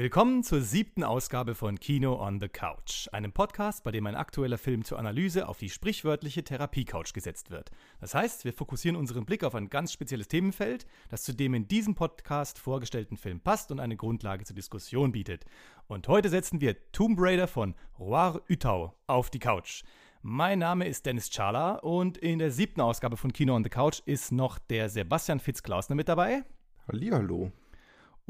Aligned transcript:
Willkommen 0.00 0.42
zur 0.42 0.62
siebten 0.62 1.04
Ausgabe 1.04 1.54
von 1.54 1.78
Kino 1.78 2.18
on 2.26 2.40
the 2.40 2.48
Couch, 2.48 3.06
einem 3.12 3.32
Podcast, 3.32 3.84
bei 3.84 3.90
dem 3.90 4.06
ein 4.06 4.14
aktueller 4.14 4.56
Film 4.56 4.82
zur 4.82 4.98
Analyse 4.98 5.46
auf 5.46 5.58
die 5.58 5.68
sprichwörtliche 5.68 6.42
Therapie-Couch 6.42 7.12
gesetzt 7.12 7.50
wird. 7.50 7.70
Das 8.00 8.14
heißt, 8.14 8.46
wir 8.46 8.54
fokussieren 8.54 8.96
unseren 8.96 9.26
Blick 9.26 9.44
auf 9.44 9.54
ein 9.54 9.68
ganz 9.68 9.92
spezielles 9.92 10.28
Themenfeld, 10.28 10.86
das 11.10 11.22
zu 11.22 11.34
dem 11.34 11.52
in 11.52 11.68
diesem 11.68 11.96
Podcast 11.96 12.58
vorgestellten 12.58 13.18
Film 13.18 13.40
passt 13.40 13.70
und 13.72 13.78
eine 13.78 13.94
Grundlage 13.94 14.44
zur 14.44 14.56
Diskussion 14.56 15.12
bietet. 15.12 15.44
Und 15.86 16.08
heute 16.08 16.30
setzen 16.30 16.62
wir 16.62 16.76
Tomb 16.92 17.18
Raider 17.20 17.46
von 17.46 17.74
Roar 17.98 18.40
Utau 18.48 18.94
auf 19.06 19.28
die 19.28 19.38
Couch. 19.38 19.82
Mein 20.22 20.60
Name 20.60 20.88
ist 20.88 21.04
Dennis 21.04 21.28
Chala 21.28 21.74
und 21.74 22.16
in 22.16 22.38
der 22.38 22.52
siebten 22.52 22.80
Ausgabe 22.80 23.18
von 23.18 23.34
Kino 23.34 23.54
on 23.54 23.64
the 23.64 23.68
Couch 23.68 24.00
ist 24.06 24.32
noch 24.32 24.58
der 24.58 24.88
Sebastian 24.88 25.40
Fitzklausner 25.40 25.94
mit 25.94 26.08
dabei. 26.08 26.42
Hallihallo. 26.88 27.52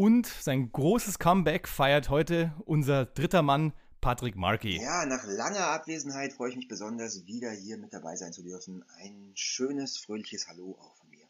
Und 0.00 0.26
sein 0.26 0.72
großes 0.72 1.18
Comeback 1.18 1.68
feiert 1.68 2.08
heute 2.08 2.54
unser 2.64 3.04
dritter 3.04 3.42
Mann, 3.42 3.74
Patrick 4.00 4.34
Markey. 4.34 4.80
Ja, 4.80 5.04
nach 5.04 5.24
langer 5.24 5.66
Abwesenheit 5.66 6.32
freue 6.32 6.48
ich 6.48 6.56
mich 6.56 6.68
besonders, 6.68 7.26
wieder 7.26 7.50
hier 7.50 7.76
mit 7.76 7.92
dabei 7.92 8.16
sein 8.16 8.32
zu 8.32 8.42
dürfen. 8.42 8.82
Ein 8.96 9.32
schönes, 9.34 9.98
fröhliches 9.98 10.48
Hallo 10.48 10.78
auch 10.80 10.96
von 10.96 11.10
mir. 11.10 11.26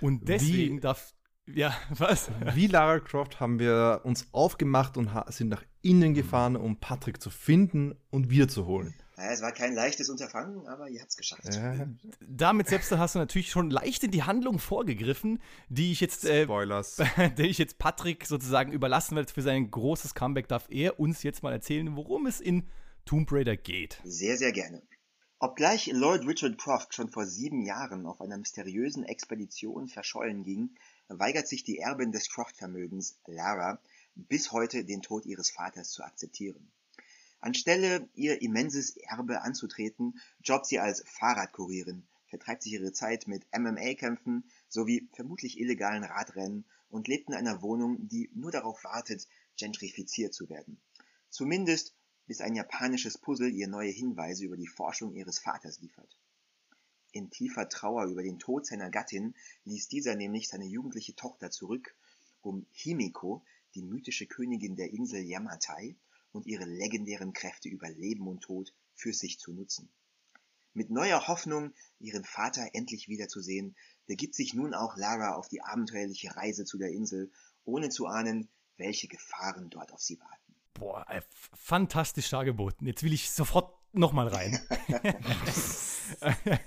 Und 0.00 0.28
deswegen 0.28 0.76
Wie, 0.76 0.80
darf. 0.82 1.14
Ja, 1.46 1.74
was? 1.90 2.30
Wie 2.54 2.68
Lara 2.68 3.00
Croft 3.00 3.40
haben 3.40 3.58
wir 3.58 4.02
uns 4.04 4.28
aufgemacht 4.30 4.96
und 4.96 5.10
sind 5.30 5.48
nach 5.48 5.64
innen 5.82 6.14
gefahren, 6.14 6.54
um 6.54 6.78
Patrick 6.78 7.20
zu 7.20 7.28
finden 7.28 7.96
und 8.08 8.30
wiederzuholen. 8.30 8.94
Naja, 9.16 9.30
es 9.30 9.42
war 9.42 9.52
kein 9.52 9.74
leichtes 9.74 10.08
Unterfangen, 10.08 10.66
aber 10.66 10.88
ihr 10.88 11.00
habt 11.00 11.10
es 11.10 11.16
geschafft. 11.16 11.54
Ja. 11.54 11.86
Damit 12.20 12.68
selbst 12.68 12.90
hast 12.90 13.14
du 13.14 13.20
natürlich 13.20 13.50
schon 13.50 13.70
leicht 13.70 14.02
in 14.02 14.10
die 14.10 14.24
Handlung 14.24 14.58
vorgegriffen, 14.58 15.40
die 15.68 15.92
ich 15.92 16.00
jetzt, 16.00 16.24
äh, 16.24 16.44
Spoilers. 16.44 16.96
der 17.16 17.44
ich 17.44 17.58
jetzt 17.58 17.78
Patrick 17.78 18.26
sozusagen 18.26 18.72
überlassen 18.72 19.14
werde 19.14 19.32
für 19.32 19.42
sein 19.42 19.70
großes 19.70 20.14
Comeback. 20.14 20.48
Darf 20.48 20.66
er 20.68 20.98
uns 20.98 21.22
jetzt 21.22 21.42
mal 21.44 21.52
erzählen, 21.52 21.94
worum 21.94 22.26
es 22.26 22.40
in 22.40 22.68
Tomb 23.04 23.30
Raider 23.30 23.56
geht? 23.56 24.00
Sehr, 24.02 24.36
sehr 24.36 24.52
gerne. 24.52 24.82
Obgleich 25.38 25.90
Lord 25.92 26.26
Richard 26.26 26.58
Croft 26.58 26.94
schon 26.94 27.10
vor 27.10 27.26
sieben 27.26 27.62
Jahren 27.62 28.06
auf 28.06 28.20
einer 28.20 28.38
mysteriösen 28.38 29.04
Expedition 29.04 29.88
verschollen 29.88 30.42
ging, 30.42 30.70
weigert 31.08 31.46
sich 31.46 31.64
die 31.64 31.78
Erbin 31.78 32.12
des 32.12 32.30
Croft-Vermögens, 32.30 33.18
Lara, 33.26 33.78
bis 34.14 34.52
heute 34.52 34.84
den 34.84 35.02
Tod 35.02 35.26
ihres 35.26 35.50
Vaters 35.50 35.90
zu 35.90 36.02
akzeptieren. 36.02 36.72
Anstelle 37.44 38.08
ihr 38.14 38.40
immenses 38.40 38.96
Erbe 38.96 39.42
anzutreten, 39.42 40.18
jobbt 40.42 40.64
sie 40.64 40.78
als 40.78 41.04
Fahrradkurierin, 41.06 42.06
vertreibt 42.26 42.62
sich 42.62 42.72
ihre 42.72 42.94
Zeit 42.94 43.28
mit 43.28 43.44
MMA-Kämpfen 43.54 44.44
sowie 44.70 45.10
vermutlich 45.12 45.60
illegalen 45.60 46.04
Radrennen 46.04 46.64
und 46.88 47.06
lebt 47.06 47.28
in 47.28 47.34
einer 47.34 47.60
Wohnung, 47.60 48.08
die 48.08 48.30
nur 48.34 48.50
darauf 48.50 48.82
wartet, 48.82 49.28
gentrifiziert 49.58 50.32
zu 50.32 50.48
werden. 50.48 50.80
Zumindest 51.28 51.94
bis 52.26 52.40
ein 52.40 52.54
japanisches 52.54 53.18
Puzzle 53.18 53.50
ihr 53.50 53.68
neue 53.68 53.90
Hinweise 53.90 54.46
über 54.46 54.56
die 54.56 54.66
Forschung 54.66 55.14
ihres 55.14 55.38
Vaters 55.38 55.82
liefert. 55.82 56.18
In 57.12 57.28
tiefer 57.28 57.68
Trauer 57.68 58.06
über 58.06 58.22
den 58.22 58.38
Tod 58.38 58.64
seiner 58.64 58.88
Gattin 58.88 59.34
ließ 59.66 59.88
dieser 59.88 60.14
nämlich 60.14 60.48
seine 60.48 60.64
jugendliche 60.64 61.14
Tochter 61.14 61.50
zurück, 61.50 61.94
um 62.40 62.64
Himiko, 62.72 63.44
die 63.74 63.82
mythische 63.82 64.26
Königin 64.26 64.76
der 64.76 64.94
Insel 64.94 65.20
Yamatai, 65.20 65.94
und 66.34 66.46
ihre 66.46 66.64
legendären 66.64 67.32
Kräfte 67.32 67.68
über 67.68 67.88
Leben 67.88 68.26
und 68.26 68.40
Tod 68.40 68.74
für 68.94 69.12
sich 69.12 69.38
zu 69.38 69.52
nutzen. 69.52 69.88
Mit 70.72 70.90
neuer 70.90 71.28
Hoffnung, 71.28 71.72
ihren 72.00 72.24
Vater 72.24 72.68
endlich 72.72 73.08
wiederzusehen, 73.08 73.76
begibt 74.06 74.34
sich 74.34 74.54
nun 74.54 74.74
auch 74.74 74.96
Lara 74.96 75.36
auf 75.36 75.48
die 75.48 75.62
abenteuerliche 75.62 76.34
Reise 76.36 76.64
zu 76.64 76.78
der 76.78 76.90
Insel, 76.90 77.30
ohne 77.64 77.90
zu 77.90 78.06
ahnen, 78.06 78.48
welche 78.76 79.06
Gefahren 79.06 79.70
dort 79.70 79.92
auf 79.92 80.00
sie 80.00 80.18
warten. 80.18 80.54
Boah, 80.74 81.06
fantastisch 81.52 82.28
dargeboten. 82.30 82.86
Jetzt 82.88 83.04
will 83.04 83.12
ich 83.12 83.30
sofort 83.30 83.72
nochmal 83.92 84.26
rein. 84.26 84.58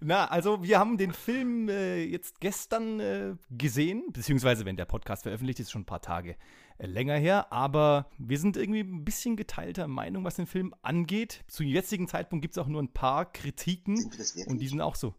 Na, 0.00 0.26
also 0.26 0.62
wir 0.62 0.78
haben 0.78 0.96
den 0.96 1.12
Film 1.12 1.68
äh, 1.68 2.04
jetzt 2.04 2.40
gestern 2.40 3.00
äh, 3.00 3.34
gesehen, 3.50 4.04
beziehungsweise 4.12 4.64
wenn 4.64 4.76
der 4.76 4.84
Podcast 4.84 5.24
veröffentlicht 5.24 5.58
ist, 5.58 5.72
schon 5.72 5.82
ein 5.82 5.86
paar 5.86 6.02
Tage 6.02 6.32
äh, 6.32 6.36
länger 6.78 7.16
her, 7.16 7.52
aber 7.52 8.08
wir 8.18 8.38
sind 8.38 8.56
irgendwie 8.56 8.80
ein 8.80 9.04
bisschen 9.04 9.36
geteilter 9.36 9.88
Meinung, 9.88 10.24
was 10.24 10.36
den 10.36 10.46
Film 10.46 10.74
angeht. 10.82 11.44
Zu 11.48 11.64
jetzigen 11.64 12.08
Zeitpunkt 12.08 12.42
gibt 12.42 12.56
es 12.56 12.58
auch 12.58 12.68
nur 12.68 12.82
ein 12.82 12.92
paar 12.92 13.30
Kritiken 13.32 14.10
und 14.46 14.58
die 14.58 14.68
sind 14.68 14.80
auch 14.80 14.94
so. 14.94 15.14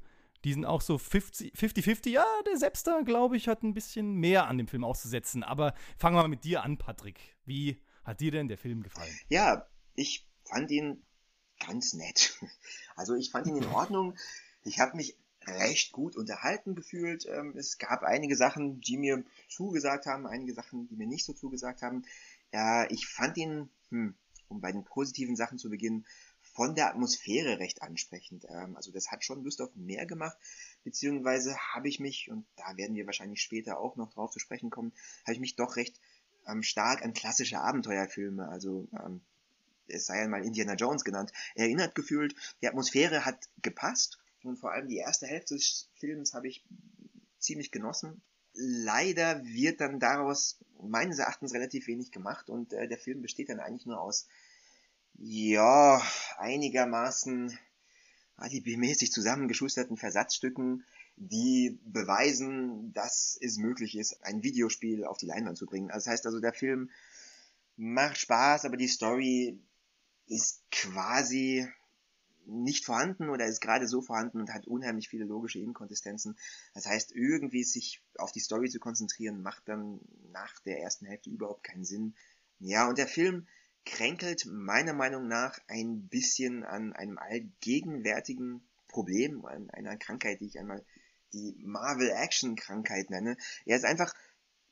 Die 0.45 0.53
sind 0.53 0.63
auch 0.63 0.79
so 0.79 0.95
50-50. 0.95 2.09
Ja, 2.09 2.25
der 2.47 2.57
Sepster, 2.57 3.03
glaube 3.03 3.35
ich, 3.35 3.49
hat 3.49 3.61
ein 3.61 3.73
bisschen 3.73 4.13
mehr 4.13 4.47
an 4.47 4.57
dem 4.57 4.69
Film 4.69 4.85
auszusetzen. 4.85 5.43
Aber 5.43 5.73
fangen 5.97 6.15
wir 6.15 6.21
mal 6.21 6.29
mit 6.29 6.45
dir 6.45 6.63
an, 6.63 6.77
Patrick. 6.77 7.35
Wie 7.43 7.81
hat 8.05 8.21
dir 8.21 8.31
denn 8.31 8.47
der 8.47 8.57
Film 8.57 8.81
gefallen? 8.81 9.13
Ja, 9.27 9.67
ich 9.95 10.25
fand 10.45 10.71
ihn 10.71 11.03
ganz 11.59 11.93
nett. 11.93 12.37
Also 12.95 13.15
ich 13.15 13.31
fand 13.31 13.47
ihn 13.47 13.55
in 13.55 13.65
Ordnung. 13.67 14.17
Ich 14.65 14.81
habe 14.81 14.97
mich 14.97 15.15
recht 15.49 15.91
gut 15.91 16.15
unterhalten 16.15 16.75
gefühlt. 16.75 17.25
Ähm, 17.25 17.53
es 17.57 17.77
gab 17.77 18.03
einige 18.03 18.35
Sachen, 18.35 18.81
die 18.81 18.97
mir 18.97 19.23
zugesagt 19.47 20.05
haben, 20.05 20.27
einige 20.27 20.53
Sachen, 20.53 20.87
die 20.87 20.95
mir 20.95 21.07
nicht 21.07 21.25
so 21.25 21.33
zugesagt 21.33 21.81
haben. 21.81 22.03
Ja, 22.51 22.89
ich 22.89 23.07
fand 23.07 23.37
ihn, 23.37 23.69
hm, 23.89 24.15
um 24.47 24.61
bei 24.61 24.71
den 24.71 24.83
positiven 24.83 25.35
Sachen 25.35 25.57
zu 25.57 25.69
beginnen, 25.69 26.05
von 26.41 26.75
der 26.75 26.89
Atmosphäre 26.89 27.59
recht 27.59 27.81
ansprechend. 27.81 28.45
Ähm, 28.49 28.75
also 28.75 28.91
das 28.91 29.11
hat 29.11 29.23
schon 29.23 29.43
Lust 29.43 29.61
auf 29.61 29.75
mehr 29.75 30.05
gemacht, 30.05 30.37
beziehungsweise 30.83 31.57
habe 31.73 31.87
ich 31.87 31.99
mich, 31.99 32.29
und 32.29 32.45
da 32.55 32.75
werden 32.77 32.95
wir 32.95 33.05
wahrscheinlich 33.05 33.41
später 33.41 33.79
auch 33.79 33.95
noch 33.95 34.11
drauf 34.11 34.31
zu 34.31 34.39
sprechen 34.39 34.69
kommen, 34.69 34.93
habe 35.23 35.33
ich 35.33 35.39
mich 35.39 35.55
doch 35.55 35.75
recht 35.75 35.99
ähm, 36.47 36.63
stark 36.63 37.03
an 37.03 37.13
klassische 37.13 37.59
Abenteuerfilme, 37.59 38.47
also 38.47 38.87
es 39.87 40.05
sei 40.05 40.21
einmal 40.21 40.45
Indiana 40.45 40.75
Jones 40.75 41.03
genannt, 41.03 41.31
erinnert 41.55 41.95
gefühlt. 41.95 42.35
Die 42.61 42.67
Atmosphäre 42.67 43.25
hat 43.25 43.49
gepasst 43.61 44.19
und 44.43 44.57
vor 44.57 44.71
allem 44.71 44.87
die 44.87 44.97
erste 44.97 45.27
Hälfte 45.27 45.55
des 45.55 45.89
Films 45.95 46.33
habe 46.33 46.47
ich 46.47 46.65
ziemlich 47.39 47.71
genossen. 47.71 48.21
Leider 48.53 49.43
wird 49.45 49.79
dann 49.81 49.99
daraus 49.99 50.59
meines 50.81 51.19
Erachtens 51.19 51.53
relativ 51.53 51.87
wenig 51.87 52.11
gemacht 52.11 52.49
und 52.49 52.73
äh, 52.73 52.87
der 52.87 52.97
Film 52.97 53.21
besteht 53.21 53.49
dann 53.49 53.59
eigentlich 53.59 53.85
nur 53.85 53.99
aus, 53.99 54.27
ja, 55.15 56.01
einigermaßen 56.37 57.57
alibimäßig 58.37 59.11
zusammengeschusterten 59.11 59.97
Versatzstücken, 59.97 60.85
die 61.17 61.77
beweisen, 61.83 62.93
dass 62.93 63.37
es 63.41 63.57
möglich 63.57 63.97
ist, 63.97 64.23
ein 64.23 64.43
Videospiel 64.43 65.03
auf 65.03 65.17
die 65.17 65.25
Leinwand 65.25 65.57
zu 65.57 65.65
bringen. 65.65 65.91
Also 65.91 66.05
das 66.05 66.13
heißt 66.13 66.25
also, 66.25 66.39
der 66.39 66.53
Film 66.53 66.89
macht 67.75 68.17
Spaß, 68.17 68.65
aber 68.65 68.77
die 68.77 68.87
Story 68.87 69.59
ist 70.27 70.63
quasi 70.71 71.67
nicht 72.49 72.85
vorhanden 72.85 73.29
oder 73.29 73.45
ist 73.45 73.61
gerade 73.61 73.87
so 73.87 74.01
vorhanden 74.01 74.39
und 74.39 74.53
hat 74.53 74.67
unheimlich 74.67 75.09
viele 75.09 75.25
logische 75.25 75.59
Inkonsistenzen. 75.59 76.37
Das 76.73 76.85
heißt, 76.85 77.11
irgendwie 77.13 77.63
sich 77.63 78.01
auf 78.17 78.31
die 78.31 78.39
Story 78.39 78.69
zu 78.69 78.79
konzentrieren, 78.79 79.41
macht 79.41 79.67
dann 79.67 79.99
nach 80.31 80.59
der 80.61 80.81
ersten 80.81 81.05
Hälfte 81.05 81.29
überhaupt 81.29 81.63
keinen 81.63 81.85
Sinn. 81.85 82.15
Ja, 82.59 82.87
und 82.87 82.97
der 82.97 83.07
Film 83.07 83.47
kränkelt 83.85 84.45
meiner 84.45 84.93
Meinung 84.93 85.27
nach 85.27 85.59
ein 85.67 86.07
bisschen 86.07 86.63
an 86.63 86.93
einem 86.93 87.17
allgegenwärtigen 87.17 88.61
Problem, 88.87 89.45
an 89.45 89.69
einer 89.69 89.97
Krankheit, 89.97 90.41
die 90.41 90.47
ich 90.47 90.59
einmal 90.59 90.83
die 91.33 91.55
Marvel 91.63 92.09
Action 92.09 92.55
Krankheit 92.55 93.09
nenne. 93.09 93.37
Er 93.65 93.77
ist 93.77 93.85
einfach 93.85 94.13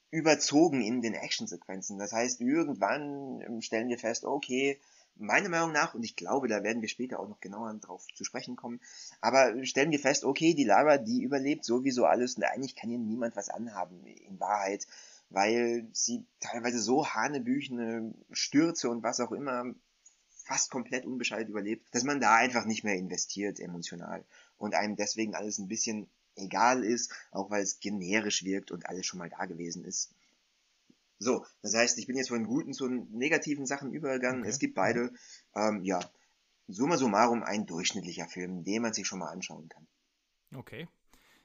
überzogen 0.10 0.82
in 0.82 1.02
den 1.02 1.14
Actionsequenzen. 1.14 1.98
Das 2.00 2.12
heißt, 2.12 2.42
irgendwann 2.42 3.62
stellen 3.62 3.90
wir 3.90 4.00
fest, 4.00 4.26
okay, 4.26 4.80
meiner 5.20 5.50
Meinung 5.50 5.72
nach, 5.72 5.94
und 5.94 6.04
ich 6.04 6.16
glaube, 6.16 6.48
da 6.48 6.64
werden 6.64 6.82
wir 6.82 6.90
später 6.90 7.20
auch 7.20 7.28
noch 7.28 7.40
genauer 7.40 7.74
drauf 7.76 8.06
zu 8.16 8.24
sprechen 8.24 8.56
kommen, 8.56 8.80
aber 9.22 9.66
stellen 9.66 9.92
wir 9.92 10.00
fest, 10.00 10.24
okay, 10.24 10.54
die 10.54 10.64
Lara, 10.64 10.98
die 10.98 11.22
überlebt 11.22 11.66
sowieso 11.66 12.06
alles 12.06 12.36
und 12.36 12.44
eigentlich 12.44 12.76
kann 12.76 12.90
ihr 12.90 13.00
niemand 13.00 13.36
was 13.36 13.50
anhaben, 13.50 14.06
in 14.06 14.40
Wahrheit, 14.40 14.88
weil 15.30 15.88
sie 15.92 16.26
teilweise 16.40 16.80
so 16.80 17.08
hanebüchene 17.08 18.14
Stürze 18.32 18.90
und 18.90 19.04
was 19.04 19.20
auch 19.20 19.32
immer 19.32 19.66
fast 20.48 20.72
komplett 20.72 21.06
unbescheidet 21.06 21.50
überlebt, 21.50 21.88
dass 21.92 22.04
man 22.04 22.22
da 22.22 22.36
einfach 22.36 22.66
nicht 22.66 22.84
mehr 22.84 22.96
investiert 22.96 23.60
emotional 23.60 24.24
und 24.58 24.76
einem 24.76 24.96
deswegen 24.96 25.36
alles 25.36 25.58
ein 25.60 25.68
bisschen 25.68 26.08
egal 26.36 26.84
ist, 26.84 27.12
auch 27.32 27.50
weil 27.50 27.64
es 27.64 27.80
generisch 27.80 28.44
wirkt 28.44 28.72
und 28.72 28.88
alles 28.88 29.06
schon 29.06 29.20
mal 29.20 29.30
da 29.30 29.46
gewesen 29.46 29.84
ist. 29.84 30.12
So, 31.20 31.46
das 31.62 31.74
heißt, 31.74 31.98
ich 31.98 32.08
bin 32.08 32.16
jetzt 32.16 32.30
von 32.30 32.46
guten 32.46 32.74
zu 32.74 32.88
negativen 32.88 33.66
Sachen 33.66 33.92
übergegangen. 33.92 34.42
Okay. 34.42 34.50
Es 34.50 34.60
gibt 34.60 34.76
beide. 34.76 35.12
Ähm, 35.56 35.84
ja, 35.84 36.00
summa 36.68 36.98
summarum 36.98 37.44
ein 37.44 37.66
durchschnittlicher 37.66 38.28
Film, 38.28 38.64
den 38.64 38.82
man 38.82 38.94
sich 38.94 39.08
schon 39.08 39.20
mal 39.20 39.32
anschauen 39.32 39.70
kann. 39.70 39.88
Okay. 40.56 40.88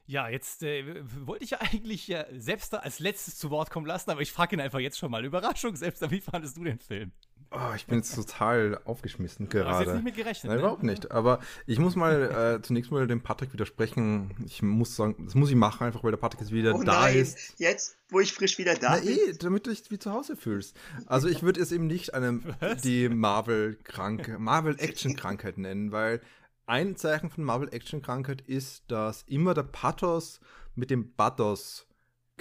Ja, 0.04 0.28
jetzt 0.28 0.62
äh, 0.62 1.02
wollte 1.26 1.44
ich 1.44 1.50
ja 1.50 1.60
eigentlich 1.72 2.08
ja 2.08 2.26
selbst 2.32 2.74
als 2.74 2.98
letztes 2.98 3.36
zu 3.36 3.50
Wort 3.50 3.70
kommen 3.70 3.86
lassen, 3.86 4.10
aber 4.10 4.20
ich 4.20 4.32
frage 4.32 4.56
ihn 4.56 4.60
einfach 4.60 4.80
jetzt 4.80 4.98
schon 4.98 5.10
mal. 5.10 5.24
Überraschung, 5.24 5.76
selbst 5.76 6.08
wie 6.10 6.20
fandest 6.20 6.56
du 6.56 6.64
den 6.64 6.78
Film? 6.78 7.12
Oh, 7.50 7.74
ich 7.74 7.86
bin 7.86 7.98
jetzt 7.98 8.14
total 8.14 8.80
aufgeschmissen 8.84 9.48
gerade. 9.48 9.64
Du 9.64 9.70
hast 9.70 9.80
jetzt 9.80 9.94
nicht 9.94 10.04
mit 10.04 10.14
gerechnet. 10.16 10.44
Nein, 10.44 10.56
ne? 10.56 10.62
überhaupt 10.62 10.82
nicht. 10.82 11.10
Aber 11.10 11.40
ich 11.66 11.78
muss 11.78 11.96
mal 11.96 12.56
äh, 12.58 12.62
zunächst 12.62 12.90
mal 12.90 13.06
dem 13.06 13.22
Patrick 13.22 13.52
widersprechen. 13.52 14.34
Ich 14.46 14.62
muss 14.62 14.96
sagen, 14.96 15.24
das 15.24 15.34
muss 15.34 15.50
ich 15.50 15.56
machen, 15.56 15.86
einfach 15.86 16.02
weil 16.04 16.10
der 16.12 16.18
Patrick 16.18 16.40
jetzt 16.40 16.52
wieder 16.52 16.74
oh 16.74 16.82
da 16.82 17.02
nein, 17.02 17.16
ist. 17.16 17.58
Jetzt, 17.58 17.96
wo 18.08 18.20
ich 18.20 18.32
frisch 18.32 18.58
wieder 18.58 18.74
da 18.74 18.96
Na, 18.96 19.00
bin. 19.00 19.08
Eh, 19.08 19.32
damit 19.38 19.66
du 19.66 19.70
dich 19.70 19.90
wie 19.90 19.98
zu 19.98 20.12
Hause 20.12 20.36
fühlst. 20.36 20.76
Also 21.06 21.28
ich 21.28 21.42
würde 21.42 21.60
es 21.60 21.72
eben 21.72 21.86
nicht 21.86 22.14
eine, 22.14 22.40
die 22.84 23.08
Marvel-Krank, 23.08 24.38
Marvel-Action-Krankheit 24.38 25.58
nennen, 25.58 25.92
weil 25.92 26.20
ein 26.66 26.96
Zeichen 26.96 27.30
von 27.30 27.44
Marvel-Action-Krankheit 27.44 28.42
ist, 28.42 28.84
dass 28.88 29.24
immer 29.26 29.54
der 29.54 29.64
Pathos 29.64 30.40
mit 30.74 30.90
dem 30.90 31.14
Bathos 31.14 31.86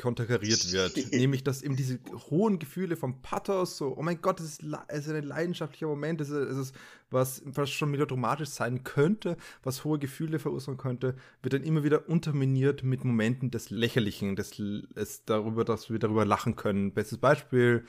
konterkariert 0.01 0.71
wird. 0.71 1.11
Nämlich, 1.13 1.43
dass 1.43 1.61
eben 1.61 1.75
diese 1.75 1.99
hohen 2.29 2.59
Gefühle 2.59 2.97
vom 2.97 3.21
Pathos, 3.21 3.77
so, 3.77 3.95
oh 3.95 4.01
mein 4.01 4.21
Gott, 4.21 4.39
das 4.39 4.47
ist, 4.47 4.63
ist 4.63 5.09
ein 5.09 5.23
leidenschaftlicher 5.23 5.87
Moment, 5.87 6.19
das 6.19 6.29
ist, 6.29 6.57
ist 6.57 6.75
was, 7.09 7.41
was 7.45 7.69
schon 7.69 7.91
melodramatisch 7.91 8.49
sein 8.49 8.83
könnte, 8.83 9.37
was 9.63 9.83
hohe 9.83 9.99
Gefühle 9.99 10.39
verursachen 10.39 10.77
könnte, 10.77 11.15
wird 11.41 11.53
dann 11.53 11.63
immer 11.63 11.83
wieder 11.83 12.09
unterminiert 12.09 12.83
mit 12.83 13.03
Momenten 13.03 13.51
des 13.51 13.69
Lächerlichen, 13.69 14.35
des, 14.35 14.51
des 14.57 15.25
darüber, 15.25 15.63
dass 15.63 15.89
wir 15.89 15.99
darüber 15.99 16.25
lachen 16.25 16.55
können. 16.55 16.93
Bestes 16.93 17.17
Beispiel, 17.17 17.85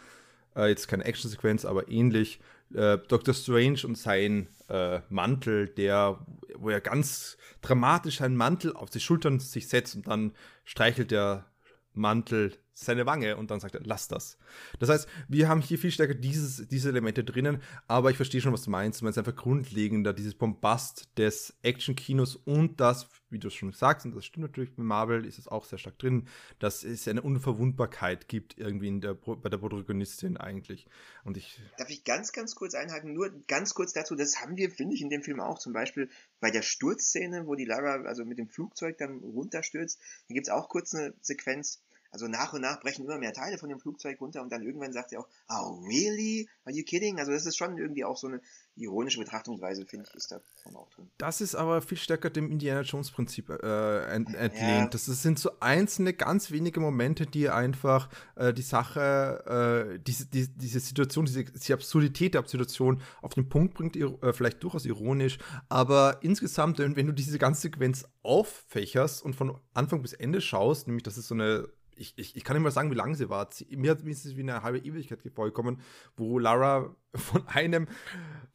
äh, 0.55 0.69
jetzt 0.69 0.88
keine 0.88 1.05
Actionsequenz, 1.05 1.64
aber 1.64 1.88
ähnlich, 1.88 2.41
äh, 2.75 2.99
Doctor 3.09 3.35
Strange 3.35 3.81
und 3.85 3.97
sein 3.97 4.49
äh, 4.69 5.00
Mantel, 5.09 5.69
der, 5.69 6.25
wo 6.56 6.70
er 6.70 6.81
ganz 6.81 7.37
dramatisch 7.61 8.19
seinen 8.19 8.37
Mantel 8.37 8.75
auf 8.75 8.91
die 8.91 9.00
Schultern 9.00 9.41
sich 9.41 9.69
setzt 9.69 9.94
und 9.94 10.09
dann 10.09 10.32
streichelt 10.64 11.12
er 11.12 11.47
Mantel 11.94 12.56
seine 12.74 13.06
Wange 13.06 13.36
und 13.36 13.50
dann 13.50 13.60
sagt 13.60 13.74
er, 13.74 13.82
lass 13.84 14.08
das. 14.08 14.38
Das 14.78 14.88
heißt, 14.88 15.08
wir 15.28 15.48
haben 15.48 15.60
hier 15.60 15.78
viel 15.78 15.90
stärker 15.90 16.14
dieses, 16.14 16.66
diese 16.69 16.88
Elemente 16.88 17.22
drinnen, 17.22 17.62
aber 17.86 18.10
ich 18.10 18.16
verstehe 18.16 18.40
schon, 18.40 18.52
was 18.52 18.62
du 18.62 18.70
meinst. 18.70 19.00
Du 19.00 19.04
meinst 19.04 19.19
einfach 19.19 19.36
grundlegender, 19.36 20.12
dieses 20.12 20.34
Bombast 20.34 21.08
des 21.19 21.54
Action-Kinos 21.62 22.36
und 22.36 22.80
das, 22.80 23.08
wie 23.28 23.38
du 23.38 23.48
es 23.48 23.54
schon 23.54 23.72
sagst, 23.72 24.06
und 24.06 24.14
das 24.14 24.24
stimmt 24.24 24.46
natürlich 24.46 24.74
bei 24.74 24.82
Marvel, 24.82 25.26
ist 25.26 25.38
es 25.38 25.48
auch 25.48 25.64
sehr 25.64 25.78
stark 25.78 25.98
drin, 25.98 26.28
dass 26.58 26.82
es 26.82 27.06
eine 27.08 27.22
Unverwundbarkeit 27.22 28.28
gibt 28.28 28.58
irgendwie 28.58 28.88
in 28.88 29.00
der, 29.00 29.14
bei 29.14 29.48
der 29.48 29.58
Protagonistin 29.58 30.36
eigentlich. 30.36 30.86
Und 31.25 31.36
ich. 31.36 31.60
Darf 31.76 31.90
ich 31.90 32.04
ganz, 32.04 32.32
ganz 32.32 32.54
kurz 32.54 32.75
einhaken? 32.75 33.12
Nur 33.12 33.30
ganz 33.48 33.75
kurz 33.75 33.92
dazu, 33.92 34.14
das 34.14 34.40
haben 34.40 34.56
wir, 34.56 34.70
finde 34.70 34.94
ich, 34.94 35.02
in 35.02 35.10
dem 35.10 35.22
Film 35.22 35.40
auch. 35.40 35.58
Zum 35.58 35.72
Beispiel 35.72 36.08
bei 36.40 36.50
der 36.50 36.62
Sturzszene, 36.62 37.46
wo 37.46 37.54
die 37.54 37.64
Lara 37.64 38.02
also 38.06 38.25
mit 38.25 38.38
dem 38.38 38.48
Flugzeug 38.48 38.98
dann 38.98 39.18
runterstürzt, 39.18 40.00
hier 40.26 40.34
gibt 40.34 40.48
es 40.48 40.52
auch 40.52 40.68
kurz 40.68 40.94
eine 40.94 41.14
Sequenz, 41.20 41.82
also 42.12 42.29
nach 42.29 42.53
und 42.53 42.61
nach 42.61 42.79
brechen 42.81 43.06
immer 43.06 43.19
mehr 43.19 43.32
Teile 43.32 43.56
von 43.56 43.70
dem 43.70 43.81
Flugzeug 43.81 44.20
runter 44.20 44.43
und 44.43 44.53
dann 44.53 44.62
irgendwann 44.62 44.93
sagt 44.93 45.11
sie 45.11 45.17
auch, 45.17 45.26
oh 45.49 45.82
really? 45.87 46.49
Are 46.64 46.75
you 46.75 46.85
kidding? 46.85 47.19
Also 47.19 47.32
das 47.32 47.47
ist 47.47 47.56
schon 47.56 47.79
irgendwie 47.79 48.05
auch 48.05 48.19
so 48.19 48.29
eine 48.29 48.41
ironische 48.76 49.19
Betrachtungsweise, 49.19 49.87
finde 49.87 50.06
ich, 50.09 50.14
ist 50.14 50.31
da 50.31 50.41
auch 50.75 50.88
drin. 50.91 51.11
Das 51.19 51.41
ist 51.41 51.55
aber 51.55 51.81
viel 51.82 51.99
stärker 51.99 52.31
dem 52.31 52.50
Indiana 52.50 52.82
Jones 52.82 53.11
Prinzip 53.11 53.49
äh, 53.50 54.05
entlehnt. 54.06 54.55
Ja. 54.61 54.87
Das 54.87 55.06
sind 55.06 55.38
so 55.38 55.53
einzelne, 55.61 56.12
ganz 56.12 56.50
wenige 56.50 56.81
Momente, 56.81 57.26
die 57.26 57.49
einfach 57.49 58.09
äh, 58.37 58.53
die 58.53 58.62
Sache, 58.62 59.94
äh, 59.97 59.99
diese, 60.00 60.26
die, 60.26 60.49
diese 60.49 60.81
Situation, 60.81 61.25
diese, 61.25 61.44
die 61.44 61.73
Absurdität 61.73 62.35
der 62.35 62.47
Situation 62.47 63.00
auf 63.23 63.35
den 63.35 63.49
Punkt 63.49 63.75
bringt, 63.75 63.97
äh, 63.97 64.32
vielleicht 64.32 64.62
durchaus 64.62 64.85
ironisch, 64.85 65.38
aber 65.69 66.19
insgesamt, 66.23 66.79
wenn 66.79 67.06
du 67.06 67.12
diese 67.12 67.38
ganze 67.38 67.62
Sequenz 67.62 68.05
auffächerst 68.23 69.23
und 69.23 69.35
von 69.35 69.59
Anfang 69.73 70.03
bis 70.03 70.12
Ende 70.12 70.41
schaust, 70.41 70.87
nämlich 70.87 71.03
das 71.03 71.19
ist 71.19 71.29
so 71.29 71.35
eine 71.35 71.69
ich, 71.96 72.14
ich, 72.16 72.36
ich 72.36 72.44
kann 72.44 72.56
nicht 72.56 72.64
mal 72.64 72.70
sagen, 72.70 72.90
wie 72.90 72.96
lang 72.96 73.14
sie 73.14 73.28
war. 73.28 73.48
Mir 73.70 73.90
hat 73.92 74.04
es 74.04 74.36
wie 74.36 74.40
eine 74.40 74.62
halbe 74.62 74.78
Ewigkeit 74.78 75.20
vorgekommen, 75.34 75.80
wo 76.16 76.38
Lara 76.38 76.94
von 77.14 77.46
einem, 77.48 77.88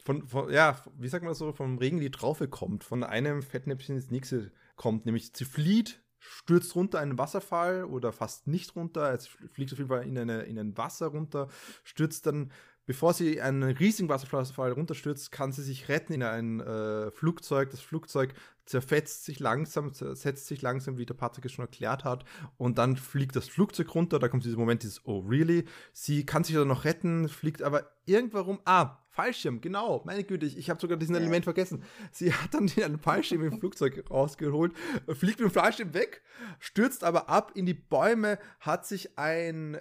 von, 0.03 0.27
von, 0.27 0.51
ja, 0.51 0.81
wie 0.97 1.07
sagt 1.07 1.23
man 1.23 1.31
das 1.31 1.39
so, 1.39 1.51
vom 1.53 1.77
Regenlied 1.77 2.15
Traufe 2.15 2.47
kommt, 2.47 2.83
von 2.83 3.03
einem 3.03 3.41
Fettnäpfchen 3.41 3.95
ins 3.95 4.11
nächste 4.11 4.51
kommt. 4.75 5.05
Nämlich 5.05 5.31
sie 5.33 5.45
flieht, 5.45 6.01
stürzt 6.19 6.75
runter 6.75 6.99
einen 6.99 7.17
Wasserfall 7.17 7.85
oder 7.85 8.11
fast 8.11 8.47
nicht 8.47 8.75
runter, 8.75 9.13
es 9.13 9.27
fliegt 9.27 9.71
auf 9.71 9.77
jeden 9.77 9.89
Fall 9.89 10.03
in, 10.03 10.17
eine, 10.17 10.41
in 10.43 10.59
ein 10.59 10.77
Wasser 10.77 11.07
runter, 11.07 11.47
stürzt 11.83 12.25
dann 12.25 12.51
Bevor 12.87 13.13
sie 13.13 13.41
einen 13.41 13.63
riesigen 13.63 14.07
Wasserfall 14.07 14.71
runterstürzt, 14.71 15.29
kann 15.29 15.51
sie 15.51 15.61
sich 15.61 15.89
retten 15.89 16.13
in 16.13 16.23
ein 16.23 16.61
äh, 16.61 17.11
Flugzeug. 17.11 17.69
Das 17.69 17.81
Flugzeug 17.81 18.33
zerfetzt 18.67 19.25
sich 19.25 19.39
langsam, 19.39 19.93
zersetzt 19.93 20.47
sich 20.47 20.61
langsam, 20.61 20.97
wie 20.97 21.05
der 21.05 21.13
Patrick 21.13 21.45
es 21.45 21.53
schon 21.53 21.65
erklärt 21.65 22.03
hat. 22.03 22.25
Und 22.57 22.77
dann 22.77 22.97
fliegt 22.97 23.35
das 23.35 23.47
Flugzeug 23.47 23.95
runter. 23.95 24.19
Da 24.19 24.27
kommt 24.27 24.45
dieser 24.45 24.57
Moment, 24.57 24.83
dieses 24.83 25.05
Oh, 25.05 25.19
really? 25.19 25.65
Sie 25.93 26.25
kann 26.25 26.43
sich 26.43 26.55
dann 26.55 26.67
noch 26.67 26.85
retten, 26.85 27.29
fliegt 27.29 27.61
aber 27.61 27.89
irgendwann 28.05 28.59
Ah, 28.65 28.99
Fallschirm, 29.09 29.61
genau. 29.61 30.03
Meine 30.05 30.23
Güte, 30.23 30.45
ich, 30.45 30.57
ich 30.57 30.69
habe 30.69 30.79
sogar 30.79 30.95
diesen 30.97 31.15
Element 31.15 31.43
vergessen. 31.43 31.83
Sie 32.11 32.31
hat 32.33 32.53
dann 32.53 32.69
einen 32.83 32.99
Fallschirm 32.99 33.43
im 33.43 33.59
Flugzeug 33.59 34.05
rausgeholt, 34.11 34.73
fliegt 35.07 35.39
mit 35.39 35.49
dem 35.49 35.51
Fallschirm 35.51 35.93
weg, 35.93 36.21
stürzt 36.59 37.03
aber 37.03 37.27
ab 37.27 37.51
in 37.55 37.65
die 37.65 37.73
Bäume, 37.73 38.37
hat 38.59 38.85
sich 38.85 39.17
ein 39.17 39.77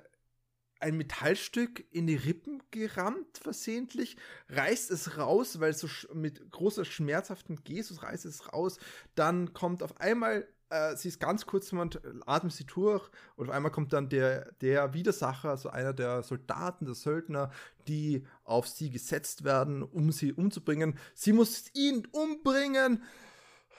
ein 0.80 0.96
Metallstück 0.96 1.84
in 1.90 2.06
die 2.06 2.16
Rippen 2.16 2.62
gerammt, 2.70 3.38
versehentlich, 3.38 4.16
reißt 4.48 4.90
es 4.90 5.16
raus, 5.16 5.60
weil 5.60 5.70
es 5.70 5.80
so 5.80 5.88
mit 6.14 6.50
großer 6.50 6.84
schmerzhaften 6.84 7.62
Gestus 7.64 8.02
reißt 8.02 8.26
es 8.26 8.52
raus, 8.52 8.78
dann 9.14 9.52
kommt 9.52 9.82
auf 9.82 10.00
einmal, 10.00 10.46
äh, 10.68 10.96
sie 10.96 11.08
ist 11.08 11.20
ganz 11.20 11.46
kurz, 11.46 11.70
jemand 11.70 12.00
atmet 12.26 12.52
sie 12.52 12.64
durch 12.66 13.08
und 13.36 13.48
auf 13.48 13.54
einmal 13.54 13.72
kommt 13.72 13.92
dann 13.92 14.08
der, 14.08 14.52
der 14.60 14.92
Widersacher, 14.92 15.50
also 15.50 15.70
einer 15.70 15.92
der 15.92 16.22
Soldaten, 16.22 16.84
der 16.84 16.94
Söldner, 16.94 17.50
die 17.88 18.26
auf 18.44 18.68
sie 18.68 18.90
gesetzt 18.90 19.44
werden, 19.44 19.82
um 19.82 20.12
sie 20.12 20.32
umzubringen. 20.32 20.98
Sie 21.14 21.32
muss 21.32 21.64
ihn 21.74 22.06
umbringen, 22.12 23.02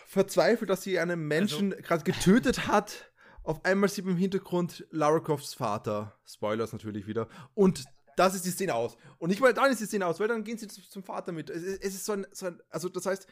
verzweifelt, 0.08 0.70
dass 0.70 0.84
sie 0.84 1.00
einen 1.00 1.28
Menschen 1.28 1.74
also, 1.74 1.84
gerade 1.84 2.04
getötet 2.04 2.68
hat 2.68 3.12
auf 3.48 3.64
einmal 3.64 3.90
sieht 3.90 4.04
man 4.04 4.16
im 4.16 4.20
Hintergrund 4.20 4.86
Lara 4.92 5.20
Crofts 5.20 5.54
Vater. 5.54 6.20
Spoilers 6.26 6.74
natürlich 6.74 7.08
wieder. 7.08 7.30
Und 7.54 7.86
das 8.18 8.36
ist 8.36 8.46
die 8.46 8.52
Szene 8.52 8.76
aus. 8.76 8.98
Und 9.20 9.30
nicht 9.30 9.40
mal 9.40 9.54
dann 9.54 9.72
ist 9.72 9.80
die 9.80 9.86
Szene 9.86 10.06
aus, 10.06 10.20
weil 10.20 10.28
dann 10.28 10.44
gehen 10.44 10.58
sie 10.58 10.68
zum 10.68 11.04
Vater 11.04 11.32
mit. 11.32 11.50
Es, 11.50 11.64
es 11.64 11.96
ist 11.96 12.06
so 12.06 12.14
ein, 12.14 12.28
so 12.32 12.48
ein, 12.48 12.62
also 12.70 12.90
das 12.90 13.06
heißt, 13.06 13.26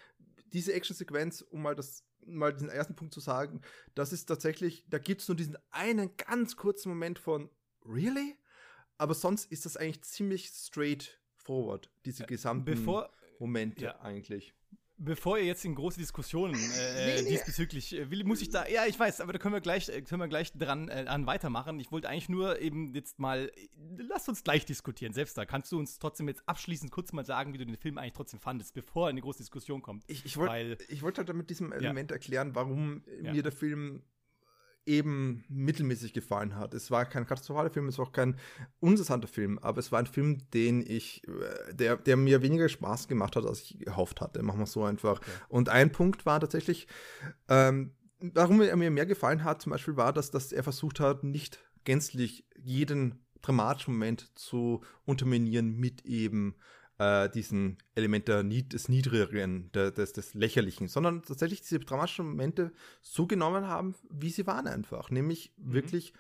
diese 0.54 0.74
Action-Sequenz, 0.74 1.42
um 1.42 1.62
mal 1.62 1.76
das, 1.76 2.06
mal 2.26 2.54
diesen 2.54 2.70
ersten 2.70 2.96
Punkt 2.96 3.14
zu 3.14 3.20
sagen, 3.20 3.62
das 3.94 4.14
ist 4.14 4.26
tatsächlich, 4.26 4.86
da 4.88 5.00
gibt 5.00 5.22
es 5.22 5.28
nur 5.28 5.36
diesen 5.36 5.58
einen 5.72 6.16
ganz 6.16 6.56
kurzen 6.56 6.90
Moment 6.90 7.20
von 7.20 7.50
Really? 7.86 8.38
Aber 8.98 9.16
sonst 9.16 9.52
ist 9.52 9.66
das 9.66 9.76
eigentlich 9.76 10.04
ziemlich 10.04 10.48
straight 10.48 11.20
forward, 11.36 11.90
diese 12.06 12.24
äh, 12.24 12.28
gesamten 12.28 12.64
Bevor, 12.64 13.12
Momente 13.40 13.86
ja. 13.86 14.00
eigentlich 14.00 14.54
bevor 14.98 15.38
ihr 15.38 15.46
jetzt 15.46 15.66
in 15.66 15.76
große 15.76 16.00
Diskussionen 16.00 16.56
äh, 16.56 16.58
nee, 16.58 17.22
nee. 17.22 17.30
diesbezüglich 17.30 17.96
äh, 17.96 18.10
will, 18.10 18.24
muss 18.24 18.42
ich 18.42 18.50
da, 18.50 18.68
ja, 18.68 18.86
ich 18.86 19.00
weiß, 19.00 19.22
aber 19.22 19.34
da 19.34 19.40
können 19.40 19.54
wir 19.54 19.62
gleich, 19.62 19.90
äh, 19.90 20.02
können 20.02 20.22
wir 20.22 20.28
gleich 20.28 20.54
dran 20.54 20.90
äh, 20.90 21.06
an 21.08 21.26
weitermachen. 21.26 21.80
Ich 21.80 21.92
wollte 21.92 22.10
eigentlich 22.10 22.30
nur 22.30 22.62
eben 22.62 22.94
jetzt 22.94 23.20
mal, 23.20 23.52
lasst 23.98 24.30
uns 24.30 24.44
gleich 24.44 24.66
diskutieren. 24.66 25.14
Selbst 25.14 25.38
da 25.38 25.46
kannst 25.46 25.72
du 25.72 25.80
uns 25.80 26.00
trotzdem 26.00 26.28
jetzt 26.28 26.44
abschließend 26.48 26.92
kurz 26.92 27.14
mal 27.14 27.26
sagen, 27.26 27.54
wie 27.54 27.58
du 27.58 27.66
den 27.66 27.78
Film 27.78 27.98
eigentlich 27.98 28.14
trotzdem 28.14 28.40
fandest, 28.40 28.74
bevor 28.74 29.10
eine 29.10 29.22
große 29.22 29.40
Diskussion 29.40 29.82
kommt. 29.82 30.04
Ich, 30.08 30.26
ich 30.26 30.38
wollte 30.38 30.78
wollt 31.02 31.18
halt 31.18 31.34
mit 31.34 31.50
diesem 31.50 31.72
Element 31.72 32.12
ja. 32.12 32.16
erklären, 32.16 32.56
warum 32.56 33.04
ja. 33.22 33.34
mir 33.34 33.44
der 33.44 33.52
Film 33.52 34.04
eben 34.86 35.44
mittelmäßig 35.50 36.14
gefallen 36.14 36.56
hat. 36.56 36.74
Es 36.74 36.92
war 36.92 37.06
kein 37.06 37.26
katastrophaler 37.26 37.70
Film, 37.70 37.88
es 37.88 37.98
war 37.98 38.08
auch 38.08 38.12
kein 38.12 38.38
uninteressanter 38.80 39.28
Film, 39.28 39.60
aber 39.60 39.80
es 39.80 39.92
war 39.92 40.00
ein 40.00 40.06
Film, 40.06 40.50
den 40.52 40.82
ich, 40.86 41.24
äh, 41.28 41.74
der, 41.74 41.98
der 41.98 42.18
mir 42.18 42.42
weniger 42.42 42.70
Spaß 42.70 43.08
gemacht 43.08 43.36
hat, 43.36 43.46
als 43.46 43.62
ich 43.64 43.80
gehofft 43.80 44.22
hatte. 44.22 44.44
Machen 44.44 44.60
wir 44.60 44.66
es 44.66 44.72
so 44.72 44.84
einfach. 44.84 45.18
Okay. 45.18 45.32
Und 45.50 45.70
ein 45.70 45.92
Punkt 45.92 46.26
war 46.26 46.40
tatsächlich, 46.40 46.88
ähm, 47.50 47.96
warum 48.20 48.62
er 48.62 48.76
mir 48.76 48.92
mehr 48.92 49.06
gefallen 49.06 49.44
hat, 49.44 49.62
zum 49.62 49.72
Beispiel 49.72 49.98
war, 49.98 50.14
dass, 50.14 50.32
dass 50.32 50.52
er 50.52 50.64
versucht 50.64 51.00
hat, 51.00 51.24
nicht 51.24 51.60
gänzlich 51.84 52.48
jeden 52.58 53.26
dramatischen 53.42 53.94
Moment 53.94 54.38
zu 54.38 54.84
unterminieren 55.06 55.78
mit 55.78 56.06
eben 56.06 56.56
äh, 56.98 57.30
diesen 57.30 57.78
Element 57.96 58.28
der, 58.28 58.44
des 58.44 58.90
Niedrigeren, 58.90 59.72
der, 59.74 59.92
des, 59.92 60.14
des 60.14 60.34
Lächerlichen, 60.34 60.88
sondern 60.88 61.24
tatsächlich 61.24 61.62
diese 61.62 61.80
dramatischen 61.80 62.28
Momente 62.28 62.72
so 63.02 63.28
genommen 63.28 63.68
haben, 63.68 63.96
wie 64.10 64.30
sie 64.30 64.48
waren 64.48 64.68
einfach. 64.68 65.10
Nämlich 65.10 65.54
mhm. 65.58 65.74
wirklich 65.74 66.14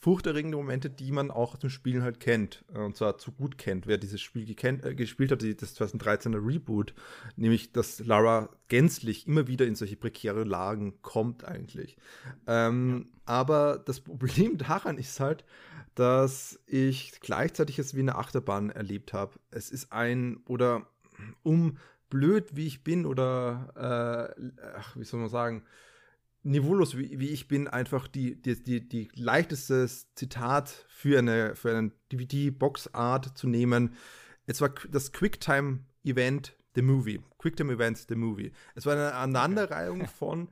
furchterregende 0.00 0.56
Momente, 0.56 0.88
die 0.88 1.12
man 1.12 1.30
auch 1.30 1.58
zum 1.58 1.68
Spielen 1.68 2.02
halt 2.02 2.20
kennt. 2.20 2.64
Äh, 2.74 2.78
und 2.78 2.96
zwar 2.96 3.18
zu 3.18 3.32
gut 3.32 3.58
kennt. 3.58 3.86
Wer 3.86 3.98
dieses 3.98 4.20
Spiel 4.20 4.46
gekennt, 4.46 4.84
äh, 4.84 4.94
gespielt 4.94 5.30
hat, 5.30 5.42
das 5.42 5.78
2013er 5.78 6.44
Reboot, 6.44 6.94
nämlich, 7.36 7.72
dass 7.72 8.00
Lara 8.00 8.48
gänzlich 8.68 9.26
immer 9.26 9.46
wieder 9.46 9.66
in 9.66 9.74
solche 9.74 9.96
prekäre 9.96 10.44
Lagen 10.44 11.02
kommt 11.02 11.44
eigentlich. 11.44 11.98
Ähm, 12.46 13.06
ja. 13.10 13.20
Aber 13.26 13.78
das 13.78 14.00
Problem 14.00 14.56
daran 14.56 14.96
ist 14.96 15.20
halt, 15.20 15.44
dass 15.94 16.58
ich 16.66 17.20
gleichzeitig 17.20 17.78
es 17.78 17.94
wie 17.94 18.00
eine 18.00 18.16
Achterbahn 18.16 18.70
erlebt 18.70 19.12
habe. 19.12 19.38
Es 19.50 19.70
ist 19.70 19.92
ein, 19.92 20.38
oder 20.46 20.86
um 21.42 21.76
blöd 22.08 22.56
wie 22.56 22.66
ich 22.66 22.82
bin, 22.82 23.04
oder, 23.04 24.34
äh, 24.40 24.50
ach, 24.78 24.96
wie 24.96 25.04
soll 25.04 25.20
man 25.20 25.28
sagen, 25.28 25.62
niveaulos 26.42 26.96
wie, 26.96 27.18
wie 27.20 27.28
ich 27.28 27.48
bin, 27.48 27.68
einfach 27.68 28.08
die, 28.08 28.40
die, 28.40 28.62
die, 28.62 28.88
die 28.88 29.08
leichteste 29.14 29.88
Zitat 30.14 30.86
für 30.88 31.18
eine, 31.18 31.54
für 31.54 31.76
eine 31.76 31.92
DVD-Box-Art 32.12 33.36
zu 33.36 33.48
nehmen. 33.48 33.94
Es 34.46 34.60
war 34.60 34.70
das 34.90 35.12
Quicktime-Event 35.12 36.56
The 36.74 36.82
Movie. 36.82 37.20
Quicktime 37.38 37.72
Events 37.72 38.06
The 38.08 38.14
Movie. 38.14 38.52
Es 38.74 38.86
war 38.86 38.94
eine 38.94 39.14
Aneinanderreihung 39.14 40.06
von 40.06 40.48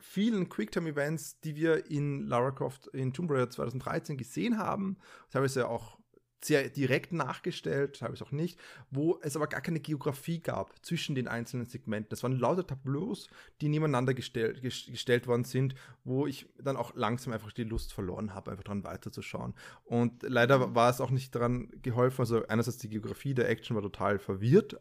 vielen 0.00 0.48
Quicktime-Events, 0.48 1.40
die 1.40 1.56
wir 1.56 1.90
in 1.90 2.26
Lara 2.26 2.50
Croft 2.50 2.88
in 2.88 3.12
Tomb 3.12 3.30
Raider 3.30 3.50
2013 3.50 4.16
gesehen 4.16 4.58
haben. 4.58 4.98
Teilweise 5.30 5.68
auch 5.68 5.99
sehr 6.42 6.68
direkt 6.68 7.12
nachgestellt, 7.12 8.00
habe 8.02 8.14
ich 8.14 8.22
auch 8.22 8.32
nicht, 8.32 8.58
wo 8.90 9.18
es 9.22 9.36
aber 9.36 9.46
gar 9.46 9.60
keine 9.60 9.80
Geografie 9.80 10.40
gab 10.40 10.74
zwischen 10.84 11.14
den 11.14 11.28
einzelnen 11.28 11.66
Segmenten. 11.66 12.10
Das 12.10 12.22
waren 12.22 12.38
lauter 12.38 12.66
Tableaus, 12.66 13.28
die 13.60 13.68
nebeneinander 13.68 14.14
gestell, 14.14 14.58
gestellt 14.60 15.26
worden 15.26 15.44
sind, 15.44 15.74
wo 16.04 16.26
ich 16.26 16.48
dann 16.58 16.76
auch 16.76 16.94
langsam 16.94 17.32
einfach 17.32 17.52
die 17.52 17.64
Lust 17.64 17.92
verloren 17.92 18.34
habe, 18.34 18.50
einfach 18.50 18.64
dran 18.64 18.84
weiterzuschauen. 18.84 19.54
Und 19.84 20.22
leider 20.22 20.68
mhm. 20.68 20.74
war 20.74 20.90
es 20.90 21.00
auch 21.00 21.10
nicht 21.10 21.34
daran 21.34 21.70
geholfen. 21.82 22.20
Also 22.20 22.46
einerseits 22.46 22.78
die 22.78 22.88
Geografie 22.88 23.34
der 23.34 23.48
Action 23.48 23.76
war 23.76 23.82
total 23.82 24.18
verwirrt, 24.18 24.78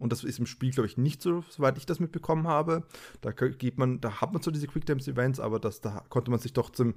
und 0.00 0.12
das 0.12 0.24
ist 0.24 0.38
im 0.38 0.46
Spiel, 0.46 0.70
glaube 0.70 0.86
ich, 0.86 0.96
nicht 0.96 1.20
so, 1.20 1.44
soweit 1.50 1.76
ich 1.76 1.84
das 1.84 2.00
mitbekommen 2.00 2.48
habe. 2.48 2.84
Da 3.20 3.32
geht 3.32 3.76
man, 3.76 4.00
da 4.00 4.22
hat 4.22 4.32
man 4.32 4.40
so 4.40 4.50
diese 4.50 4.66
Quicktime-Events, 4.66 5.40
aber 5.40 5.60
das, 5.60 5.82
da 5.82 6.02
konnte 6.08 6.30
man 6.30 6.40
sich 6.40 6.54
doch 6.54 6.70
zum 6.70 6.94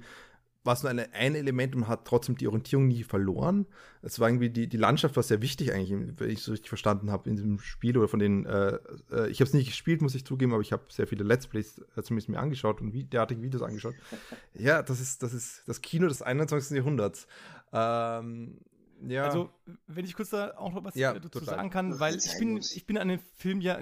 war 0.64 0.72
es 0.74 0.82
nur 0.82 0.90
eine, 0.90 1.12
ein 1.12 1.34
Element 1.34 1.76
und 1.76 1.88
hat 1.88 2.06
trotzdem 2.06 2.36
die 2.36 2.48
Orientierung 2.48 2.88
nie 2.88 3.04
verloren. 3.04 3.66
Es 4.02 4.18
war 4.18 4.28
irgendwie, 4.28 4.48
die, 4.48 4.66
die 4.66 4.76
Landschaft 4.76 5.14
war 5.16 5.22
sehr 5.22 5.42
wichtig 5.42 5.72
eigentlich, 5.72 6.18
wenn 6.18 6.30
ich 6.30 6.42
so 6.42 6.52
richtig 6.52 6.70
verstanden 6.70 7.10
habe 7.10 7.28
in 7.28 7.36
diesem 7.36 7.58
Spiel 7.58 7.96
oder 7.98 8.08
von 8.08 8.18
den, 8.18 8.46
äh, 8.46 8.78
äh, 9.12 9.28
ich 9.28 9.40
habe 9.40 9.48
es 9.48 9.52
nicht 9.54 9.66
gespielt, 9.66 10.00
muss 10.00 10.14
ich 10.14 10.24
zugeben, 10.24 10.52
aber 10.52 10.62
ich 10.62 10.72
habe 10.72 10.84
sehr 10.88 11.06
viele 11.06 11.22
Let's 11.22 11.46
Plays 11.46 11.78
äh, 11.96 12.02
zumindest 12.02 12.30
mir 12.30 12.40
angeschaut 12.40 12.80
und 12.80 12.92
wie, 12.94 13.04
derartige 13.04 13.42
Videos 13.42 13.62
angeschaut. 13.62 13.94
ja, 14.54 14.82
das 14.82 15.00
ist, 15.00 15.22
das 15.22 15.34
ist 15.34 15.62
das 15.66 15.82
Kino 15.82 16.08
des 16.08 16.22
21. 16.22 16.76
Jahrhunderts. 16.76 17.26
Ähm, 17.72 18.58
ja. 19.06 19.24
Also, 19.24 19.50
wenn 19.86 20.04
ich 20.04 20.14
kurz 20.14 20.30
da 20.30 20.56
auch 20.56 20.72
noch 20.72 20.84
was 20.84 20.94
ja, 20.94 21.12
dazu 21.14 21.28
total. 21.28 21.56
sagen 21.56 21.70
kann, 21.70 22.00
weil 22.00 22.16
ich 22.16 22.38
bin, 22.38 22.56
ich 22.58 22.86
bin 22.86 22.98
an 22.98 23.08
den 23.08 23.18
Film 23.18 23.60
ja, 23.60 23.78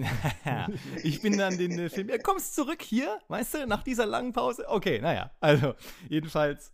ich 1.03 1.21
bin 1.23 1.41
an 1.41 1.57
den 1.57 1.79
äh, 1.79 1.89
Film, 1.89 2.09
ja, 2.09 2.19
kommst 2.19 2.55
zurück 2.55 2.83
hier, 2.83 3.19
weißt 3.29 3.55
du, 3.55 3.67
nach 3.67 3.83
dieser 3.83 4.07
langen 4.07 4.33
Pause? 4.33 4.65
Okay, 4.69 5.01
naja, 5.01 5.31
also, 5.41 5.75
jedenfalls, 6.09 6.73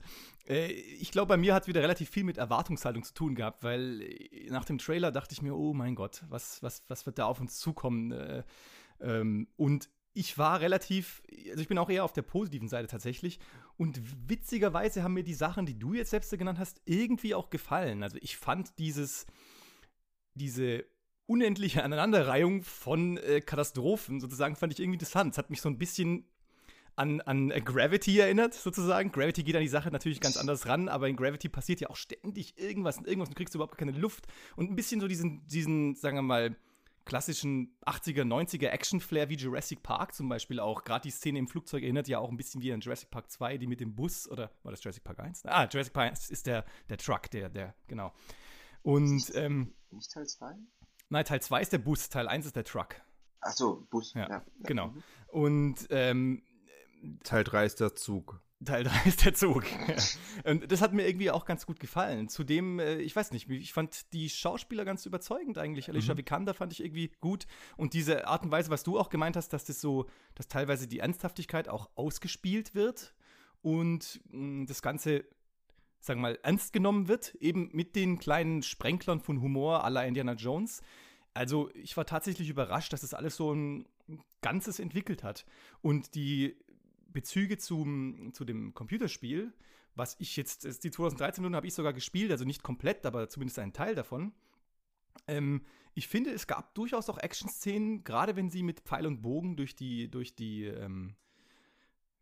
äh, 0.49 0.73
ich 0.73 1.11
glaube, 1.11 1.28
bei 1.28 1.37
mir 1.37 1.54
hat 1.54 1.62
es 1.62 1.68
wieder 1.68 1.83
relativ 1.83 2.11
viel 2.11 2.25
mit 2.25 2.38
Erwartungshaltung 2.38 3.02
zu 3.02 3.14
tun 3.14 3.35
gehabt, 3.35 3.62
weil 3.62 4.02
äh, 4.02 4.49
nach 4.50 4.64
dem 4.64 4.78
Trailer 4.78 5.12
dachte 5.12 5.33
ich 5.35 5.42
mir, 5.42 5.54
oh 5.54 5.75
mein 5.75 5.95
Gott, 5.95 6.23
was, 6.28 6.62
was, 6.62 6.83
was 6.88 7.07
wird 7.07 7.18
da 7.18 7.26
auf 7.26 7.40
uns 7.40 7.59
zukommen? 7.59 8.12
Äh, 8.12 8.42
ähm, 9.00 9.49
und 9.57 9.88
ich 10.19 10.37
war 10.37 10.61
relativ, 10.61 11.23
also 11.49 11.61
ich 11.61 11.69
bin 11.69 11.79
auch 11.79 11.89
eher 11.89 12.03
auf 12.03 12.13
der 12.13 12.23
positiven 12.23 12.69
Seite 12.69 12.89
tatsächlich. 12.89 13.39
Und 13.77 14.01
witzigerweise 14.29 15.05
haben 15.05 15.15
mir 15.15 15.23
die 15.23 15.33
Sachen, 15.33 15.65
die 15.65 15.79
du 15.79 15.95
jetzt 15.95 16.11
selbst 16.11 16.37
genannt 16.37 16.59
hast, 16.59 16.81
irgendwie 16.87 17.37
auch 17.37 17.51
gefallen. 17.51 18.03
Also 18.03 18.19
ich 18.21 18.37
fand 18.37 18.77
dieses, 18.81 19.27
diese 20.35 20.85
unendliche 21.27 21.85
Aneinanderreihung 21.85 22.65
von 22.65 23.17
äh, 23.19 23.41
Katastrophen 23.41 24.19
sozusagen, 24.19 24.57
fand 24.57 24.73
ich 24.73 24.81
irgendwie 24.81 24.97
interessant. 24.97 25.35
Es 25.35 25.39
hat 25.39 25.51
mich 25.51 25.61
so 25.61 25.69
ein 25.69 25.79
bisschen 25.79 26.25
an, 26.97 27.21
an 27.21 27.51
Gravity 27.51 28.19
erinnert, 28.19 28.55
sozusagen. 28.55 29.13
Gravity 29.13 29.45
geht 29.45 29.55
an 29.55 29.63
die 29.63 29.69
Sache 29.69 29.93
natürlich 29.93 30.21
ganz 30.21 30.37
anders 30.37 30.67
ran, 30.67 30.89
aber 30.89 31.09
in 31.09 31.15
Gravity 31.15 31.49
passiert 31.49 31.81
ja 31.81 31.91
auch 31.91 31.97
ständig 31.97 32.59
irgendwas 32.59 32.99
und 32.99 33.07
irgendwas 33.07 33.29
und 33.29 33.35
du 33.35 33.39
kriegst 33.39 33.55
überhaupt 33.55 33.79
keine 33.79 33.93
Luft. 33.93 34.27
Und 34.57 34.69
ein 34.69 34.75
bisschen 34.75 35.01
so 35.01 35.07
diesen, 35.07 35.47
diesen, 35.47 35.95
sagen 35.95 36.17
wir 36.17 36.23
mal, 36.23 36.57
klassischen 37.09 37.75
80er, 37.87 38.23
90er 38.23 38.69
Action-Flair 38.69 39.31
wie 39.31 39.37
Jurassic 39.37 39.83
Park 39.83 40.15
zum 40.15 40.29
Beispiel 40.29 40.61
auch. 40.61 40.85
Gerade 40.85 41.03
die 41.03 41.11
Szene 41.11 41.38
im 41.38 41.49
Flugzeug 41.49 41.83
erinnert 41.83 42.07
ja 42.07 42.19
auch 42.19 42.29
ein 42.29 42.37
bisschen 42.37 42.61
wie 42.61 42.71
an 42.71 42.81
Jurassic 42.81 43.11
Park 43.11 43.31
2, 43.31 43.57
die 43.57 43.67
mit 43.67 43.81
dem 43.81 43.95
Bus, 43.95 44.29
oder 44.29 44.50
war 44.62 44.71
das 44.71 44.85
Jurassic 44.85 45.05
Park 45.05 45.19
1? 45.19 45.47
Ah, 45.47 45.67
Jurassic 45.71 45.95
Park 45.95 46.11
1 46.11 46.31
ist 46.31 46.47
der, 46.47 46.67
der 46.91 46.99
Truck, 46.99 47.31
der, 47.31 47.49
der, 47.49 47.75
genau. 47.87 48.12
Und, 48.83 49.33
ähm. 49.35 49.75
Nicht 49.91 50.12
Teil 50.12 50.27
2? 50.27 50.55
Nein, 51.09 51.25
Teil 51.25 51.41
2 51.41 51.62
ist 51.62 51.73
der 51.73 51.79
Bus, 51.79 52.11
Teil 52.11 52.29
1 52.29 52.45
ist 52.45 52.57
der 52.57 52.65
Truck. 52.65 52.97
Ach 53.41 53.53
so, 53.53 53.87
Bus, 53.91 54.12
ja. 54.12 54.29
ja. 54.29 54.45
Genau. 54.61 54.93
Und, 55.29 55.87
ähm, 55.88 56.43
Teil 57.25 57.43
3 57.43 57.65
ist 57.65 57.81
der 57.81 57.95
Zug. 57.95 58.38
Teil 58.65 58.85
3 58.85 59.09
ist 59.09 59.25
der 59.25 59.35
Zug. 59.35 59.65
Und 60.45 60.71
das 60.71 60.81
hat 60.81 60.93
mir 60.93 61.07
irgendwie 61.07 61.31
auch 61.31 61.45
ganz 61.45 61.65
gut 61.65 61.79
gefallen. 61.79 62.29
Zudem, 62.29 62.81
äh, 62.81 62.97
ich 62.97 63.15
weiß 63.15 63.31
nicht, 63.31 63.49
ich 63.49 63.73
fand 63.73 64.12
die 64.12 64.29
Schauspieler 64.29 64.85
ganz 64.85 65.07
überzeugend 65.07 65.59
eigentlich. 65.59 65.88
Alicia 65.88 66.15
mhm. 66.15 66.19
Vikander 66.19 66.55
fand 66.55 66.73
ich 66.73 66.83
irgendwie 66.83 67.12
gut. 67.21 67.47
Und 67.77 67.95
diese 67.95 68.27
Art 68.27 68.45
und 68.45 68.50
Weise, 68.50 68.71
was 68.71 68.83
du 68.83 68.99
auch 68.99 69.11
gemeint 69.11 69.37
hast, 69.37 69.53
dass 69.53 69.65
das 69.65 69.81
so, 69.81 70.07
dass 70.35 70.49
teilweise 70.49 70.88
die 70.88 70.99
Ernsthaftigkeit 70.99 71.69
auch 71.69 71.88
ausgespielt 71.95 72.75
wird 72.75 73.15
und 73.62 74.21
mh, 74.31 74.67
das 74.67 74.83
Ganze, 74.83 75.25
sagen 76.00 76.21
wir 76.21 76.31
mal, 76.31 76.38
ernst 76.43 76.73
genommen 76.73 77.07
wird, 77.07 77.35
eben 77.37 77.71
mit 77.73 77.95
den 77.95 78.19
kleinen 78.19 78.62
Sprenklern 78.62 79.21
von 79.21 79.41
Humor 79.41 79.88
la 79.88 80.03
Indiana 80.03 80.33
Jones. 80.33 80.83
Also 81.33 81.71
ich 81.75 81.97
war 81.97 82.07
tatsächlich 82.07 82.49
überrascht, 82.49 82.93
dass 82.93 83.03
das 83.03 83.15
alles 83.15 83.37
so 83.37 83.53
ein 83.53 83.87
Ganzes 84.41 84.81
entwickelt 84.81 85.23
hat. 85.23 85.45
Und 85.81 86.15
die 86.15 86.57
Bezüge 87.19 87.59
zum, 87.59 88.33
zu 88.33 88.45
dem 88.45 88.75
Computerspiel, 88.75 89.53
was 89.97 90.15
ich 90.21 90.37
jetzt, 90.37 90.85
die 90.85 90.91
2013 90.93 91.43
Minuten 91.43 91.57
habe 91.57 91.67
ich 91.67 91.75
sogar 91.75 91.93
gespielt, 91.93 92.31
also 92.31 92.45
nicht 92.45 92.63
komplett, 92.63 93.05
aber 93.05 93.29
zumindest 93.29 93.59
einen 93.59 93.73
Teil 93.73 93.97
davon. 93.97 94.33
Ähm, 95.27 95.63
ich 95.95 96.07
finde, 96.07 96.31
es 96.31 96.47
gab 96.47 96.77
durchaus 96.77 97.11
auch 97.11 97.19
Action-Szenen, 97.19 98.05
gerade 98.05 98.37
wenn 98.37 98.51
sie 98.51 98.63
mit 98.63 98.83
Pfeil 98.83 99.05
und 99.05 99.21
Bogen 99.21 99.57
durch 99.57 99.75
die, 99.75 100.09
durch 100.09 100.37
die, 100.37 100.67
ähm, 100.67 101.17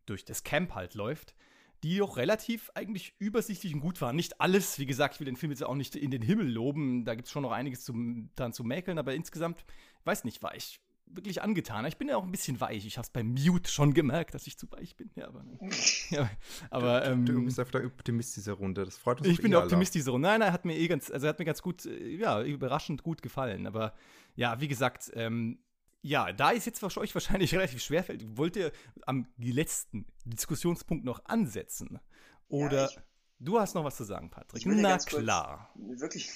durch 0.07 0.25
das 0.25 0.43
Camp 0.43 0.73
halt 0.73 0.95
läuft, 0.95 1.35
die 1.83 1.99
doch 1.99 2.17
relativ 2.17 2.71
eigentlich 2.73 3.13
übersichtlich 3.19 3.75
und 3.75 3.81
gut 3.81 4.01
waren. 4.01 4.15
Nicht 4.15 4.41
alles, 4.41 4.79
wie 4.79 4.87
gesagt, 4.87 5.13
ich 5.13 5.19
will 5.19 5.25
den 5.25 5.35
Film 5.35 5.51
jetzt 5.51 5.63
auch 5.63 5.75
nicht 5.75 5.95
in 5.95 6.09
den 6.09 6.23
Himmel 6.23 6.51
loben, 6.51 7.05
da 7.05 7.13
gibt 7.13 7.27
es 7.27 7.31
schon 7.31 7.43
noch 7.43 7.51
einiges 7.51 7.85
zu, 7.85 7.93
dran 8.35 8.51
zu 8.51 8.63
mäkeln, 8.63 8.97
aber 8.97 9.13
insgesamt, 9.13 9.63
weiß 10.05 10.23
nicht, 10.23 10.41
war 10.41 10.55
ich 10.55 10.79
wirklich 11.09 11.41
angetan. 11.41 11.85
Ich 11.85 11.97
bin 11.97 12.07
ja 12.07 12.17
auch 12.17 12.23
ein 12.23 12.31
bisschen 12.31 12.59
weich. 12.59 12.85
Ich 12.85 12.97
habe 12.97 13.05
es 13.05 13.09
beim 13.09 13.27
Mute 13.33 13.69
schon 13.71 13.93
gemerkt, 13.93 14.33
dass 14.33 14.47
ich 14.47 14.57
zu 14.57 14.71
weich 14.71 14.95
bin. 14.95 15.09
Ja, 15.15 15.27
aber, 15.27 15.43
ja, 16.09 16.29
aber 16.69 17.01
du, 17.01 17.15
du, 17.23 17.33
ähm, 17.33 17.45
bist 17.45 17.59
einfach 17.59 17.71
der 17.71 17.85
Optimist 17.85 18.35
dieser 18.35 18.53
Runde. 18.53 18.85
Das 18.85 18.97
freut 18.97 19.19
uns. 19.19 19.27
Ich 19.27 19.41
bin 19.41 19.51
der 19.51 19.63
Optimist 19.63 19.95
dieser 19.95 20.11
Runde. 20.11 20.27
Nein, 20.27 20.39
nein, 20.39 20.53
hat 20.53 20.65
mir 20.65 20.77
eh 20.77 20.87
ganz, 20.87 21.09
also 21.09 21.27
hat 21.27 21.39
mir 21.39 21.45
ganz 21.45 21.61
gut, 21.61 21.85
äh, 21.85 22.15
ja, 22.15 22.43
überraschend 22.43 23.03
gut 23.03 23.21
gefallen. 23.21 23.67
Aber 23.67 23.93
ja, 24.35 24.59
wie 24.59 24.67
gesagt, 24.67 25.11
ähm, 25.13 25.59
ja, 26.01 26.31
da 26.31 26.51
ist 26.51 26.65
jetzt 26.65 26.79
für 26.79 26.97
euch 26.97 27.13
wahrscheinlich 27.13 27.53
relativ 27.53 27.81
schwerfällt. 27.81 28.37
Wollt 28.37 28.55
ihr 28.55 28.71
am 29.05 29.27
letzten 29.37 30.05
Diskussionspunkt 30.25 31.03
noch 31.03 31.25
ansetzen? 31.25 31.99
Oder 32.47 32.91
ja, 32.91 33.01
du 33.39 33.59
hast 33.59 33.75
noch 33.75 33.83
was 33.83 33.97
zu 33.97 34.03
sagen, 34.03 34.29
Patrick? 34.29 34.65
Na 34.65 34.97
klar. 34.97 35.71
Kurz, 35.73 36.01
wirklich, 36.01 36.31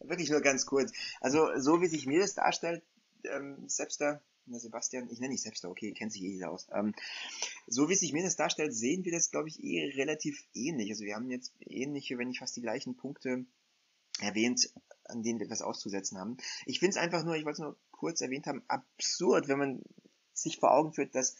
wirklich 0.00 0.30
nur 0.30 0.40
ganz 0.40 0.66
kurz. 0.66 0.92
Also, 1.20 1.48
so 1.58 1.80
wie 1.80 1.86
sich 1.86 2.06
mir 2.06 2.20
das 2.20 2.34
darstellt, 2.34 2.82
ähm, 3.26 3.68
Sepster, 3.68 4.22
na 4.46 4.58
Sebastian, 4.58 5.08
ich 5.10 5.20
nenne 5.20 5.32
nicht 5.32 5.42
Sepster, 5.42 5.70
okay, 5.70 5.92
kennt 5.92 6.12
sich 6.12 6.22
eh 6.22 6.32
jeder 6.32 6.50
aus. 6.50 6.68
Ähm, 6.72 6.94
so 7.66 7.88
wie 7.88 7.94
sich 7.94 8.12
mir 8.12 8.22
das 8.22 8.36
darstellt, 8.36 8.74
sehen 8.74 9.04
wir 9.04 9.12
das, 9.12 9.30
glaube 9.30 9.48
ich, 9.48 9.62
eh 9.62 9.92
relativ 9.96 10.44
ähnlich. 10.54 10.90
Also 10.90 11.04
wir 11.04 11.16
haben 11.16 11.30
jetzt 11.30 11.52
ähnliche, 11.60 12.18
wenn 12.18 12.28
nicht 12.28 12.38
fast 12.38 12.56
die 12.56 12.62
gleichen 12.62 12.96
Punkte 12.96 13.44
erwähnt, 14.20 14.70
an 15.04 15.22
denen 15.22 15.38
wir 15.38 15.46
etwas 15.46 15.62
auszusetzen 15.62 16.18
haben. 16.18 16.36
Ich 16.64 16.78
finde 16.78 16.90
es 16.90 16.96
einfach 16.96 17.24
nur, 17.24 17.36
ich 17.36 17.44
wollte 17.44 17.62
es 17.62 17.66
nur 17.66 17.78
kurz 17.90 18.20
erwähnt 18.20 18.46
haben, 18.46 18.62
absurd, 18.68 19.48
wenn 19.48 19.58
man 19.58 19.82
sich 20.32 20.58
vor 20.58 20.72
Augen 20.72 20.92
führt, 20.92 21.14
dass 21.14 21.36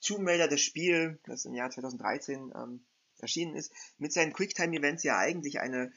Tomb 0.00 0.26
Raider, 0.26 0.48
das 0.48 0.60
Spiel, 0.60 1.18
das 1.24 1.44
im 1.44 1.54
Jahr 1.54 1.70
2013 1.70 2.52
ähm, 2.54 2.84
erschienen 3.18 3.54
ist, 3.54 3.72
mit 3.98 4.12
seinen 4.12 4.32
Quicktime-Events 4.32 5.02
ja 5.02 5.18
eigentlich 5.18 5.60
eine 5.60 5.92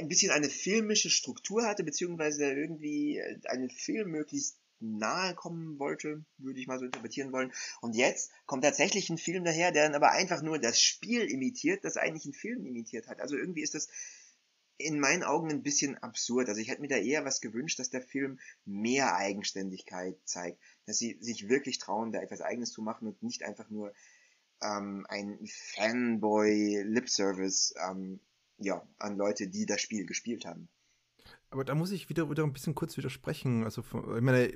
ein 0.00 0.08
bisschen 0.08 0.32
eine 0.32 0.48
filmische 0.48 1.10
Struktur 1.10 1.66
hatte, 1.66 1.84
beziehungsweise 1.84 2.52
irgendwie 2.52 3.18
äh, 3.18 3.38
einen 3.46 3.70
Film 3.70 4.10
möglichst 4.10 4.58
nahe 4.80 5.34
kommen 5.34 5.78
wollte, 5.78 6.24
würde 6.38 6.58
ich 6.58 6.66
mal 6.66 6.78
so 6.78 6.86
interpretieren 6.86 7.32
wollen. 7.32 7.52
Und 7.82 7.94
jetzt 7.94 8.32
kommt 8.46 8.64
tatsächlich 8.64 9.10
ein 9.10 9.18
Film 9.18 9.44
daher, 9.44 9.72
der 9.72 9.84
dann 9.84 9.94
aber 9.94 10.12
einfach 10.12 10.40
nur 10.42 10.58
das 10.58 10.80
Spiel 10.80 11.30
imitiert, 11.30 11.84
das 11.84 11.98
eigentlich 11.98 12.24
ein 12.24 12.32
Film 12.32 12.64
imitiert 12.64 13.06
hat. 13.06 13.20
Also 13.20 13.36
irgendwie 13.36 13.60
ist 13.62 13.74
das 13.74 13.88
in 14.78 14.98
meinen 14.98 15.22
Augen 15.22 15.50
ein 15.50 15.62
bisschen 15.62 15.98
absurd. 15.98 16.48
Also 16.48 16.58
ich 16.60 16.68
hätte 16.68 16.80
mir 16.80 16.88
da 16.88 16.96
eher 16.96 17.26
was 17.26 17.42
gewünscht, 17.42 17.78
dass 17.78 17.90
der 17.90 18.02
Film 18.02 18.40
mehr 18.64 19.14
Eigenständigkeit 19.14 20.16
zeigt, 20.24 20.58
dass 20.86 20.96
sie 20.98 21.18
sich 21.20 21.50
wirklich 21.50 21.76
trauen, 21.78 22.12
da 22.12 22.20
etwas 22.20 22.40
Eigenes 22.40 22.72
zu 22.72 22.82
machen 22.82 23.06
und 23.06 23.22
nicht 23.22 23.42
einfach 23.42 23.68
nur 23.68 23.92
ähm, 24.62 25.04
ein 25.08 25.38
Fanboy-Lip-Service 25.46 27.74
ähm, 27.88 28.20
ja, 28.60 28.86
an 28.98 29.16
Leute, 29.16 29.48
die 29.48 29.66
das 29.66 29.80
Spiel 29.80 30.06
gespielt 30.06 30.44
haben. 30.44 30.68
Aber 31.50 31.64
da 31.64 31.74
muss 31.74 31.90
ich 31.90 32.08
wieder, 32.08 32.30
wieder 32.30 32.44
ein 32.44 32.52
bisschen 32.52 32.74
kurz 32.74 32.96
widersprechen. 32.96 33.64
Also, 33.64 33.82
ich 33.82 34.22
meine, 34.22 34.52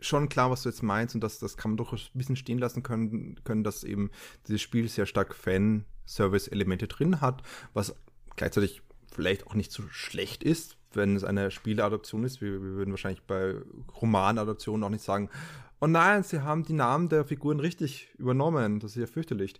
schon 0.00 0.28
klar, 0.28 0.50
was 0.50 0.62
du 0.62 0.68
jetzt 0.68 0.82
meinst, 0.82 1.14
und 1.14 1.22
das, 1.22 1.38
das 1.38 1.56
kann 1.56 1.72
man 1.72 1.76
doch 1.76 1.92
ein 1.92 2.00
bisschen 2.14 2.36
stehen 2.36 2.58
lassen 2.58 2.82
können, 2.82 3.40
können, 3.44 3.64
dass 3.64 3.84
eben 3.84 4.10
dieses 4.46 4.62
Spiel 4.62 4.88
sehr 4.88 5.06
stark 5.06 5.34
Fan-Service-Elemente 5.34 6.86
drin 6.86 7.20
hat, 7.20 7.42
was 7.72 7.94
gleichzeitig 8.36 8.82
vielleicht 9.12 9.46
auch 9.46 9.54
nicht 9.54 9.72
so 9.72 9.82
schlecht 9.90 10.44
ist, 10.44 10.76
wenn 10.92 11.16
es 11.16 11.24
eine 11.24 11.50
Spieleadoption 11.50 12.24
ist. 12.24 12.40
Wir, 12.40 12.52
wir 12.52 12.72
würden 12.76 12.90
wahrscheinlich 12.92 13.22
bei 13.22 13.56
Romanadoptionen 14.00 14.84
auch 14.84 14.90
nicht 14.90 15.04
sagen, 15.04 15.28
oh 15.80 15.86
nein, 15.86 16.22
sie 16.22 16.42
haben 16.42 16.64
die 16.64 16.74
Namen 16.74 17.08
der 17.08 17.24
Figuren 17.24 17.60
richtig 17.60 18.14
übernommen. 18.18 18.80
Das 18.80 18.92
ist 18.92 19.00
ja 19.00 19.06
fürchterlich. 19.06 19.54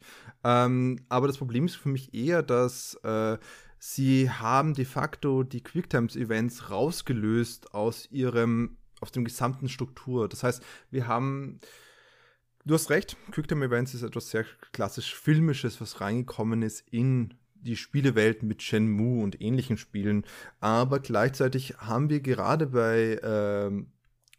Ähm, 0.44 1.04
aber 1.08 1.26
das 1.26 1.38
Problem 1.38 1.66
ist 1.66 1.76
für 1.76 1.88
mich 1.88 2.14
eher, 2.14 2.42
dass 2.42 2.94
äh, 3.02 3.38
sie 3.80 4.30
haben 4.30 4.74
de 4.74 4.84
facto 4.84 5.42
die 5.42 5.62
Quicktime-Events 5.62 6.70
rausgelöst 6.70 7.74
aus 7.74 8.08
ihrem, 8.12 8.76
aus 9.00 9.10
dem 9.10 9.24
gesamten 9.24 9.68
Struktur. 9.68 10.28
Das 10.28 10.44
heißt, 10.44 10.62
wir 10.90 11.08
haben 11.08 11.60
Du 12.66 12.74
hast 12.74 12.90
recht, 12.90 13.16
Quicktime 13.32 13.64
Events 13.64 13.94
ist 13.94 14.02
etwas 14.02 14.30
sehr 14.30 14.44
klassisch 14.72 15.14
Filmisches, 15.14 15.80
was 15.80 16.02
reingekommen 16.02 16.60
ist 16.60 16.84
in 16.90 17.34
die 17.54 17.76
Spielewelt 17.76 18.42
mit 18.42 18.62
Shenmue 18.62 19.22
und 19.22 19.40
ähnlichen 19.40 19.78
Spielen. 19.78 20.24
Aber 20.60 21.00
gleichzeitig 21.00 21.76
haben 21.78 22.10
wir 22.10 22.20
gerade 22.20 22.66
bei 22.66 23.18
ähm, 23.22 23.92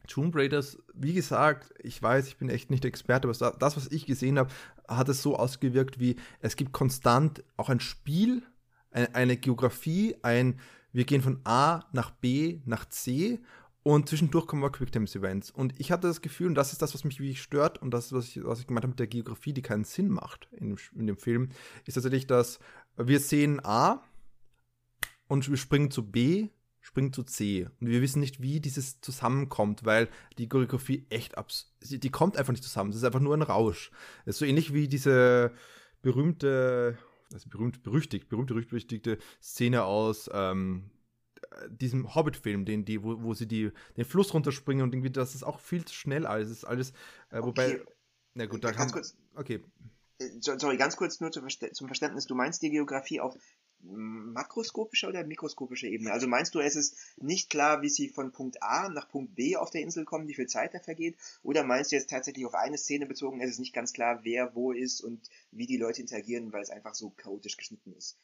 Tomb 0.07 0.35
Raiders, 0.35 0.77
wie 0.93 1.13
gesagt, 1.13 1.73
ich 1.79 2.01
weiß, 2.01 2.27
ich 2.27 2.37
bin 2.37 2.49
echt 2.49 2.69
nicht 2.69 2.85
Experte, 2.85 3.27
aber 3.27 3.57
das, 3.57 3.77
was 3.77 3.91
ich 3.91 4.05
gesehen 4.05 4.37
habe, 4.37 4.51
hat 4.87 5.09
es 5.09 5.21
so 5.21 5.35
ausgewirkt, 5.35 5.99
wie 5.99 6.15
es 6.41 6.55
gibt 6.55 6.73
konstant 6.73 7.43
auch 7.57 7.69
ein 7.69 7.79
Spiel, 7.79 8.43
eine, 8.91 9.15
eine 9.15 9.37
Geografie, 9.37 10.15
ein, 10.21 10.59
wir 10.93 11.05
gehen 11.05 11.21
von 11.21 11.39
A 11.43 11.85
nach 11.93 12.11
B 12.11 12.59
nach 12.65 12.87
C 12.87 13.39
und 13.83 14.07
zwischendurch 14.07 14.45
kommen 14.45 14.61
wir 14.61 14.71
Quicktime-Events. 14.71 15.49
Und 15.49 15.79
ich 15.79 15.91
hatte 15.91 16.07
das 16.07 16.21
Gefühl, 16.21 16.47
und 16.47 16.55
das 16.55 16.71
ist 16.71 16.81
das, 16.81 16.93
was 16.93 17.03
mich 17.03 17.19
wirklich 17.19 17.41
stört, 17.41 17.81
und 17.81 17.91
das, 17.91 18.13
was 18.13 18.27
ich, 18.27 18.43
was 18.43 18.59
ich 18.59 18.67
gemeint 18.67 18.83
habe 18.83 18.91
mit 18.91 18.99
der 18.99 19.07
Geografie, 19.07 19.53
die 19.53 19.63
keinen 19.63 19.85
Sinn 19.85 20.09
macht 20.09 20.47
in 20.51 20.69
dem, 20.69 20.77
in 20.95 21.07
dem 21.07 21.17
Film, 21.17 21.49
ist 21.85 21.95
tatsächlich, 21.95 22.27
dass 22.27 22.59
wir 22.95 23.19
sehen 23.19 23.59
A 23.63 24.03
und 25.27 25.49
wir 25.49 25.57
springen 25.57 25.89
zu 25.89 26.11
B, 26.11 26.49
springen 26.81 27.13
zu 27.13 27.23
C. 27.23 27.67
Und 27.79 27.87
wir 27.87 28.01
wissen 28.01 28.19
nicht, 28.19 28.41
wie 28.41 28.59
dieses 28.59 29.01
zusammenkommt, 29.01 29.83
weil 29.83 30.09
die 30.37 30.47
Choreografie 30.47 31.07
echt 31.09 31.37
abs. 31.37 31.73
Die 31.81 32.09
kommt 32.11 32.37
einfach 32.37 32.51
nicht 32.51 32.63
zusammen. 32.63 32.91
Es 32.91 32.97
ist 32.97 33.03
einfach 33.03 33.19
nur 33.19 33.35
ein 33.35 33.41
Rausch. 33.41 33.91
Es 34.25 34.35
ist 34.35 34.39
so 34.39 34.45
ähnlich 34.45 34.73
wie 34.73 34.87
diese 34.87 35.53
berühmte, 36.01 36.97
also 37.33 37.49
berühmt, 37.49 37.83
berüchtigt, 37.83 38.29
berühmte, 38.29 38.53
berüchtigte 38.53 39.17
Szene 39.41 39.83
aus 39.83 40.29
ähm, 40.33 40.89
diesem 41.69 42.13
Hobbit-Film, 42.15 42.65
den 42.65 42.85
die, 42.85 43.03
wo, 43.03 43.21
wo 43.21 43.33
sie 43.33 43.47
die, 43.47 43.71
den 43.97 44.05
Fluss 44.05 44.33
runterspringen 44.33 44.83
und 44.83 44.93
irgendwie, 44.93 45.11
das 45.11 45.35
ist 45.35 45.43
auch 45.43 45.59
viel 45.59 45.85
zu 45.85 45.93
schnell 45.93 46.25
alles. 46.25 46.49
ist 46.49 46.65
alles, 46.65 46.93
äh, 47.29 47.41
wobei. 47.41 47.81
Okay. 47.81 47.85
Na 48.33 48.45
gut, 48.45 48.63
da 48.63 48.71
ganz 48.71 48.93
kurz. 48.93 49.17
Okay. 49.35 49.63
Äh, 50.19 50.29
sorry, 50.39 50.77
ganz 50.77 50.95
kurz 50.95 51.19
nur 51.19 51.31
zum 51.31 51.43
Verständnis. 51.43 52.25
Du 52.25 52.35
meinst 52.35 52.61
die 52.61 52.69
Geografie 52.69 53.19
auf 53.19 53.35
makroskopischer 53.83 55.09
oder 55.09 55.23
mikroskopischer 55.23 55.87
Ebene? 55.87 56.11
Also 56.11 56.27
meinst 56.27 56.55
du, 56.55 56.59
es 56.59 56.75
ist 56.75 56.95
nicht 57.17 57.49
klar, 57.49 57.81
wie 57.81 57.89
sie 57.89 58.09
von 58.09 58.31
Punkt 58.31 58.61
A 58.61 58.89
nach 58.89 59.09
Punkt 59.09 59.35
B 59.35 59.55
auf 59.55 59.71
der 59.71 59.81
Insel 59.81 60.05
kommen, 60.05 60.27
wie 60.27 60.33
viel 60.33 60.47
Zeit 60.47 60.73
da 60.73 60.79
vergeht? 60.79 61.15
Oder 61.43 61.63
meinst 61.63 61.91
du 61.91 61.95
jetzt 61.95 62.09
tatsächlich 62.09 62.45
auf 62.45 62.55
eine 62.55 62.77
Szene 62.77 63.05
bezogen, 63.05 63.41
es 63.41 63.51
ist 63.51 63.59
nicht 63.59 63.73
ganz 63.73 63.93
klar, 63.93 64.19
wer 64.23 64.55
wo 64.55 64.71
ist 64.71 65.01
und 65.01 65.19
wie 65.51 65.65
die 65.65 65.77
Leute 65.77 66.01
interagieren, 66.01 66.53
weil 66.53 66.63
es 66.63 66.69
einfach 66.69 66.95
so 66.95 67.11
chaotisch 67.11 67.57
geschnitten 67.57 67.93
ist? 67.97 68.17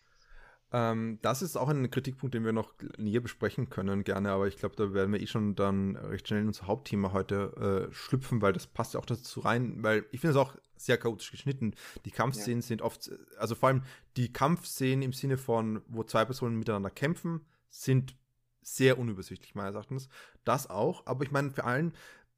Ähm, 0.71 1.19
das 1.21 1.41
ist 1.41 1.55
auch 1.55 1.69
ein 1.69 1.89
Kritikpunkt, 1.89 2.36
den 2.36 2.43
wir 2.43 2.51
noch 2.51 2.74
näher 2.97 3.21
besprechen 3.21 3.69
können, 3.69 4.03
gerne, 4.03 4.31
aber 4.31 4.47
ich 4.47 4.57
glaube, 4.57 4.75
da 4.75 4.93
werden 4.93 5.13
wir 5.13 5.21
eh 5.21 5.27
schon 5.27 5.55
dann 5.55 5.95
recht 5.95 6.27
schnell 6.27 6.41
in 6.41 6.47
unser 6.47 6.67
Hauptthema 6.67 7.13
heute 7.13 7.88
äh, 7.89 7.93
schlüpfen, 7.93 8.41
weil 8.41 8.51
das 8.51 8.67
passt 8.67 8.93
ja 8.93 9.00
auch 9.00 9.05
dazu 9.05 9.39
rein, 9.39 9.81
weil 9.81 10.05
ich 10.12 10.19
finde 10.19 10.31
es 10.31 10.38
auch 10.38 10.55
sehr 10.75 10.97
chaotisch 10.97 11.31
geschnitten. 11.31 11.74
Die 12.05 12.12
Kampfszenen 12.12 12.59
ja. 12.59 12.67
sind 12.67 12.81
oft, 12.81 13.09
also 13.38 13.55
vor 13.55 13.69
allem 13.69 13.83
die 14.17 14.33
Kampfszenen 14.33 15.03
im 15.03 15.13
Sinne 15.13 15.38
von, 15.38 15.81
wo 15.88 16.03
zwei 16.03 16.25
Personen 16.25 16.59
miteinander 16.59 16.89
kämpfen, 16.89 17.45
sind 17.69 18.15
sehr 18.62 19.00
unübersichtlich, 19.00 19.55
meines 19.55 19.75
Erachtens. 19.75 20.09
Das 20.43 20.69
auch, 20.69 21.05
aber 21.05 21.24
ich 21.24 21.31
meine, 21.31 21.51
vor 21.51 21.65
allem, 21.65 21.93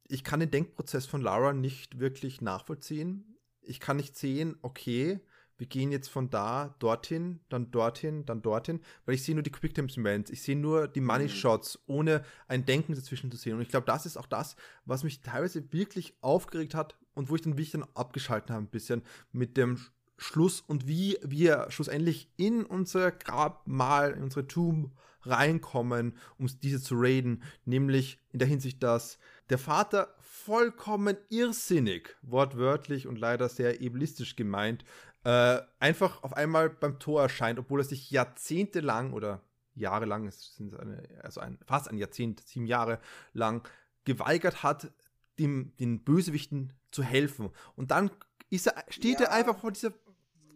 ich 0.06 0.22
kann 0.22 0.40
den 0.40 0.50
Denkprozess 0.52 1.06
von 1.06 1.20
Lara 1.20 1.52
nicht 1.52 1.98
wirklich 1.98 2.40
nachvollziehen. 2.40 3.36
Ich 3.60 3.80
kann 3.80 3.96
nicht 3.96 4.16
sehen, 4.16 4.56
okay, 4.62 5.20
wir 5.60 5.66
gehen 5.66 5.92
jetzt 5.92 6.08
von 6.08 6.30
da 6.30 6.74
dorthin, 6.78 7.38
dann 7.50 7.70
dorthin, 7.70 8.24
dann 8.24 8.40
dorthin, 8.40 8.80
weil 9.04 9.14
ich 9.14 9.22
sehe 9.22 9.34
nur 9.34 9.42
die 9.42 9.52
Quicktime-Events, 9.52 10.30
ich 10.30 10.40
sehe 10.40 10.56
nur 10.56 10.88
die 10.88 11.02
Money-Shots, 11.02 11.80
mhm. 11.86 11.94
ohne 11.94 12.24
ein 12.48 12.64
Denken 12.64 12.94
dazwischen 12.94 13.30
zu 13.30 13.36
sehen. 13.36 13.56
Und 13.56 13.60
ich 13.60 13.68
glaube, 13.68 13.84
das 13.84 14.06
ist 14.06 14.16
auch 14.16 14.24
das, 14.24 14.56
was 14.86 15.04
mich 15.04 15.20
teilweise 15.20 15.70
wirklich 15.70 16.14
aufgeregt 16.22 16.74
hat 16.74 16.96
und 17.12 17.28
wo 17.28 17.34
ich 17.34 17.42
dann 17.42 17.58
wirklich 17.58 17.72
dann 17.72 17.84
abgeschalten 17.92 18.54
habe 18.54 18.64
ein 18.64 18.70
bisschen 18.70 19.02
mit 19.32 19.58
dem 19.58 19.78
Schluss 20.16 20.62
und 20.62 20.88
wie 20.88 21.18
wir 21.22 21.66
schlussendlich 21.68 22.30
in 22.38 22.64
unser 22.64 23.10
Grabmal, 23.10 24.12
in 24.12 24.22
unsere 24.22 24.46
Tomb 24.46 24.92
reinkommen, 25.22 26.16
um 26.38 26.48
diese 26.62 26.80
zu 26.80 26.94
raiden, 26.96 27.42
nämlich 27.66 28.18
in 28.32 28.38
der 28.38 28.48
Hinsicht, 28.48 28.82
dass 28.82 29.18
der 29.50 29.58
Vater 29.58 30.14
vollkommen 30.18 31.16
irrsinnig, 31.28 32.16
wortwörtlich 32.22 33.06
und 33.06 33.18
leider 33.18 33.48
sehr 33.48 33.74
ableistisch 33.74 34.36
gemeint, 34.36 34.84
äh, 35.24 35.60
einfach 35.78 36.22
auf 36.22 36.32
einmal 36.32 36.70
beim 36.70 36.98
Tor 36.98 37.22
erscheint, 37.22 37.58
obwohl 37.58 37.80
er 37.80 37.84
sich 37.84 38.10
jahrzehntelang 38.10 39.12
oder 39.12 39.42
jahrelang, 39.74 40.26
es 40.26 40.56
sind 40.56 40.78
eine, 40.78 41.02
also 41.22 41.40
ein, 41.40 41.58
fast 41.66 41.88
ein 41.88 41.98
Jahrzehnt, 41.98 42.46
sieben 42.46 42.66
Jahre 42.66 43.00
lang, 43.32 43.66
geweigert 44.04 44.62
hat, 44.62 44.92
dem, 45.38 45.74
den 45.78 46.04
Bösewichten 46.04 46.72
zu 46.90 47.02
helfen. 47.02 47.50
Und 47.76 47.90
dann 47.90 48.10
er, 48.50 48.84
steht 48.88 49.20
ja. 49.20 49.26
er 49.26 49.32
einfach 49.32 49.58
vor 49.58 49.72
dieser 49.72 49.92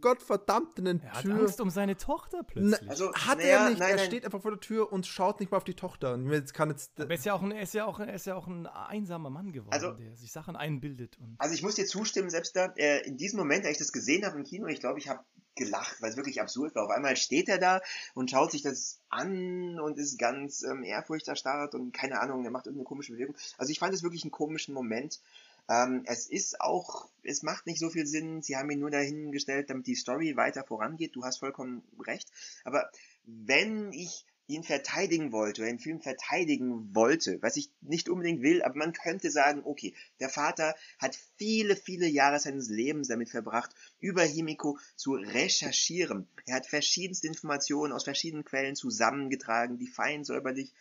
gottverdammten 0.04 0.86
er 0.86 1.00
Tür. 1.00 1.30
Er 1.30 1.34
hat 1.34 1.40
Angst 1.40 1.60
um 1.62 1.70
seine 1.70 1.96
Tochter 1.96 2.42
plötzlich. 2.42 2.78
Na, 2.82 2.90
also, 2.90 3.12
hat 3.14 3.40
er 3.40 3.70
nicht. 3.70 3.78
Nein, 3.78 3.90
er 3.92 3.96
nein. 3.96 4.06
steht 4.06 4.24
einfach 4.26 4.42
vor 4.42 4.50
der 4.50 4.60
Tür 4.60 4.92
und 4.92 5.06
schaut 5.06 5.40
nicht 5.40 5.50
mal 5.50 5.56
auf 5.56 5.64
die 5.64 5.74
Tochter. 5.74 6.18
Jetzt 6.30 6.52
kann 6.52 6.68
jetzt 6.68 7.00
Aber 7.00 7.08
er 7.08 7.14
ist 7.14 7.24
ja 7.24 7.32
auch 7.32 7.42
ein, 7.42 7.52
er 7.52 7.62
ist 7.62 7.72
ja 7.72 7.86
auch, 7.86 7.98
er 8.00 8.12
ist 8.12 8.26
ja 8.26 8.34
auch 8.36 8.46
ein 8.46 8.66
einsamer 8.66 9.30
Mann 9.30 9.50
geworden, 9.52 9.72
also, 9.72 9.92
der 9.92 10.14
sich 10.16 10.30
Sachen 10.30 10.56
einbildet. 10.56 11.16
also 11.38 11.54
ich 11.54 11.62
muss 11.62 11.76
dir 11.76 11.86
zustimmen, 11.86 12.28
selbst 12.28 12.54
da, 12.54 12.66
äh, 12.76 13.00
in 13.06 13.16
diesem 13.16 13.38
Moment, 13.38 13.64
als 13.64 13.72
ich 13.72 13.78
das 13.78 13.92
gesehen 13.92 14.26
habe 14.26 14.36
im 14.36 14.44
Kino, 14.44 14.66
ich 14.66 14.80
glaube, 14.80 14.98
ich 14.98 15.08
habe 15.08 15.20
gelacht, 15.54 16.02
weil 16.02 16.10
es 16.10 16.16
wirklich 16.16 16.40
absurd 16.40 16.74
war. 16.74 16.84
Auf 16.84 16.90
einmal 16.90 17.16
steht 17.16 17.48
er 17.48 17.58
da 17.58 17.80
und 18.14 18.30
schaut 18.30 18.50
sich 18.50 18.62
das 18.62 19.00
an 19.08 19.78
und 19.78 19.98
ist 19.98 20.18
ganz 20.18 20.62
ähm, 20.62 20.82
ehrfurchterstarrt 20.82 21.74
und 21.74 21.92
keine 21.92 22.20
Ahnung, 22.20 22.44
er 22.44 22.50
macht 22.50 22.66
irgendeine 22.66 22.86
komische 22.86 23.12
Bewegung. 23.12 23.36
Also 23.56 23.70
ich 23.70 23.78
fand 23.78 23.94
es 23.94 24.02
wirklich 24.02 24.24
einen 24.24 24.32
komischen 24.32 24.74
Moment. 24.74 25.20
Ähm, 25.68 26.02
es 26.06 26.26
ist 26.26 26.60
auch, 26.60 27.08
es 27.22 27.42
macht 27.42 27.66
nicht 27.66 27.78
so 27.78 27.90
viel 27.90 28.06
Sinn, 28.06 28.42
sie 28.42 28.56
haben 28.56 28.70
ihn 28.70 28.80
nur 28.80 28.90
dahingestellt, 28.90 29.70
damit 29.70 29.86
die 29.86 29.94
Story 29.94 30.36
weiter 30.36 30.64
vorangeht, 30.64 31.16
du 31.16 31.24
hast 31.24 31.38
vollkommen 31.38 31.82
recht. 31.98 32.30
Aber 32.64 32.90
wenn 33.24 33.92
ich 33.92 34.26
ihn 34.46 34.62
verteidigen 34.62 35.32
wollte 35.32 35.62
oder 35.62 35.70
den 35.70 35.78
Film 35.78 36.02
verteidigen 36.02 36.94
wollte, 36.94 37.40
was 37.40 37.56
ich 37.56 37.70
nicht 37.80 38.10
unbedingt 38.10 38.42
will, 38.42 38.62
aber 38.62 38.76
man 38.76 38.92
könnte 38.92 39.30
sagen, 39.30 39.62
okay, 39.64 39.94
der 40.20 40.28
Vater 40.28 40.74
hat 40.98 41.18
viele, 41.38 41.76
viele 41.76 42.06
Jahre 42.06 42.38
seines 42.38 42.68
Lebens 42.68 43.08
damit 43.08 43.30
verbracht, 43.30 43.74
über 44.00 44.22
Himiko 44.22 44.78
zu 44.96 45.14
recherchieren. 45.14 46.28
Er 46.46 46.56
hat 46.56 46.66
verschiedenste 46.66 47.26
Informationen 47.26 47.94
aus 47.94 48.04
verschiedenen 48.04 48.44
Quellen 48.44 48.76
zusammengetragen, 48.76 49.78
die 49.78 49.88
fein 49.88 50.24
säuberlich 50.24 50.74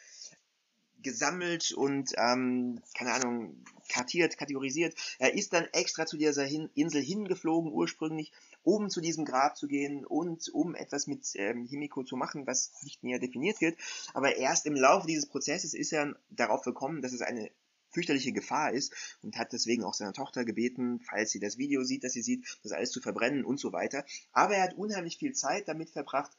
gesammelt 1.03 1.71
und, 1.71 2.13
ähm, 2.17 2.81
keine 2.97 3.13
Ahnung, 3.13 3.63
kartiert, 3.89 4.37
kategorisiert. 4.37 4.95
Er 5.19 5.33
ist 5.33 5.53
dann 5.53 5.65
extra 5.73 6.05
zu 6.05 6.17
dieser 6.17 6.43
Hin 6.43 6.69
Insel 6.73 7.01
hingeflogen, 7.01 7.71
ursprünglich, 7.71 8.31
um 8.63 8.89
zu 8.89 9.01
diesem 9.01 9.25
Grab 9.25 9.57
zu 9.57 9.67
gehen 9.67 10.05
und 10.05 10.49
um 10.53 10.75
etwas 10.75 11.07
mit 11.07 11.27
ähm, 11.35 11.65
Himiko 11.65 12.03
zu 12.03 12.15
machen, 12.15 12.47
was 12.47 12.71
nicht 12.83 13.03
näher 13.03 13.19
definiert 13.19 13.61
wird. 13.61 13.77
Aber 14.13 14.37
erst 14.37 14.65
im 14.65 14.75
Laufe 14.75 15.07
dieses 15.07 15.27
Prozesses 15.27 15.73
ist 15.73 15.93
er 15.93 16.15
darauf 16.29 16.63
gekommen, 16.63 17.01
dass 17.01 17.13
es 17.13 17.21
eine 17.21 17.51
fürchterliche 17.93 18.31
Gefahr 18.31 18.71
ist 18.73 18.93
und 19.21 19.37
hat 19.37 19.53
deswegen 19.53 19.83
auch 19.83 19.93
seiner 19.93 20.13
Tochter 20.13 20.43
gebeten, 20.43 20.99
falls 20.99 21.31
sie 21.31 21.39
das 21.39 21.57
Video 21.57 21.83
sieht, 21.83 22.03
dass 22.03 22.13
sie 22.13 22.23
sieht, 22.23 22.59
das 22.63 22.71
alles 22.71 22.91
zu 22.91 23.01
verbrennen 23.01 23.45
und 23.45 23.59
so 23.59 23.71
weiter. 23.71 24.03
Aber 24.31 24.55
er 24.55 24.63
hat 24.63 24.73
unheimlich 24.73 25.17
viel 25.17 25.33
Zeit 25.33 25.67
damit 25.67 25.91
verbracht, 25.91 26.31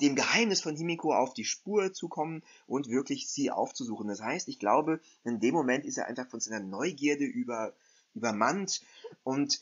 dem 0.00 0.14
Geheimnis 0.14 0.60
von 0.60 0.76
Himiko 0.76 1.14
auf 1.14 1.32
die 1.32 1.44
Spur 1.44 1.92
zu 1.92 2.08
kommen 2.08 2.42
und 2.66 2.88
wirklich 2.88 3.28
sie 3.28 3.50
aufzusuchen. 3.50 4.08
Das 4.08 4.20
heißt, 4.20 4.48
ich 4.48 4.58
glaube, 4.58 5.00
in 5.24 5.40
dem 5.40 5.54
Moment 5.54 5.86
ist 5.86 5.98
er 5.98 6.06
einfach 6.06 6.28
von 6.28 6.40
seiner 6.40 6.60
Neugierde 6.60 7.24
über, 7.24 7.72
übermannt 8.14 8.82
und 9.24 9.60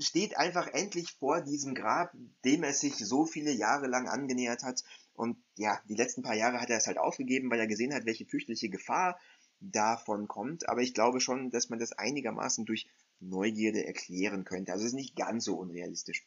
steht 0.00 0.38
einfach 0.38 0.68
endlich 0.68 1.12
vor 1.12 1.40
diesem 1.40 1.74
Grab, 1.74 2.12
dem 2.44 2.62
er 2.62 2.72
sich 2.72 2.96
so 2.96 3.26
viele 3.26 3.50
Jahre 3.50 3.88
lang 3.88 4.08
angenähert 4.08 4.62
hat. 4.62 4.84
Und 5.14 5.36
ja, 5.56 5.80
die 5.88 5.96
letzten 5.96 6.22
paar 6.22 6.36
Jahre 6.36 6.60
hat 6.60 6.70
er 6.70 6.78
es 6.78 6.86
halt 6.86 6.98
aufgegeben, 6.98 7.50
weil 7.50 7.58
er 7.58 7.66
gesehen 7.66 7.92
hat, 7.92 8.06
welche 8.06 8.24
fürchterliche 8.24 8.68
Gefahr 8.68 9.18
davon 9.60 10.28
kommt. 10.28 10.68
Aber 10.68 10.82
ich 10.82 10.94
glaube 10.94 11.20
schon, 11.20 11.50
dass 11.50 11.68
man 11.68 11.80
das 11.80 11.92
einigermaßen 11.92 12.64
durch 12.64 12.86
Neugierde 13.20 13.84
erklären 13.84 14.44
könnte. 14.44 14.72
Also 14.72 14.84
es 14.84 14.92
ist 14.92 14.96
nicht 14.96 15.16
ganz 15.16 15.44
so 15.44 15.56
unrealistisch 15.56 16.24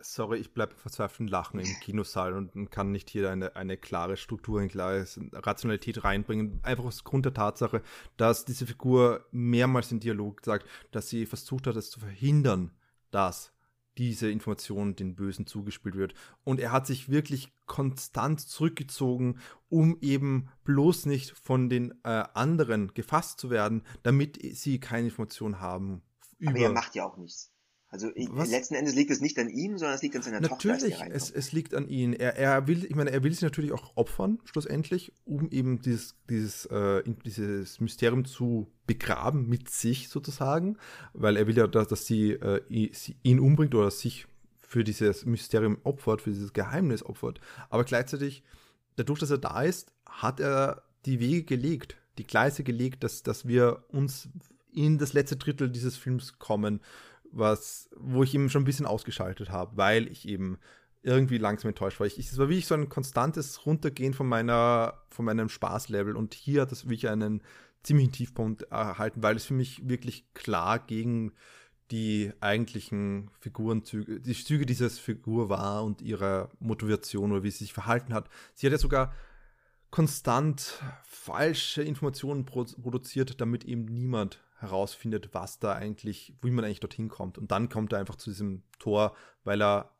sorry, 0.00 0.38
ich 0.38 0.52
bleibe 0.52 0.74
verzweifelt 0.74 1.30
Lachen 1.30 1.60
im 1.60 1.80
Kinosaal 1.80 2.34
und 2.34 2.70
kann 2.70 2.92
nicht 2.92 3.10
hier 3.10 3.30
eine, 3.30 3.56
eine 3.56 3.76
klare 3.76 4.16
Struktur, 4.16 4.60
eine 4.60 4.68
klare 4.68 5.06
Rationalität 5.32 6.04
reinbringen. 6.04 6.60
Einfach 6.62 6.84
aus 6.84 7.04
Grund 7.04 7.24
der 7.24 7.34
Tatsache, 7.34 7.82
dass 8.16 8.44
diese 8.44 8.66
Figur 8.66 9.26
mehrmals 9.30 9.92
im 9.92 10.00
Dialog 10.00 10.44
sagt, 10.44 10.66
dass 10.90 11.08
sie 11.08 11.26
versucht 11.26 11.66
hat, 11.66 11.76
es 11.76 11.90
zu 11.90 12.00
verhindern, 12.00 12.72
dass 13.10 13.52
diese 13.98 14.30
Information 14.30 14.96
den 14.96 15.14
Bösen 15.14 15.46
zugespielt 15.46 15.94
wird. 15.94 16.14
Und 16.42 16.60
er 16.60 16.72
hat 16.72 16.86
sich 16.86 17.08
wirklich 17.08 17.52
konstant 17.66 18.40
zurückgezogen, 18.40 19.38
um 19.68 19.98
eben 20.00 20.48
bloß 20.64 21.06
nicht 21.06 21.30
von 21.30 21.68
den 21.68 21.92
äh, 22.02 22.24
anderen 22.34 22.92
gefasst 22.94 23.38
zu 23.38 23.50
werden, 23.50 23.82
damit 24.02 24.38
sie 24.56 24.80
keine 24.80 25.08
Information 25.08 25.60
haben. 25.60 26.02
Aber 26.44 26.58
er 26.58 26.70
macht 26.70 26.94
ja 26.94 27.04
auch 27.04 27.16
nichts. 27.16 27.53
Also 27.94 28.10
Was? 28.30 28.50
letzten 28.50 28.74
Endes 28.74 28.96
liegt 28.96 29.12
es 29.12 29.20
nicht 29.20 29.38
an 29.38 29.48
ihm, 29.48 29.78
sondern 29.78 29.94
es 29.94 30.02
liegt 30.02 30.16
an 30.16 30.22
seiner 30.22 30.40
natürlich, 30.40 30.80
Tochter. 30.80 30.98
Natürlich, 30.98 31.14
es, 31.14 31.30
es 31.30 31.52
liegt 31.52 31.76
an 31.76 31.88
ihm. 31.88 32.12
Er, 32.12 32.36
er 32.36 32.66
will, 32.66 32.84
ich 32.84 32.96
meine, 32.96 33.12
er 33.12 33.22
will 33.22 33.30
sich 33.30 33.42
natürlich 33.42 33.70
auch 33.70 33.92
opfern, 33.94 34.40
schlussendlich, 34.46 35.12
um 35.24 35.48
eben 35.50 35.80
dieses, 35.80 36.16
dieses, 36.28 36.66
äh, 36.66 37.04
dieses 37.24 37.78
Mysterium 37.78 38.24
zu 38.24 38.66
begraben 38.88 39.48
mit 39.48 39.70
sich 39.70 40.08
sozusagen, 40.08 40.76
weil 41.12 41.36
er 41.36 41.46
will 41.46 41.56
ja, 41.56 41.68
dass, 41.68 41.86
dass 41.86 42.04
sie, 42.04 42.32
äh, 42.32 42.90
ihn 43.22 43.38
umbringt 43.38 43.76
oder 43.76 43.92
sich 43.92 44.26
für 44.60 44.82
dieses 44.82 45.24
Mysterium 45.24 45.78
opfert, 45.84 46.20
für 46.20 46.30
dieses 46.30 46.52
Geheimnis 46.52 47.04
opfert. 47.04 47.40
Aber 47.70 47.84
gleichzeitig, 47.84 48.42
dadurch, 48.96 49.20
dass 49.20 49.30
er 49.30 49.38
da 49.38 49.62
ist, 49.62 49.92
hat 50.04 50.40
er 50.40 50.82
die 51.06 51.20
Wege 51.20 51.44
gelegt, 51.44 51.96
die 52.18 52.26
Gleise 52.26 52.64
gelegt, 52.64 53.04
dass, 53.04 53.22
dass 53.22 53.46
wir 53.46 53.84
uns 53.92 54.28
in 54.72 54.98
das 54.98 55.12
letzte 55.12 55.36
Drittel 55.36 55.70
dieses 55.70 55.96
Films 55.96 56.40
kommen 56.40 56.80
was, 57.34 57.90
wo 57.96 58.22
ich 58.22 58.34
eben 58.34 58.50
schon 58.50 58.62
ein 58.62 58.66
bisschen 58.66 58.86
ausgeschaltet 58.86 59.50
habe, 59.50 59.76
weil 59.76 60.08
ich 60.08 60.28
eben 60.28 60.58
irgendwie 61.02 61.38
langsam 61.38 61.68
enttäuscht 61.68 62.00
war. 62.00 62.06
Ich, 62.06 62.18
es 62.18 62.38
war 62.38 62.48
wirklich 62.48 62.66
so 62.66 62.74
ein 62.74 62.88
konstantes 62.88 63.66
Runtergehen 63.66 64.14
von 64.14 64.26
meiner, 64.26 65.02
von 65.10 65.26
meinem 65.26 65.48
Spaßlevel 65.48 66.16
und 66.16 66.34
hier 66.34 66.62
hat 66.62 66.72
es 66.72 66.84
wirklich 66.84 67.08
einen 67.08 67.42
ziemlichen 67.82 68.12
Tiefpunkt 68.12 68.62
erhalten, 68.62 69.22
weil 69.22 69.36
es 69.36 69.44
für 69.44 69.54
mich 69.54 69.86
wirklich 69.86 70.32
klar 70.32 70.78
gegen 70.78 71.32
die 71.90 72.32
eigentlichen 72.40 73.30
Figurenzüge, 73.40 74.20
die 74.20 74.32
Züge 74.32 74.64
dieser 74.64 74.88
Figur 74.88 75.50
war 75.50 75.84
und 75.84 76.00
ihre 76.00 76.48
Motivation 76.58 77.32
oder 77.32 77.42
wie 77.42 77.50
sie 77.50 77.64
sich 77.64 77.74
verhalten 77.74 78.14
hat. 78.14 78.30
Sie 78.54 78.66
hat 78.66 78.72
ja 78.72 78.78
sogar 78.78 79.12
konstant 79.90 80.82
falsche 81.04 81.82
Informationen 81.82 82.46
produziert, 82.46 83.40
damit 83.40 83.64
eben 83.64 83.84
niemand 83.84 84.40
herausfindet, 84.56 85.30
was 85.32 85.58
da 85.58 85.72
eigentlich, 85.72 86.34
wie 86.42 86.50
man 86.50 86.64
eigentlich 86.64 86.80
dorthin 86.80 87.08
kommt. 87.08 87.38
Und 87.38 87.50
dann 87.50 87.68
kommt 87.68 87.92
er 87.92 87.98
einfach 87.98 88.16
zu 88.16 88.30
diesem 88.30 88.62
Tor, 88.78 89.16
weil 89.42 89.60
er, 89.62 89.94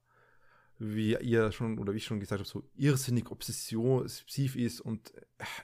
wie 0.79 1.17
ihr 1.17 1.53
schon 1.53 1.79
oder 1.79 1.93
wie 1.93 1.99
ich 1.99 2.05
schon 2.05 2.21
gesagt 2.21 2.41
habe, 2.41 2.49
so 2.49 2.69
irrsinnig 2.75 3.31
obsessiv 3.31 4.57
ist 4.57 4.81
und 4.81 5.13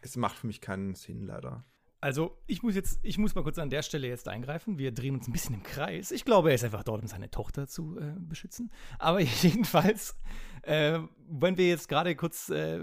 es 0.02 0.16
macht 0.16 0.36
für 0.36 0.46
mich 0.46 0.60
keinen 0.60 0.94
Sinn 0.94 1.26
leider. 1.26 1.64
Also, 2.02 2.38
ich 2.46 2.62
muss 2.62 2.74
jetzt, 2.74 2.98
ich 3.02 3.18
muss 3.18 3.34
mal 3.34 3.42
kurz 3.42 3.58
an 3.58 3.68
der 3.68 3.82
Stelle 3.82 4.08
jetzt 4.08 4.26
eingreifen. 4.26 4.78
Wir 4.78 4.90
drehen 4.90 5.14
uns 5.14 5.28
ein 5.28 5.32
bisschen 5.32 5.54
im 5.54 5.62
Kreis. 5.62 6.10
Ich 6.12 6.24
glaube, 6.24 6.48
er 6.48 6.54
ist 6.54 6.64
einfach 6.64 6.82
dort, 6.82 7.02
um 7.02 7.08
seine 7.08 7.30
Tochter 7.30 7.66
zu 7.66 7.98
äh, 7.98 8.14
beschützen. 8.18 8.70
Aber 8.98 9.20
jedenfalls, 9.42 10.16
äh, 10.62 10.98
wenn 11.28 11.58
wir 11.58 11.68
jetzt 11.68 11.88
gerade 11.88 12.16
kurz 12.16 12.48
äh, 12.48 12.80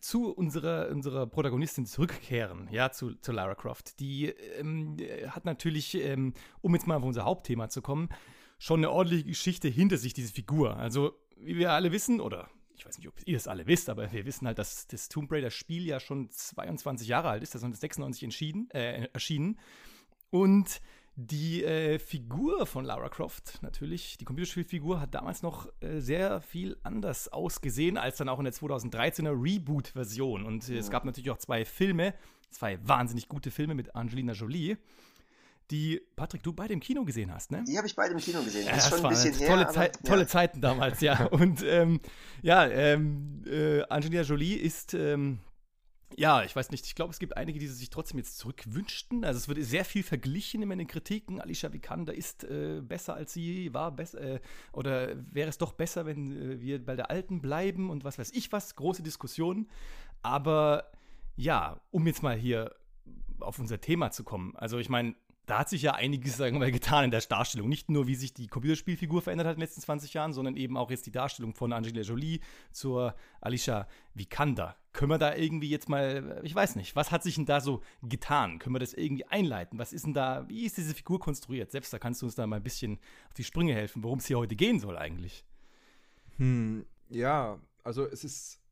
zu 0.00 0.32
unserer, 0.32 0.90
unserer 0.90 1.26
Protagonistin 1.26 1.86
zurückkehren, 1.86 2.68
ja, 2.70 2.92
zu, 2.92 3.14
zu 3.16 3.32
Lara 3.32 3.56
Croft, 3.56 3.98
die 3.98 4.26
ähm, 4.26 4.96
hat 5.26 5.44
natürlich, 5.44 5.96
ähm, 5.96 6.32
um 6.60 6.74
jetzt 6.74 6.86
mal 6.86 6.96
auf 6.96 7.02
unser 7.02 7.24
Hauptthema 7.24 7.68
zu 7.68 7.82
kommen, 7.82 8.10
schon 8.58 8.78
eine 8.78 8.90
ordentliche 8.90 9.24
Geschichte 9.24 9.66
hinter 9.66 9.96
sich, 9.96 10.14
diese 10.14 10.32
Figur. 10.32 10.76
Also, 10.76 11.18
wie 11.36 11.56
wir 11.56 11.72
alle 11.72 11.90
wissen, 11.90 12.20
oder 12.20 12.48
ich 12.82 12.86
weiß 12.86 12.98
nicht, 12.98 13.06
ob 13.06 13.14
ihr 13.24 13.36
es 13.36 13.46
alle 13.46 13.66
wisst, 13.68 13.88
aber 13.88 14.10
wir 14.10 14.26
wissen 14.26 14.46
halt, 14.46 14.58
dass 14.58 14.88
das 14.88 15.08
Tomb 15.08 15.30
Raider-Spiel 15.30 15.86
ja 15.86 16.00
schon 16.00 16.28
22 16.30 17.06
Jahre 17.06 17.28
alt 17.28 17.42
ist, 17.44 17.54
das 17.54 17.62
ist 17.62 17.80
96 17.80 18.24
entschieden, 18.24 18.68
äh, 18.72 19.06
erschienen. 19.12 19.60
Und 20.30 20.80
die 21.14 21.62
äh, 21.62 22.00
Figur 22.00 22.66
von 22.66 22.84
Lara 22.84 23.08
Croft, 23.08 23.62
natürlich, 23.62 24.18
die 24.18 24.24
Computerspielfigur, 24.24 25.00
hat 25.00 25.14
damals 25.14 25.42
noch 25.42 25.68
äh, 25.80 26.00
sehr 26.00 26.40
viel 26.40 26.76
anders 26.82 27.28
ausgesehen 27.28 27.96
als 27.98 28.16
dann 28.16 28.28
auch 28.28 28.38
in 28.38 28.44
der 28.44 28.54
2013er 28.54 29.30
Reboot-Version. 29.30 30.44
Und 30.44 30.68
äh, 30.68 30.74
ja. 30.74 30.80
es 30.80 30.90
gab 30.90 31.04
natürlich 31.04 31.30
auch 31.30 31.38
zwei 31.38 31.64
Filme, 31.64 32.14
zwei 32.50 32.78
wahnsinnig 32.84 33.28
gute 33.28 33.52
Filme 33.52 33.74
mit 33.76 33.94
Angelina 33.94 34.32
Jolie 34.32 34.76
die, 35.70 36.00
Patrick, 36.16 36.42
du 36.42 36.52
beide 36.52 36.74
im 36.74 36.80
Kino 36.80 37.04
gesehen 37.04 37.32
hast, 37.32 37.50
ne? 37.50 37.64
Die 37.66 37.76
habe 37.76 37.86
ich 37.86 37.96
beide 37.96 38.12
im 38.12 38.20
Kino 38.20 38.42
gesehen. 38.42 38.66
Das, 38.66 38.68
ja, 38.68 38.76
das 38.76 38.84
ist 38.84 38.90
schon 38.90 39.06
ein 39.06 39.10
bisschen 39.10 39.34
her. 39.34 39.48
Tolle, 39.48 39.68
Zeit, 39.68 39.96
aber, 39.96 40.08
tolle 40.08 40.26
Zeiten 40.26 40.60
damals, 40.60 41.00
ja. 41.00 41.24
Und 41.30 41.62
ähm, 41.64 42.00
ja, 42.42 42.66
ähm, 42.66 43.42
äh, 43.46 43.82
Angelina 43.84 44.22
Jolie 44.22 44.56
ist. 44.56 44.94
Ähm, 44.94 45.38
ja, 46.16 46.42
ich 46.42 46.54
weiß 46.54 46.70
nicht, 46.70 46.84
ich 46.86 46.94
glaube, 46.94 47.12
es 47.12 47.18
gibt 47.18 47.36
einige, 47.36 47.58
die 47.58 47.66
sich 47.66 47.88
trotzdem 47.90 48.18
jetzt 48.18 48.36
zurückwünschten. 48.38 49.24
Also 49.24 49.38
es 49.38 49.48
wird 49.48 49.62
sehr 49.62 49.84
viel 49.84 50.02
verglichen 50.02 50.62
in 50.62 50.78
den 50.78 50.86
Kritiken. 50.86 51.40
Alicia 51.40 51.72
Vikander 51.72 52.14
ist 52.14 52.44
äh, 52.44 52.80
besser 52.82 53.14
als 53.14 53.32
sie, 53.32 53.72
war 53.72 53.92
besser, 53.92 54.20
äh, 54.20 54.40
oder 54.72 55.14
wäre 55.32 55.48
es 55.48 55.58
doch 55.58 55.72
besser, 55.72 56.04
wenn 56.06 56.32
äh, 56.32 56.60
wir 56.60 56.84
bei 56.84 56.96
der 56.96 57.10
Alten 57.10 57.40
bleiben 57.40 57.88
und 57.90 58.04
was 58.04 58.18
weiß 58.18 58.30
ich 58.32 58.52
was, 58.52 58.76
große 58.76 59.02
Diskussionen. 59.02 59.70
Aber 60.22 60.90
ja, 61.36 61.80
um 61.90 62.06
jetzt 62.06 62.22
mal 62.22 62.36
hier 62.36 62.74
auf 63.40 63.58
unser 63.58 63.80
Thema 63.80 64.10
zu 64.10 64.24
kommen. 64.24 64.54
Also 64.56 64.78
ich 64.78 64.88
meine, 64.88 65.14
da 65.46 65.58
hat 65.58 65.68
sich 65.68 65.82
ja 65.82 65.94
einiges, 65.94 66.36
sagen 66.36 66.60
wir 66.60 66.70
getan 66.70 67.04
in 67.04 67.10
der 67.10 67.20
Darstellung. 67.20 67.68
Nicht 67.68 67.90
nur, 67.90 68.06
wie 68.06 68.14
sich 68.14 68.32
die 68.32 68.46
Computerspielfigur 68.46 69.22
verändert 69.22 69.48
hat 69.48 69.54
in 69.54 69.60
den 69.60 69.66
letzten 69.66 69.80
20 69.80 70.14
Jahren, 70.14 70.32
sondern 70.32 70.56
eben 70.56 70.76
auch 70.76 70.90
jetzt 70.90 71.06
die 71.06 71.10
Darstellung 71.10 71.54
von 71.54 71.72
Angelina 71.72 72.02
Jolie 72.02 72.40
zur 72.70 73.16
Alicia 73.40 73.88
Vikander. 74.14 74.76
Können 74.92 75.10
wir 75.10 75.18
da 75.18 75.34
irgendwie 75.34 75.68
jetzt 75.68 75.88
mal, 75.88 76.40
ich 76.44 76.54
weiß 76.54 76.76
nicht, 76.76 76.94
was 76.94 77.10
hat 77.10 77.24
sich 77.24 77.34
denn 77.34 77.46
da 77.46 77.60
so 77.60 77.82
getan? 78.02 78.60
Können 78.60 78.76
wir 78.76 78.80
das 78.80 78.94
irgendwie 78.94 79.26
einleiten? 79.26 79.78
Was 79.78 79.92
ist 79.92 80.06
denn 80.06 80.14
da, 80.14 80.48
wie 80.48 80.64
ist 80.64 80.76
diese 80.76 80.94
Figur 80.94 81.18
konstruiert? 81.18 81.72
Selbst 81.72 81.92
da 81.92 81.98
kannst 81.98 82.22
du 82.22 82.26
uns 82.26 82.36
da 82.36 82.46
mal 82.46 82.56
ein 82.56 82.62
bisschen 82.62 83.00
auf 83.28 83.34
die 83.34 83.44
Sprünge 83.44 83.74
helfen, 83.74 84.04
worum 84.04 84.20
es 84.20 84.26
hier 84.26 84.38
heute 84.38 84.54
gehen 84.54 84.78
soll 84.78 84.96
eigentlich. 84.96 85.44
Hm, 86.36 86.86
ja, 87.08 87.58
also 87.82 88.06
es 88.06 88.22
ist 88.22 88.62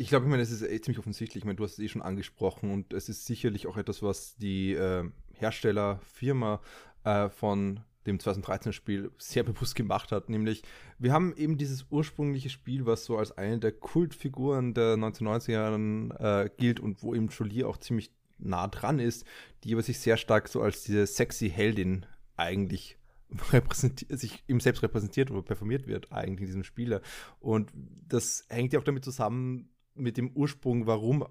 ich 0.00 0.08
glaube, 0.08 0.24
ich 0.24 0.30
meine, 0.30 0.42
es 0.42 0.50
ist 0.50 0.62
eh 0.62 0.80
ziemlich 0.80 0.98
offensichtlich. 0.98 1.42
Ich 1.42 1.44
meine, 1.44 1.56
du 1.56 1.64
hast 1.64 1.72
es 1.72 1.78
eh 1.78 1.88
schon 1.88 2.00
angesprochen 2.00 2.70
und 2.70 2.94
es 2.94 3.10
ist 3.10 3.26
sicherlich 3.26 3.66
auch 3.66 3.76
etwas, 3.76 4.02
was 4.02 4.34
die 4.36 4.72
äh, 4.72 5.04
Herstellerfirma 5.40 6.60
äh, 7.04 7.28
von 7.28 7.80
dem 8.06 8.18
2013 8.18 8.72
Spiel 8.72 9.10
sehr 9.18 9.42
bewusst 9.42 9.74
gemacht 9.74 10.12
hat. 10.12 10.30
Nämlich, 10.30 10.62
wir 10.98 11.12
haben 11.12 11.34
eben 11.36 11.58
dieses 11.58 11.86
ursprüngliche 11.90 12.48
Spiel, 12.48 12.86
was 12.86 13.04
so 13.04 13.18
als 13.18 13.36
eine 13.36 13.58
der 13.58 13.72
Kultfiguren 13.72 14.74
der 14.74 14.96
1990er 14.96 15.52
Jahren 15.52 16.10
äh, 16.12 16.50
gilt 16.56 16.80
und 16.80 17.02
wo 17.02 17.14
eben 17.14 17.28
Jolie 17.28 17.64
auch 17.64 17.76
ziemlich 17.76 18.12
nah 18.38 18.68
dran 18.68 18.98
ist, 18.98 19.26
die 19.64 19.74
aber 19.74 19.82
sich 19.82 19.98
sehr 19.98 20.16
stark 20.16 20.48
so 20.48 20.62
als 20.62 20.82
diese 20.82 21.06
sexy 21.06 21.50
Heldin 21.50 22.06
eigentlich 22.36 22.96
sich 24.08 24.42
ihm 24.48 24.60
selbst 24.60 24.82
repräsentiert 24.82 25.30
oder 25.30 25.42
performiert 25.42 25.86
wird 25.86 26.10
eigentlich 26.10 26.40
in 26.40 26.46
diesem 26.46 26.64
Spiele. 26.64 27.02
Und 27.38 27.70
das 27.74 28.46
hängt 28.48 28.72
ja 28.72 28.80
auch 28.80 28.84
damit 28.84 29.04
zusammen, 29.04 29.68
mit 29.94 30.16
dem 30.16 30.30
Ursprung, 30.30 30.86
warum 30.86 31.26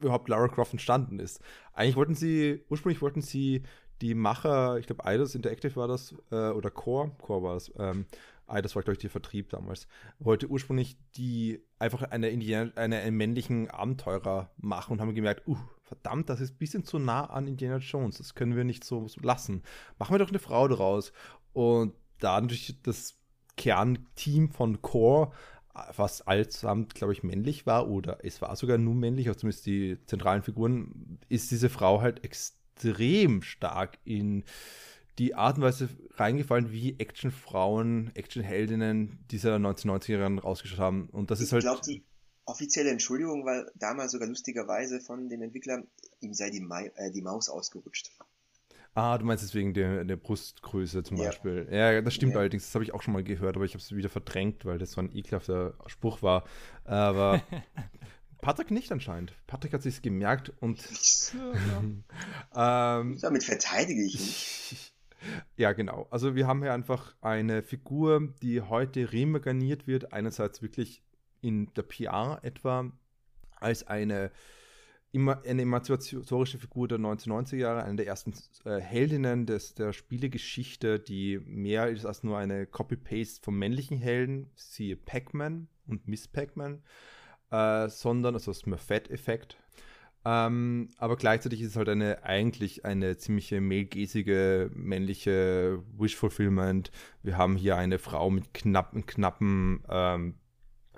überhaupt 0.00 0.28
Lara 0.28 0.48
Croft 0.48 0.72
entstanden 0.72 1.18
ist. 1.18 1.40
Eigentlich 1.72 1.96
wollten 1.96 2.14
sie, 2.14 2.64
ursprünglich 2.68 3.02
wollten 3.02 3.20
sie 3.20 3.62
die 4.00 4.14
Macher, 4.14 4.78
ich 4.78 4.86
glaube, 4.86 5.04
Eidos 5.04 5.34
Interactive 5.34 5.76
war 5.76 5.88
das, 5.88 6.14
äh, 6.30 6.50
oder 6.50 6.70
Core, 6.70 7.12
Core 7.20 7.42
war 7.42 7.54
das, 7.54 7.72
ähm, 7.78 8.06
Eidos 8.46 8.74
war, 8.74 8.82
glaube 8.82 8.94
ich, 8.94 9.00
der 9.00 9.10
Vertrieb 9.10 9.50
damals, 9.50 9.88
wollte 10.18 10.48
ursprünglich 10.48 10.96
die 11.16 11.60
einfach 11.78 12.02
eine, 12.02 12.30
Indiana, 12.30 12.72
eine, 12.76 12.98
einen 12.98 13.16
männlichen 13.16 13.68
Abenteurer 13.70 14.50
machen 14.56 14.92
und 14.92 15.00
haben 15.00 15.14
gemerkt, 15.14 15.46
uh, 15.46 15.56
verdammt, 15.82 16.28
das 16.28 16.40
ist 16.40 16.54
ein 16.54 16.58
bisschen 16.58 16.84
zu 16.84 16.98
nah 16.98 17.24
an 17.24 17.46
Indiana 17.46 17.78
Jones, 17.78 18.18
das 18.18 18.34
können 18.34 18.56
wir 18.56 18.64
nicht 18.64 18.84
so, 18.84 19.08
so 19.08 19.20
lassen. 19.20 19.62
Machen 19.98 20.14
wir 20.14 20.18
doch 20.18 20.30
eine 20.30 20.38
Frau 20.38 20.68
daraus. 20.68 21.12
Und 21.52 21.94
da 22.20 22.40
natürlich 22.40 22.80
das 22.82 23.16
Kernteam 23.56 24.50
von 24.50 24.80
Core 24.80 25.32
was 25.96 26.22
allesamt, 26.26 26.94
glaube 26.94 27.12
ich, 27.12 27.22
männlich 27.22 27.66
war 27.66 27.88
oder 27.88 28.24
es 28.24 28.40
war 28.42 28.54
sogar 28.56 28.78
nur 28.78 28.94
männlich, 28.94 29.28
also 29.28 29.40
zumindest 29.40 29.66
die 29.66 29.98
zentralen 30.06 30.42
Figuren, 30.42 31.18
ist 31.28 31.50
diese 31.50 31.68
Frau 31.68 32.00
halt 32.00 32.24
extrem 32.24 33.42
stark 33.42 33.98
in 34.04 34.44
die 35.18 35.34
Art 35.34 35.56
und 35.56 35.64
Weise 35.64 35.88
reingefallen, 36.14 36.70
wie 36.70 36.98
Actionfrauen, 36.98 38.10
Actionheldinnen 38.14 39.18
dieser 39.30 39.56
1990er 39.56 40.18
Jahren 40.18 40.38
rausgeschaut 40.38 40.78
haben. 40.78 41.08
Und 41.10 41.30
das 41.30 41.40
ich 41.40 41.46
ist 41.46 41.52
halt. 41.52 41.64
Ich 41.64 41.70
glaube, 41.70 41.82
die 41.84 42.04
offizielle 42.44 42.90
Entschuldigung 42.90 43.44
war 43.44 43.66
damals 43.74 44.12
sogar 44.12 44.28
lustigerweise 44.28 45.00
von 45.00 45.28
dem 45.28 45.42
Entwickler, 45.42 45.82
ihm 46.20 46.34
sei 46.34 46.50
die, 46.50 46.60
Ma 46.60 46.80
äh, 46.80 47.10
die 47.10 47.22
Maus 47.22 47.48
ausgerutscht. 47.48 48.10
Ah, 48.98 49.16
du 49.16 49.24
meinst 49.24 49.44
deswegen 49.44 49.74
der, 49.74 50.02
der 50.02 50.16
Brustgröße 50.16 51.04
zum 51.04 51.18
ja. 51.18 51.26
Beispiel. 51.26 51.68
Ja, 51.70 52.00
das 52.00 52.14
stimmt 52.14 52.32
ja. 52.32 52.40
allerdings. 52.40 52.64
Das 52.64 52.74
habe 52.74 52.82
ich 52.82 52.92
auch 52.92 53.00
schon 53.00 53.14
mal 53.14 53.22
gehört, 53.22 53.54
aber 53.54 53.64
ich 53.64 53.74
habe 53.74 53.78
es 53.80 53.94
wieder 53.94 54.08
verdrängt, 54.08 54.64
weil 54.64 54.78
das 54.78 54.90
so 54.90 55.00
ein 55.00 55.14
ekelhafter 55.14 55.74
Spruch 55.86 56.20
war. 56.20 56.42
Aber 56.82 57.40
Patrick 58.42 58.72
nicht 58.72 58.90
anscheinend. 58.90 59.34
Patrick 59.46 59.72
hat 59.72 59.82
sich 59.82 60.02
gemerkt 60.02 60.52
und. 60.58 60.80
ähm, 62.56 63.18
Damit 63.20 63.44
verteidige 63.44 64.04
ich 64.04 64.14
mich. 64.14 64.92
Ja, 65.56 65.72
genau. 65.72 66.06
Also 66.10 66.36
wir 66.36 66.46
haben 66.46 66.62
hier 66.62 66.72
einfach 66.72 67.16
eine 67.20 67.64
Figur, 67.64 68.32
die 68.40 68.60
heute 68.60 69.12
remeganiert 69.12 69.88
wird. 69.88 70.12
Einerseits 70.12 70.62
wirklich 70.62 71.02
in 71.40 71.74
der 71.74 71.82
PR 71.82 72.38
etwa 72.42 72.92
als 73.56 73.84
eine 73.88 74.30
eine 75.14 75.62
emanzipatorische 75.62 76.58
Figur 76.58 76.86
der 76.86 76.98
1990er 76.98 77.56
Jahre, 77.56 77.82
eine 77.82 77.96
der 77.96 78.06
ersten 78.06 78.34
äh, 78.64 78.78
Heldinnen 78.78 79.46
des, 79.46 79.74
der 79.74 79.92
Spielegeschichte, 79.92 80.98
die 81.00 81.38
mehr 81.44 81.88
ist 81.88 82.04
als 82.04 82.22
nur 82.22 82.36
eine 82.36 82.66
Copy-Paste 82.66 83.40
vom 83.42 83.58
männlichen 83.58 83.96
Helden, 83.96 84.50
siehe 84.54 84.96
Pac-Man 84.96 85.68
und 85.86 86.06
Miss 86.06 86.28
Pac-Man, 86.28 86.82
äh, 87.50 87.88
sondern, 87.88 88.34
also 88.34 88.52
Smurfette-Effekt. 88.52 89.56
Ähm, 90.24 90.88
aber 90.98 91.16
gleichzeitig 91.16 91.62
ist 91.62 91.70
es 91.70 91.76
halt 91.76 91.88
eine 91.88 92.24
eigentlich 92.24 92.84
eine 92.84 93.16
ziemliche 93.16 93.60
male 93.60 94.70
männliche 94.74 95.82
Wish-Fulfillment. 95.96 96.90
Wir 97.22 97.38
haben 97.38 97.56
hier 97.56 97.76
eine 97.76 97.98
Frau 97.98 98.28
mit 98.28 98.52
knappen, 98.52 99.06
knappen 99.06 99.82
ähm, 99.88 100.34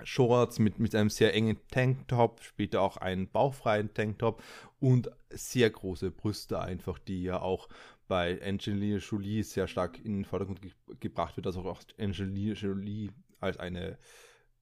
Shorts 0.03 0.59
mit, 0.59 0.79
mit 0.79 0.95
einem 0.95 1.09
sehr 1.09 1.33
engen 1.33 1.57
Tanktop, 1.69 2.41
später 2.41 2.81
auch 2.81 2.97
einen 2.97 3.29
bauchfreien 3.29 3.93
Tanktop 3.93 4.41
und 4.79 5.11
sehr 5.29 5.69
große 5.69 6.11
Brüste 6.11 6.59
einfach, 6.59 6.99
die 6.99 7.23
ja 7.23 7.41
auch 7.41 7.69
bei 8.07 8.41
Angelina 8.43 8.97
Jolie 8.97 9.43
sehr 9.43 9.67
stark 9.67 10.03
in 10.03 10.17
den 10.17 10.25
Vordergrund 10.25 10.61
ge 10.61 10.71
gebracht 10.99 11.37
wird, 11.37 11.47
also 11.47 11.61
auch 11.61 11.81
Angelina 11.97 12.53
Jolie 12.53 13.09
als 13.39 13.57
eine, 13.57 13.97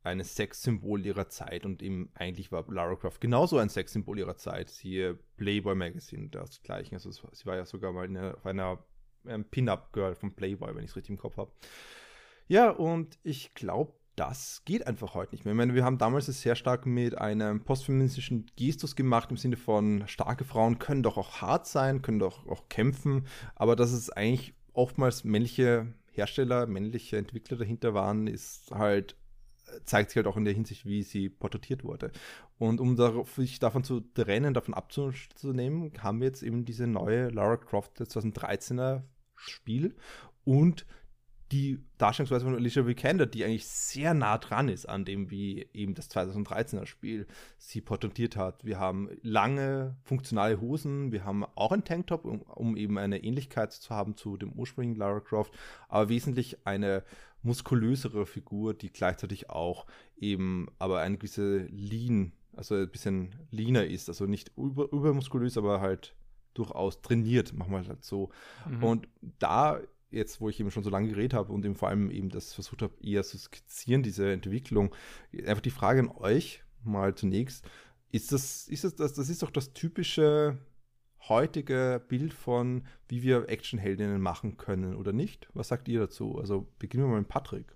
eine 0.04 0.23
Sexsymbol 0.23 1.06
ihrer 1.06 1.30
Zeit 1.30 1.65
und 1.65 1.82
eben 1.82 2.12
eigentlich 2.13 2.52
war 2.52 2.63
Lara 2.69 2.95
Croft 2.95 3.21
genauso 3.21 3.58
ein 3.58 3.69
Sexsymbol 3.69 4.19
ihrer 4.19 4.38
Zeit. 4.38 4.69
Siehe 4.69 5.17
Playboy 5.38 5.75
Magazine, 5.75 6.30
das 6.30 6.62
gleiche. 6.62 6.95
Also 6.95 7.12
sie 7.12 7.45
war 7.45 7.56
ja 7.56 7.65
sogar 7.65 7.91
mal 7.91 8.06
eine, 8.06 8.36
auf 8.36 8.45
einer 8.45 8.84
Pin-Up-Girl 9.52 10.15
von 10.15 10.34
Playboy, 10.34 10.75
wenn 10.75 10.84
ich 10.84 10.91
es 10.91 10.95
richtig 10.95 11.12
im 11.12 11.17
Kopf 11.17 11.38
habe. 11.38 11.52
Ja, 12.47 12.69
und 12.69 13.19
ich 13.23 13.54
glaube, 13.54 13.93
das 14.19 14.62
geht 14.65 14.86
einfach 14.86 15.13
heute 15.13 15.34
nicht 15.34 15.45
mehr. 15.45 15.53
Ich 15.53 15.58
meine, 15.58 15.75
wir 15.75 15.86
haben 15.86 15.97
damals 15.97 16.27
es 16.27 16.41
sehr 16.41 16.55
stark 16.55 16.86
mit 16.86 17.17
einem 17.17 17.63
postfeministischen 17.63 18.47
Gestus 18.58 18.97
gemacht, 18.97 19.32
im 19.32 19.38
Sinne 19.38 19.55
von, 19.55 20.03
starke 20.08 20.43
Frauen 20.43 20.77
können 20.77 21.03
doch 21.03 21.17
auch 21.17 21.41
hart 21.41 21.67
sein, 21.67 22.01
können 22.01 22.19
doch 22.19 22.45
auch 22.47 22.67
kämpfen, 22.67 23.25
aber 23.55 23.77
dass 23.77 23.93
es 23.93 24.10
eigentlich 24.10 24.53
oftmals 24.73 25.23
männliche 25.23 25.93
Hersteller, 26.12 26.67
männliche 26.67 27.17
Entwickler 27.17 27.58
dahinter 27.58 27.93
waren, 27.93 28.27
ist 28.27 28.71
halt 28.71 29.15
zeigt 29.86 30.10
sich 30.10 30.17
halt 30.17 30.27
auch 30.27 30.38
in 30.38 30.45
der 30.45 30.53
Hinsicht, 30.53 30.86
wie 30.86 31.03
sie 31.03 31.29
porträtiert 31.29 31.84
wurde. 31.84 32.12
Und 32.58 32.82
um 32.82 32.97
sich 33.25 33.60
davon 33.60 33.84
zu 33.84 33.99
trennen, 33.99 34.55
davon 34.55 34.73
abzunehmen, 34.73 35.93
haben 35.99 36.19
wir 36.19 36.27
jetzt 36.27 36.41
eben 36.43 36.65
diese 36.65 36.88
neue 36.88 37.29
Lara 37.29 37.58
Croft 37.58 38.01
2013er 38.01 39.03
Spiel 39.36 39.95
und 40.43 40.86
die 41.51 41.79
Darstellungsweise 41.97 42.45
von 42.45 42.55
Alicia 42.55 42.85
Vikander, 42.85 43.25
die 43.25 43.43
eigentlich 43.43 43.67
sehr 43.67 44.13
nah 44.13 44.38
dran 44.38 44.69
ist 44.69 44.88
an 44.88 45.03
dem, 45.03 45.31
wie 45.31 45.67
eben 45.73 45.95
das 45.95 46.09
2013er 46.12 46.85
Spiel 46.85 47.25
sie 47.57 47.81
porträtiert 47.81 48.35
hat. 48.35 48.63
Wir 48.63 48.79
haben 48.79 49.09
lange, 49.23 49.97
funktionale 50.03 50.62
Hosen, 50.62 51.12
wir 51.12 51.25
haben 51.25 51.43
auch 51.55 51.71
einen 51.71 51.83
Tanktop, 51.83 52.25
um, 52.25 52.41
um 52.41 52.77
eben 52.77 52.97
eine 52.99 53.23
Ähnlichkeit 53.23 53.71
zu 53.71 53.89
haben 53.89 54.15
zu 54.15 54.38
dem 54.38 54.53
ursprünglichen 54.53 54.99
Lara 54.99 55.21
Croft, 55.21 55.51
aber 55.88 56.09
wesentlich 56.09 56.67
eine 56.67 57.03
muskulösere 57.41 58.25
Figur, 58.25 58.73
die 58.73 58.91
gleichzeitig 58.91 59.49
auch 59.49 59.88
eben 60.17 60.67
aber 60.77 60.99
eine 60.99 61.17
gewisse 61.17 61.65
Lean, 61.71 62.33
also 62.55 62.75
ein 62.75 62.89
bisschen 62.89 63.35
leaner 63.49 63.85
ist, 63.85 64.09
also 64.09 64.25
nicht 64.25 64.51
über, 64.55 64.91
übermuskulös, 64.91 65.57
aber 65.57 65.81
halt 65.81 66.15
durchaus 66.53 67.01
trainiert, 67.01 67.53
machen 67.53 67.71
wir 67.71 67.88
halt 67.88 68.03
so. 68.03 68.29
Mhm. 68.69 68.83
Und 68.83 69.07
da 69.39 69.79
jetzt, 70.12 70.41
wo 70.41 70.50
ich 70.50 70.60
eben 70.60 70.72
schon 70.72 70.84
so 70.84 70.89
lange 70.89 71.10
geredet 71.10 71.34
habe 71.34 71.54
und 71.54 71.65
eben 71.65 71.76
vor 71.76 71.89
allem 71.89 72.10
eben 72.10 72.30
das 72.30 72.54
versucht 72.54 72.82
habe, 72.82 72.93
eher 73.02 73.24
zu 73.24 73.38
skizzieren, 73.38 74.04
diese 74.04 74.32
Entwicklung, 74.32 74.95
einfach 75.34 75.62
die 75.62 75.69
Frage 75.69 76.02
an 76.02 76.10
euch 76.10 76.63
mal 76.84 77.15
zunächst, 77.15 77.65
ist 78.12 78.32
das, 78.32 78.67
ist 78.67 78.84
das, 78.84 78.95
das, 78.95 79.13
das 79.13 79.30
ist 79.30 79.43
doch 79.43 79.52
das 79.52 79.74
typische 79.74 80.58
heutige 81.28 82.04
Bild 82.08 82.34
von, 82.34 82.88
wie 83.08 83.22
wir 83.22 83.50
Actionheldinnen 83.50 84.22
machen 84.22 84.58
können 84.58 84.95
oder 84.95 85.13
nicht? 85.13 85.50
Was 85.54 85.67
sagt 85.67 85.88
ihr 85.88 86.00
dazu? 86.00 86.39
Also 86.39 86.67
beginnen 86.80 87.04
wir 87.04 87.10
mal 87.10 87.19
mit 87.19 87.28
Patrick. 87.28 87.76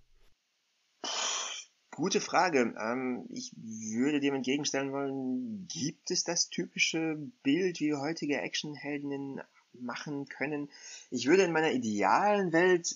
Gute 1.96 2.22
Frage. 2.22 2.74
Ähm, 2.80 3.28
ich 3.30 3.54
würde 3.56 4.20
dem 4.20 4.34
entgegenstellen 4.34 4.92
wollen, 4.92 5.68
gibt 5.68 6.10
es 6.10 6.24
das 6.24 6.50
typische 6.50 7.18
Bild, 7.44 7.80
wie 7.80 7.94
heutige 7.94 8.42
Actionheldinnen 8.42 9.42
machen 9.80 10.28
können. 10.28 10.70
Ich 11.10 11.28
würde 11.28 11.44
in 11.44 11.52
meiner 11.52 11.72
idealen 11.72 12.52
Welt 12.54 12.96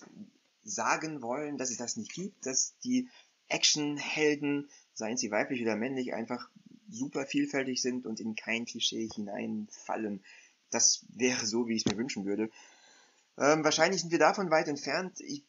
sagen 0.63 1.21
wollen, 1.21 1.57
dass 1.57 1.71
es 1.71 1.77
das 1.77 1.97
nicht 1.97 2.13
gibt, 2.13 2.45
dass 2.45 2.77
die 2.79 3.09
Actionhelden, 3.47 4.69
seien 4.93 5.17
sie 5.17 5.31
weiblich 5.31 5.61
oder 5.61 5.75
männlich, 5.75 6.13
einfach 6.13 6.49
super 6.89 7.25
vielfältig 7.25 7.81
sind 7.81 8.05
und 8.05 8.19
in 8.19 8.35
kein 8.35 8.65
Klischee 8.65 9.09
hineinfallen. 9.13 10.23
Das 10.69 11.05
wäre 11.09 11.45
so, 11.45 11.67
wie 11.67 11.75
ich 11.75 11.85
es 11.85 11.91
mir 11.91 11.97
wünschen 11.97 12.25
würde. 12.25 12.49
Ähm, 13.37 13.63
wahrscheinlich 13.63 14.01
sind 14.01 14.11
wir 14.11 14.19
davon 14.19 14.49
weit 14.49 14.67
entfernt. 14.67 15.19
Ich 15.21 15.45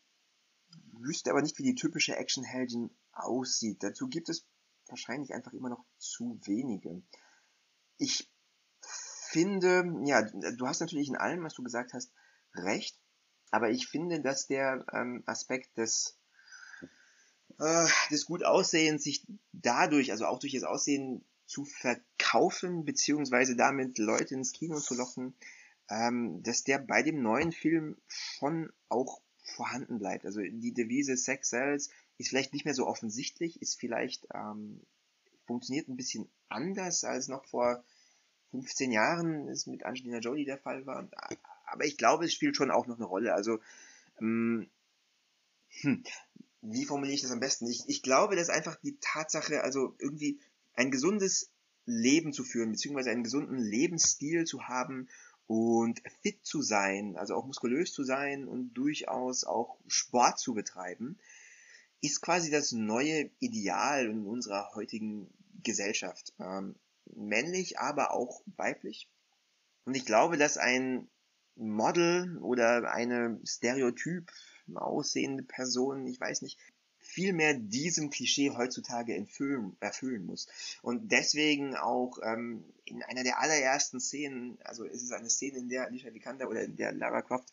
wüsste 0.92 1.30
aber 1.30 1.42
nicht, 1.42 1.58
wie 1.58 1.64
die 1.64 1.74
typische 1.74 2.16
Actionheldin 2.16 2.90
aussieht. 3.12 3.82
Dazu 3.82 4.08
gibt 4.08 4.28
es 4.28 4.44
wahrscheinlich 4.88 5.34
einfach 5.34 5.52
immer 5.52 5.68
noch 5.68 5.84
zu 5.98 6.38
wenige. 6.44 7.02
Ich 7.98 8.28
finde, 9.30 9.84
ja, 10.04 10.22
du 10.22 10.66
hast 10.66 10.80
natürlich 10.80 11.08
in 11.08 11.16
allem, 11.16 11.44
was 11.44 11.54
du 11.54 11.62
gesagt 11.62 11.92
hast, 11.92 12.10
recht, 12.54 12.98
aber 13.50 13.70
ich 13.70 13.86
finde, 13.86 14.20
dass 14.20 14.46
der 14.46 14.84
ähm, 14.92 15.22
Aspekt 15.26 15.76
des, 15.78 16.18
äh, 17.58 17.86
des 18.10 18.26
Gutaussehens 18.26 19.04
sich 19.04 19.26
dadurch, 19.52 20.10
also 20.10 20.26
auch 20.26 20.38
durch 20.38 20.54
das 20.54 20.64
Aussehen 20.64 21.24
zu 21.46 21.64
verkaufen, 21.64 22.84
beziehungsweise 22.84 23.56
damit 23.56 23.98
Leute 23.98 24.34
ins 24.34 24.52
Kino 24.52 24.78
zu 24.80 24.94
locken, 24.94 25.34
ähm, 25.88 26.42
dass 26.42 26.64
der 26.64 26.78
bei 26.78 27.02
dem 27.02 27.22
neuen 27.22 27.52
Film 27.52 27.96
schon 28.06 28.70
auch 28.88 29.20
vorhanden 29.42 29.98
bleibt. 29.98 30.26
Also 30.26 30.40
die 30.42 30.74
Devise 30.74 31.16
Sex 31.16 31.48
Sells 31.48 31.88
ist 32.18 32.28
vielleicht 32.28 32.52
nicht 32.52 32.66
mehr 32.66 32.74
so 32.74 32.86
offensichtlich, 32.86 33.62
ist 33.62 33.80
vielleicht 33.80 34.26
ähm, 34.34 34.82
funktioniert 35.46 35.88
ein 35.88 35.96
bisschen 35.96 36.28
anders 36.50 37.04
als 37.04 37.28
noch 37.28 37.46
vor 37.46 37.82
15 38.50 38.92
Jahren 38.92 39.48
es 39.48 39.66
mit 39.66 39.84
Angelina 39.84 40.18
Jolie 40.18 40.44
der 40.44 40.58
Fall 40.58 40.86
war. 40.86 41.08
Aber 41.66 41.84
ich 41.84 41.96
glaube, 41.96 42.24
es 42.24 42.32
spielt 42.32 42.56
schon 42.56 42.70
auch 42.70 42.86
noch 42.86 42.96
eine 42.96 43.06
Rolle. 43.06 43.34
Also, 43.34 43.60
ähm, 44.20 44.68
hm, 45.80 46.02
wie 46.62 46.84
formuliere 46.84 47.14
ich 47.14 47.22
das 47.22 47.30
am 47.30 47.40
besten? 47.40 47.66
Ich, 47.66 47.84
ich 47.86 48.02
glaube, 48.02 48.36
dass 48.36 48.48
einfach 48.48 48.76
die 48.76 48.96
Tatsache, 49.00 49.62
also 49.62 49.94
irgendwie 49.98 50.38
ein 50.74 50.90
gesundes 50.90 51.50
Leben 51.84 52.32
zu 52.32 52.44
führen, 52.44 52.72
beziehungsweise 52.72 53.10
einen 53.10 53.24
gesunden 53.24 53.58
Lebensstil 53.58 54.44
zu 54.44 54.64
haben 54.64 55.08
und 55.46 56.02
fit 56.22 56.44
zu 56.44 56.60
sein, 56.62 57.16
also 57.16 57.34
auch 57.34 57.46
muskulös 57.46 57.92
zu 57.92 58.04
sein 58.04 58.46
und 58.46 58.74
durchaus 58.74 59.44
auch 59.44 59.78
Sport 59.86 60.38
zu 60.38 60.52
betreiben, 60.52 61.18
ist 62.00 62.20
quasi 62.20 62.50
das 62.50 62.72
neue 62.72 63.30
Ideal 63.40 64.06
in 64.06 64.26
unserer 64.26 64.74
heutigen 64.74 65.32
Gesellschaft. 65.62 66.34
Ähm, 66.38 66.74
männlich, 67.14 67.78
aber 67.78 68.12
auch 68.12 68.42
weiblich. 68.56 69.08
Und 69.84 69.96
ich 69.96 70.04
glaube, 70.04 70.36
dass 70.36 70.58
ein 70.58 71.08
Model 71.56 72.38
oder 72.38 72.92
eine 72.92 73.40
stereotyp 73.44 74.30
aussehende 74.74 75.42
Person, 75.42 76.06
ich 76.06 76.20
weiß 76.20 76.42
nicht, 76.42 76.58
viel 76.98 77.32
mehr 77.32 77.54
diesem 77.54 78.10
Klischee 78.10 78.50
heutzutage 78.50 79.16
erfüllen, 79.16 79.76
erfüllen 79.80 80.26
muss. 80.26 80.46
Und 80.82 81.10
deswegen 81.10 81.74
auch 81.74 82.18
ähm, 82.22 82.64
in 82.84 83.02
einer 83.02 83.22
der 83.22 83.40
allerersten 83.40 83.98
Szenen, 83.98 84.58
also 84.62 84.84
es 84.84 85.02
ist 85.02 85.12
eine 85.12 85.30
Szene, 85.30 85.58
in 85.58 85.68
der 85.68 85.86
Alicia 85.86 86.12
Vikander 86.12 86.48
oder 86.48 86.62
in 86.62 86.76
der 86.76 86.92
Lara 86.92 87.22
Croft 87.22 87.50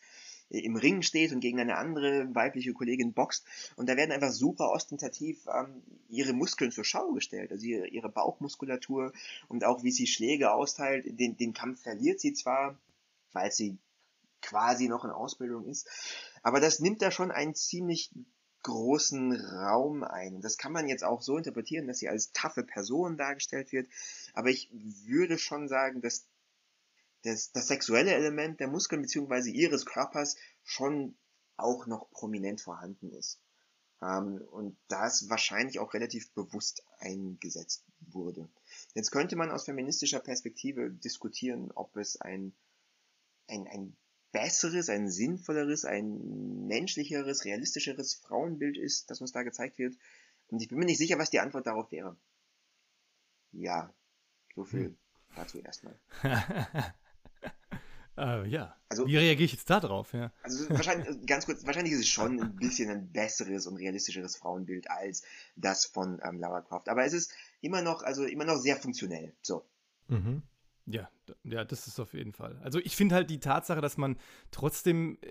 im 0.48 0.76
Ring 0.76 1.02
steht 1.02 1.32
und 1.32 1.40
gegen 1.40 1.60
eine 1.60 1.76
andere 1.76 2.34
weibliche 2.34 2.72
Kollegin 2.72 3.12
boxt. 3.12 3.44
Und 3.76 3.88
da 3.88 3.96
werden 3.96 4.12
einfach 4.12 4.30
super 4.30 4.70
ostentativ 4.70 5.46
ähm, 5.46 5.82
ihre 6.08 6.32
Muskeln 6.32 6.70
zur 6.70 6.84
Schau 6.84 7.12
gestellt. 7.12 7.50
Also 7.52 7.66
ihre, 7.66 7.88
ihre 7.88 8.08
Bauchmuskulatur 8.08 9.12
und 9.48 9.64
auch 9.64 9.82
wie 9.82 9.90
sie 9.90 10.06
Schläge 10.06 10.52
austeilt. 10.52 11.04
Den, 11.18 11.36
den 11.36 11.52
Kampf 11.52 11.82
verliert 11.82 12.20
sie 12.20 12.32
zwar, 12.32 12.78
weil 13.32 13.50
sie 13.50 13.76
quasi 14.40 14.88
noch 14.88 15.04
in 15.04 15.10
Ausbildung 15.10 15.66
ist. 15.66 15.88
Aber 16.42 16.60
das 16.60 16.78
nimmt 16.78 17.02
da 17.02 17.10
schon 17.10 17.30
einen 17.30 17.54
ziemlich 17.54 18.10
großen 18.62 19.32
Raum 19.32 20.02
ein. 20.02 20.36
Und 20.36 20.44
das 20.44 20.58
kann 20.58 20.72
man 20.72 20.88
jetzt 20.88 21.04
auch 21.04 21.22
so 21.22 21.36
interpretieren, 21.36 21.86
dass 21.86 21.98
sie 21.98 22.08
als 22.08 22.32
taffe 22.32 22.64
Person 22.64 23.16
dargestellt 23.16 23.72
wird. 23.72 23.88
Aber 24.34 24.48
ich 24.50 24.68
würde 24.72 25.38
schon 25.38 25.68
sagen, 25.68 26.00
dass 26.00 26.26
das, 27.26 27.52
das 27.52 27.68
sexuelle 27.68 28.14
Element 28.14 28.60
der 28.60 28.68
Muskeln 28.68 29.02
bzw. 29.02 29.50
ihres 29.50 29.84
Körpers 29.84 30.36
schon 30.62 31.16
auch 31.56 31.86
noch 31.86 32.10
prominent 32.10 32.60
vorhanden 32.60 33.10
ist. 33.10 33.40
Ähm, 34.02 34.42
und 34.50 34.76
das 34.88 35.28
wahrscheinlich 35.28 35.78
auch 35.78 35.94
relativ 35.94 36.30
bewusst 36.32 36.82
eingesetzt 36.98 37.84
wurde. 38.00 38.48
Jetzt 38.94 39.10
könnte 39.10 39.36
man 39.36 39.50
aus 39.50 39.64
feministischer 39.64 40.20
Perspektive 40.20 40.90
diskutieren, 40.90 41.72
ob 41.74 41.96
es 41.96 42.20
ein, 42.20 42.54
ein, 43.48 43.66
ein 43.66 43.96
besseres, 44.32 44.90
ein 44.90 45.10
sinnvolleres, 45.10 45.84
ein 45.84 46.66
menschlicheres, 46.66 47.44
realistischeres 47.44 48.14
Frauenbild 48.14 48.76
ist, 48.76 49.10
das 49.10 49.20
uns 49.20 49.32
da 49.32 49.42
gezeigt 49.42 49.78
wird. 49.78 49.96
Und 50.48 50.60
ich 50.60 50.68
bin 50.68 50.78
mir 50.78 50.84
nicht 50.84 50.98
sicher, 50.98 51.18
was 51.18 51.30
die 51.30 51.40
Antwort 51.40 51.66
darauf 51.66 51.90
wäre. 51.90 52.16
Ja, 53.52 53.92
so 54.54 54.64
viel. 54.64 54.84
Hm. 54.84 54.98
dazu 55.34 55.58
erstmal. 55.60 55.98
äh, 58.16 58.46
ja. 58.48 58.74
Also, 58.88 59.06
Wie 59.06 59.16
reagiere 59.16 59.44
ich 59.44 59.52
jetzt 59.52 59.68
da 59.68 59.80
drauf? 59.80 60.12
Ja. 60.12 60.32
Also 60.42 60.68
wahrscheinlich, 60.70 61.08
äh, 61.22 61.26
ganz 61.26 61.46
kurz, 61.46 61.66
wahrscheinlich 61.66 61.92
ist 61.92 62.00
es 62.00 62.08
schon 62.08 62.40
ein 62.40 62.56
bisschen 62.56 62.90
ein 62.90 63.10
besseres 63.10 63.66
und 63.66 63.76
realistischeres 63.76 64.36
Frauenbild 64.36 64.90
als 64.90 65.22
das 65.56 65.86
von 65.86 66.20
ähm, 66.22 66.38
Lara 66.38 66.60
Croft. 66.60 66.88
Aber 66.88 67.04
es 67.04 67.12
ist 67.12 67.32
immer 67.60 67.82
noch, 67.82 68.02
also 68.02 68.24
immer 68.24 68.44
noch 68.44 68.56
sehr 68.56 68.76
funktionell. 68.76 69.34
So. 69.42 69.66
Mhm. 70.08 70.42
Ja, 70.86 71.10
ja, 71.42 71.64
das 71.64 71.88
ist 71.88 71.98
auf 71.98 72.14
jeden 72.14 72.32
Fall. 72.32 72.60
Also 72.62 72.78
ich 72.78 72.94
finde 72.94 73.16
halt 73.16 73.28
die 73.28 73.40
Tatsache, 73.40 73.80
dass 73.80 73.96
man 73.96 74.16
trotzdem, 74.52 75.18
äh, 75.20 75.28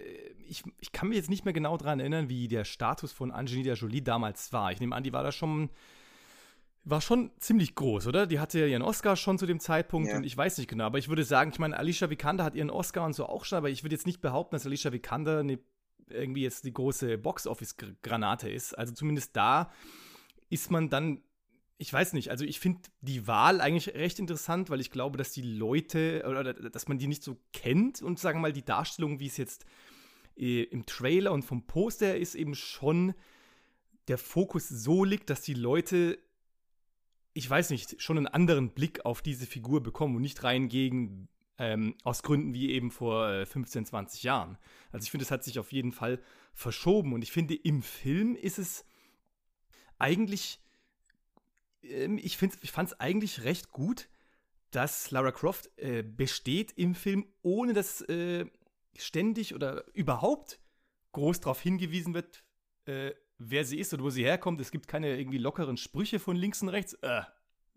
ich, 0.48 0.64
ich 0.82 0.92
kann 0.92 1.08
mich 1.08 1.18
jetzt 1.18 1.30
nicht 1.30 1.46
mehr 1.46 1.54
genau 1.54 1.78
daran 1.78 2.02
erinnern, 2.02 2.28
wie 2.28 2.50
der 2.50 2.66
Status 2.66 3.14
von 3.14 3.32
Angelina 3.32 3.74
Jolie 3.74 4.02
damals 4.02 4.52
war. 4.52 4.74
Ich 4.74 4.82
nehme 4.82 4.94
an, 4.94 5.04
die 5.04 5.14
war 5.14 5.24
da 5.24 5.32
schon, 5.32 5.70
war 6.86 7.02
schon 7.02 7.32
ziemlich 7.40 7.76
groß, 7.76 8.08
oder? 8.08 8.28
Die 8.28 8.40
hatte 8.40 8.60
ja 8.60 8.68
ihren 8.68 8.84
Oscar 8.84 9.16
schon 9.16 9.38
zu 9.38 9.46
dem 9.46 9.60
Zeitpunkt 9.60 10.10
ja. 10.10 10.18
und 10.18 10.24
ich 10.24 10.38
weiß 10.38 10.58
nicht 10.60 10.70
genau, 10.70 10.86
aber 10.86 11.00
ich 11.00 11.10
würde 11.10 11.24
sagen, 11.24 11.52
ich 11.52 11.60
meine, 11.60 11.78
Alicia 11.78 12.10
Vikander 12.10 12.44
hat 12.44 12.56
ihren 12.56 12.70
Oscar 12.70 13.06
und 13.06 13.14
so 13.14 13.26
auch 13.26 13.44
schon, 13.44 13.58
aber 13.58 13.70
ich 13.70 13.84
würde 13.84 13.96
jetzt 13.96 14.06
nicht 14.06 14.22
behaupten, 14.22 14.56
dass 14.56 14.66
Alicia 14.66 14.92
Vikander 14.92 15.40
eine, 15.40 15.60
irgendwie 16.08 16.44
jetzt 16.44 16.64
die 16.64 16.74
große 16.74 17.18
Box-Office-Granate 17.18 18.50
ist. 18.50 18.78
Also 18.78 18.94
zumindest 18.94 19.36
da 19.36 19.72
ist 20.50 20.70
man 20.72 20.90
dann 20.90 21.22
ich 21.78 21.92
weiß 21.92 22.14
nicht, 22.14 22.32
also 22.32 22.46
ich 22.46 22.60
finde 22.60 22.82
die 23.02 23.28
Wahl 23.28 23.60
eigentlich 23.60 23.94
recht 23.96 24.20
interessant, 24.20 24.70
weil 24.70 24.80
ich 24.80 24.92
glaube, 24.92 25.18
dass 25.18 25.32
die 25.32 25.42
Leute 25.42 26.24
oder 26.28 26.54
dass 26.54 26.88
man 26.88 26.98
die 26.98 27.08
nicht 27.08 27.24
so 27.24 27.38
kennt 27.52 28.02
und 28.02 28.18
sagen 28.18 28.38
wir 28.38 28.44
mal 28.44 28.54
die 28.54 28.64
Darstellung, 28.64 29.20
wie 29.20 29.28
es 29.28 29.38
jetzt 29.38 29.66
äh, 30.38 30.64
im 30.64 30.86
Trailer 30.86 31.34
und 31.34 31.44
vom 31.44 31.68
Poster 31.68 32.18
ist, 32.18 32.36
eben 32.36 32.56
schon 32.56 33.14
der 34.08 34.18
Fokus 34.18 34.70
so 34.70 35.04
liegt, 35.04 35.30
dass 35.30 35.42
die 35.42 35.54
Leute, 35.54 36.18
ich 37.36 37.48
weiß 37.48 37.70
nicht, 37.70 38.02
schon 38.02 38.18
einen 38.18 38.28
anderen 38.28 38.72
Blick 38.72 39.06
auf 39.06 39.22
diese 39.22 39.46
Figur 39.46 39.84
bekommen 39.84 40.16
und 40.16 40.24
nicht 40.24 40.44
rein 40.44 40.70
gegen 40.70 41.28
ähm, 41.60 41.96
aus 42.04 42.24
Gründen 42.24 42.54
wie 42.54 42.72
eben 42.72 42.90
vor 42.90 43.30
äh, 43.30 43.46
15, 43.46 43.86
20 43.86 44.24
Jahren. 44.24 44.58
Also 44.92 45.04
ich 45.04 45.12
finde, 45.12 45.26
es 45.26 45.32
hat 45.32 45.44
sich 45.44 45.60
auf 45.60 45.72
jeden 45.72 45.92
Fall 45.92 46.20
verschoben 46.54 47.14
und 47.14 47.22
ich 47.22 47.32
finde, 47.32 47.54
im 47.54 47.84
Film 47.84 48.36
ist 48.36 48.58
es 48.58 48.86
eigentlich 50.00 50.60
ähm, 51.90 52.18
ich, 52.18 52.42
ich 52.42 52.72
fand 52.72 52.90
es 52.90 53.00
eigentlich 53.00 53.44
recht 53.44 53.72
gut, 53.72 54.10
dass 54.72 55.12
Lara 55.12 55.32
Croft 55.32 55.70
äh, 55.78 56.04
besteht 56.04 56.74
im 56.76 56.96
Film, 56.96 57.26
ohne 57.42 57.74
dass 57.74 58.02
äh, 58.02 58.46
ständig 58.98 59.56
oder 59.56 59.86
überhaupt 59.94 60.60
groß 61.14 61.42
darauf 61.42 61.62
hingewiesen 61.62 62.14
wird, 62.14 62.44
äh, 62.86 63.12
wer 63.38 63.66
sie 63.66 63.80
ist 63.80 63.94
und 63.94 64.04
wo 64.04 64.10
sie 64.10 64.24
herkommt. 64.24 64.62
Es 64.62 64.72
gibt 64.72 64.88
keine 64.88 65.18
irgendwie 65.18 65.38
lockeren 65.38 65.78
Sprüche 65.78 66.20
von 66.20 66.36
links 66.36 66.62
und 66.62 66.70
rechts. 66.70 66.94
Äh, 67.02 67.22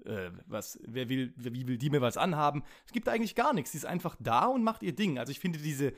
äh, 0.05 0.31
was, 0.47 0.79
wer 0.87 1.09
will, 1.09 1.33
wie 1.37 1.66
will 1.66 1.79
die 1.79 1.90
mir 1.90 2.01
was 2.01 2.16
anhaben? 2.16 2.62
Es 2.87 2.92
gibt 2.92 3.09
eigentlich 3.09 3.35
gar 3.35 3.53
nichts. 3.53 3.73
Sie 3.73 3.79
ist 3.79 3.85
einfach 3.85 4.16
da 4.21 4.47
und 4.47 4.62
macht 4.62 4.83
ihr 4.83 4.94
Ding. 4.94 5.18
Also 5.18 5.31
ich 5.33 5.40
finde 5.40 5.59
diese 5.59 5.92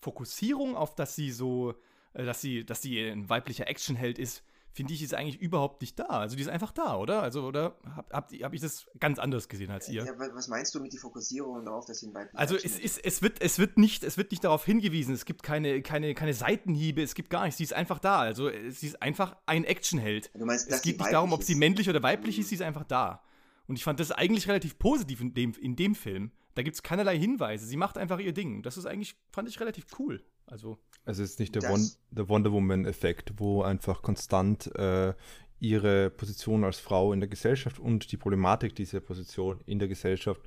Fokussierung 0.00 0.76
auf, 0.76 0.94
dass 0.94 1.14
sie 1.16 1.30
so, 1.30 1.74
äh, 2.12 2.24
dass 2.24 2.40
sie, 2.40 2.64
dass 2.64 2.82
sie 2.82 3.00
ein 3.00 3.28
weiblicher 3.28 3.68
Actionheld 3.68 4.18
ist, 4.18 4.44
finde 4.76 4.92
ich, 4.92 5.02
ist 5.02 5.14
eigentlich 5.14 5.40
überhaupt 5.40 5.80
nicht 5.80 5.98
da. 5.98 6.04
Also 6.04 6.36
die 6.36 6.42
ist 6.42 6.48
einfach 6.48 6.70
da, 6.70 6.96
oder? 6.96 7.22
Also, 7.22 7.44
oder 7.44 7.76
habe 7.96 8.12
hab, 8.12 8.30
hab 8.30 8.52
ich 8.52 8.60
das 8.60 8.86
ganz 9.00 9.18
anders 9.18 9.48
gesehen 9.48 9.70
als 9.70 9.88
ihr? 9.88 10.04
Ja, 10.04 10.12
was 10.34 10.48
meinst 10.48 10.74
du 10.74 10.80
mit 10.80 10.92
die 10.92 10.98
Fokussierung 10.98 11.64
darauf, 11.64 11.86
dass 11.86 12.00
sie 12.00 12.08
ein 12.08 12.14
weiblichen 12.14 12.36
Also 12.36 12.56
es, 12.56 12.78
ist, 12.78 13.02
es, 13.02 13.22
wird, 13.22 13.40
es, 13.40 13.58
wird 13.58 13.78
nicht, 13.78 14.04
es 14.04 14.18
wird 14.18 14.30
nicht 14.32 14.44
darauf 14.44 14.66
hingewiesen, 14.66 15.14
es 15.14 15.24
gibt 15.24 15.42
keine, 15.42 15.80
keine, 15.80 16.12
keine 16.12 16.34
Seitenhiebe, 16.34 17.02
es 17.02 17.14
gibt 17.14 17.30
gar 17.30 17.44
nichts. 17.44 17.56
Sie 17.56 17.64
ist 17.64 17.72
einfach 17.72 17.98
da. 17.98 18.18
Also 18.18 18.50
sie 18.68 18.88
ist 18.88 19.00
einfach 19.00 19.34
ein 19.46 19.64
Actionheld. 19.64 20.30
Du 20.34 20.44
meinst, 20.44 20.68
es 20.70 20.82
geht 20.82 20.98
nicht 20.98 21.10
darum, 21.10 21.32
ob 21.32 21.42
sie 21.42 21.54
männlich 21.54 21.88
oder 21.88 22.02
weiblich 22.02 22.36
mhm. 22.36 22.42
ist, 22.42 22.50
sie 22.50 22.56
ist 22.56 22.62
einfach 22.62 22.84
da. 22.84 23.22
Und 23.68 23.76
ich 23.76 23.84
fand 23.84 23.98
das 23.98 24.12
eigentlich 24.12 24.46
relativ 24.46 24.78
positiv 24.78 25.22
in 25.22 25.32
dem, 25.32 25.54
in 25.54 25.74
dem 25.74 25.94
Film. 25.94 26.32
Da 26.54 26.62
gibt 26.62 26.76
es 26.76 26.82
keinerlei 26.82 27.18
Hinweise. 27.18 27.64
Sie 27.64 27.78
macht 27.78 27.96
einfach 27.96 28.18
ihr 28.18 28.34
Ding. 28.34 28.62
Das 28.62 28.76
ist 28.76 28.84
eigentlich, 28.84 29.16
fand 29.32 29.48
ich 29.48 29.58
relativ 29.58 29.86
cool. 29.98 30.22
Also, 30.46 30.78
also 31.04 31.22
es 31.22 31.32
ist 31.32 31.40
nicht 31.40 31.54
der, 31.54 31.62
Won 31.62 31.88
der 32.10 32.28
Wonder 32.28 32.52
Woman-Effekt, 32.52 33.34
wo 33.36 33.62
einfach 33.62 34.02
konstant 34.02 34.74
äh, 34.76 35.14
ihre 35.58 36.10
Position 36.10 36.64
als 36.64 36.78
Frau 36.78 37.12
in 37.12 37.20
der 37.20 37.28
Gesellschaft 37.28 37.78
und 37.78 38.12
die 38.12 38.16
Problematik 38.16 38.74
dieser 38.74 39.00
Position 39.00 39.60
in 39.66 39.78
der 39.78 39.88
Gesellschaft 39.88 40.40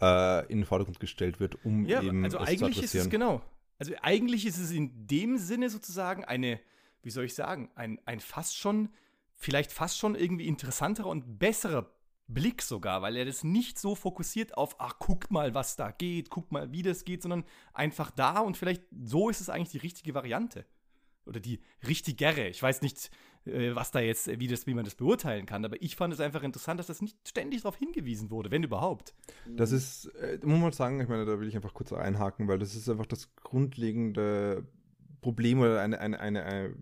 äh, 0.00 0.46
in 0.50 0.58
den 0.58 0.64
Vordergrund 0.64 1.00
gestellt 1.00 1.40
wird, 1.40 1.64
um 1.64 1.86
ja, 1.86 2.02
eben 2.02 2.24
also 2.24 2.38
eigentlich 2.38 2.82
ist 2.82 2.94
es 2.94 3.08
genau. 3.08 3.42
Also 3.78 3.92
eigentlich 4.02 4.46
ist 4.46 4.58
es 4.58 4.70
in 4.70 5.06
dem 5.06 5.36
Sinne 5.36 5.68
sozusagen 5.68 6.24
eine, 6.24 6.60
wie 7.02 7.10
soll 7.10 7.24
ich 7.24 7.34
sagen, 7.34 7.70
ein, 7.74 8.00
ein 8.06 8.20
fast 8.20 8.56
schon, 8.56 8.88
vielleicht 9.34 9.70
fast 9.70 9.98
schon 9.98 10.14
irgendwie 10.14 10.46
interessanterer 10.46 11.08
und 11.08 11.38
besserer 11.38 11.90
Blick 12.28 12.62
sogar, 12.62 13.02
weil 13.02 13.16
er 13.16 13.24
das 13.24 13.44
nicht 13.44 13.78
so 13.78 13.94
fokussiert 13.94 14.56
auf, 14.56 14.76
ach, 14.78 14.98
guckt 14.98 15.30
mal, 15.30 15.54
was 15.54 15.76
da 15.76 15.90
geht, 15.90 16.30
guckt 16.30 16.52
mal, 16.52 16.72
wie 16.72 16.82
das 16.82 17.04
geht, 17.04 17.22
sondern 17.22 17.44
einfach 17.72 18.10
da 18.10 18.40
und 18.40 18.56
vielleicht 18.56 18.82
so 18.90 19.28
ist 19.28 19.40
es 19.40 19.48
eigentlich 19.48 19.70
die 19.70 19.78
richtige 19.78 20.14
Variante. 20.14 20.66
Oder 21.24 21.40
die 21.40 21.60
richtigere. 21.86 22.46
Ich 22.46 22.62
weiß 22.62 22.82
nicht, 22.82 23.10
äh, 23.46 23.74
was 23.74 23.90
da 23.90 23.98
jetzt, 23.98 24.38
wie, 24.38 24.46
das, 24.46 24.66
wie 24.68 24.74
man 24.74 24.84
das 24.84 24.94
beurteilen 24.94 25.44
kann, 25.44 25.64
aber 25.64 25.80
ich 25.82 25.96
fand 25.96 26.14
es 26.14 26.20
einfach 26.20 26.44
interessant, 26.44 26.78
dass 26.78 26.86
das 26.86 27.02
nicht 27.02 27.16
ständig 27.28 27.62
darauf 27.62 27.76
hingewiesen 27.76 28.30
wurde, 28.30 28.52
wenn 28.52 28.62
überhaupt. 28.62 29.12
Das 29.48 29.72
ist, 29.72 30.06
äh, 30.20 30.38
muss 30.44 30.60
man 30.60 30.72
sagen, 30.72 31.00
ich 31.00 31.08
meine, 31.08 31.24
da 31.24 31.40
will 31.40 31.48
ich 31.48 31.56
einfach 31.56 31.74
kurz 31.74 31.92
einhaken, 31.92 32.46
weil 32.46 32.58
das 32.58 32.76
ist 32.76 32.88
einfach 32.88 33.06
das 33.06 33.34
grundlegende 33.34 34.68
Problem 35.20 35.60
oder 35.60 35.80
eine, 35.80 36.00
eine, 36.00 36.20
eine, 36.20 36.44
eine 36.44 36.74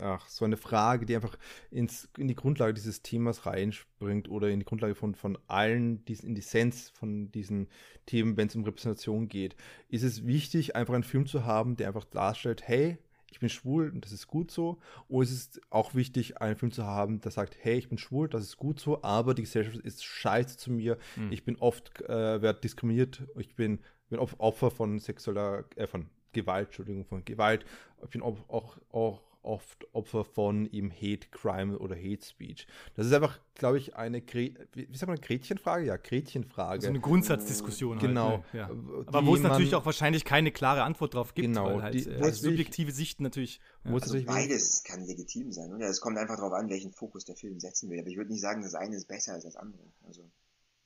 ach, 0.00 0.28
so 0.28 0.44
eine 0.44 0.56
Frage, 0.56 1.06
die 1.06 1.14
einfach 1.14 1.36
ins, 1.70 2.08
in 2.18 2.28
die 2.28 2.34
Grundlage 2.34 2.74
dieses 2.74 3.02
Themas 3.02 3.46
reinspringt 3.46 4.28
oder 4.28 4.48
in 4.48 4.60
die 4.60 4.66
Grundlage 4.66 4.94
von, 4.94 5.14
von 5.14 5.38
allen, 5.46 6.04
diesen, 6.04 6.28
in 6.28 6.34
die 6.34 6.40
Sense 6.40 6.92
von 6.94 7.30
diesen 7.32 7.68
Themen, 8.06 8.36
wenn 8.36 8.48
es 8.48 8.56
um 8.56 8.64
Repräsentation 8.64 9.28
geht. 9.28 9.56
Ist 9.88 10.02
es 10.02 10.26
wichtig, 10.26 10.76
einfach 10.76 10.94
einen 10.94 11.04
Film 11.04 11.26
zu 11.26 11.44
haben, 11.44 11.76
der 11.76 11.88
einfach 11.88 12.04
darstellt, 12.04 12.66
hey, 12.66 12.98
ich 13.34 13.40
bin 13.40 13.48
schwul 13.48 13.90
und 13.90 14.04
das 14.04 14.12
ist 14.12 14.28
gut 14.28 14.52
so? 14.52 14.78
Oder 15.08 15.24
ist 15.24 15.32
es 15.56 15.60
auch 15.70 15.94
wichtig, 15.94 16.40
einen 16.40 16.56
Film 16.56 16.70
zu 16.70 16.84
haben, 16.84 17.20
der 17.20 17.32
sagt, 17.32 17.56
hey, 17.60 17.76
ich 17.76 17.88
bin 17.88 17.98
schwul, 17.98 18.28
das 18.28 18.44
ist 18.44 18.56
gut 18.56 18.78
so, 18.78 19.02
aber 19.02 19.34
die 19.34 19.42
Gesellschaft 19.42 19.78
ist 19.78 20.04
scheiße 20.04 20.56
zu 20.56 20.70
mir, 20.70 20.98
mhm. 21.16 21.32
ich 21.32 21.44
bin 21.44 21.56
oft, 21.56 22.00
äh, 22.02 22.40
werde 22.40 22.60
diskriminiert, 22.60 23.24
ich 23.36 23.56
bin, 23.56 23.80
bin 24.08 24.20
Opfer 24.20 24.70
von 24.70 25.00
sexueller, 25.00 25.64
äh, 25.74 25.88
von 25.88 26.06
Gewalt, 26.32 26.68
Entschuldigung, 26.68 27.04
von 27.04 27.24
Gewalt, 27.24 27.64
ich 28.04 28.10
bin 28.10 28.22
auch, 28.22 28.38
auch, 28.48 28.78
auch 28.92 29.22
oft 29.44 29.86
Opfer 29.94 30.24
von 30.24 30.66
eben 30.66 30.90
Hate 30.90 31.28
Crime 31.30 31.78
oder 31.78 31.96
Hate 31.96 32.24
Speech. 32.24 32.66
Das 32.96 33.06
ist 33.06 33.12
einfach, 33.12 33.38
glaube 33.54 33.78
ich, 33.78 33.96
eine, 33.96 34.22
wie 34.22 34.96
sagt 34.96 35.08
man, 35.08 35.20
Gretchenfrage? 35.20 35.86
Ja, 35.86 35.96
Gretchenfrage. 35.96 36.70
Also 36.70 36.88
eine 36.88 37.00
Grundsatzdiskussion. 37.00 37.98
Genau. 37.98 38.28
Halt, 38.28 38.54
ne? 38.54 38.60
ja. 38.60 38.70
Aber 39.06 39.26
wo 39.26 39.36
es 39.36 39.42
natürlich 39.42 39.74
auch 39.74 39.86
wahrscheinlich 39.86 40.24
keine 40.24 40.50
klare 40.50 40.82
Antwort 40.82 41.14
drauf 41.14 41.34
gibt, 41.34 41.48
genau, 41.48 41.66
weil 41.66 41.82
halt 41.82 41.94
die, 41.94 42.08
äh, 42.08 42.32
subjektive 42.32 42.92
Sicht 42.92 43.20
natürlich. 43.20 43.60
Ja. 43.84 43.92
Also 43.92 44.22
beides 44.24 44.82
kann 44.84 45.04
legitim 45.04 45.52
sein. 45.52 45.72
Oder? 45.72 45.88
Es 45.88 46.00
kommt 46.00 46.18
einfach 46.18 46.36
darauf 46.36 46.52
an, 46.52 46.68
welchen 46.68 46.92
Fokus 46.92 47.24
der 47.24 47.36
Film 47.36 47.60
setzen 47.60 47.90
will. 47.90 48.00
Aber 48.00 48.08
ich 48.08 48.16
würde 48.16 48.30
nicht 48.30 48.42
sagen, 48.42 48.62
das 48.62 48.74
eine 48.74 48.96
ist 48.96 49.08
besser 49.08 49.34
als 49.34 49.44
das 49.44 49.56
andere. 49.56 49.82
Also. 50.06 50.30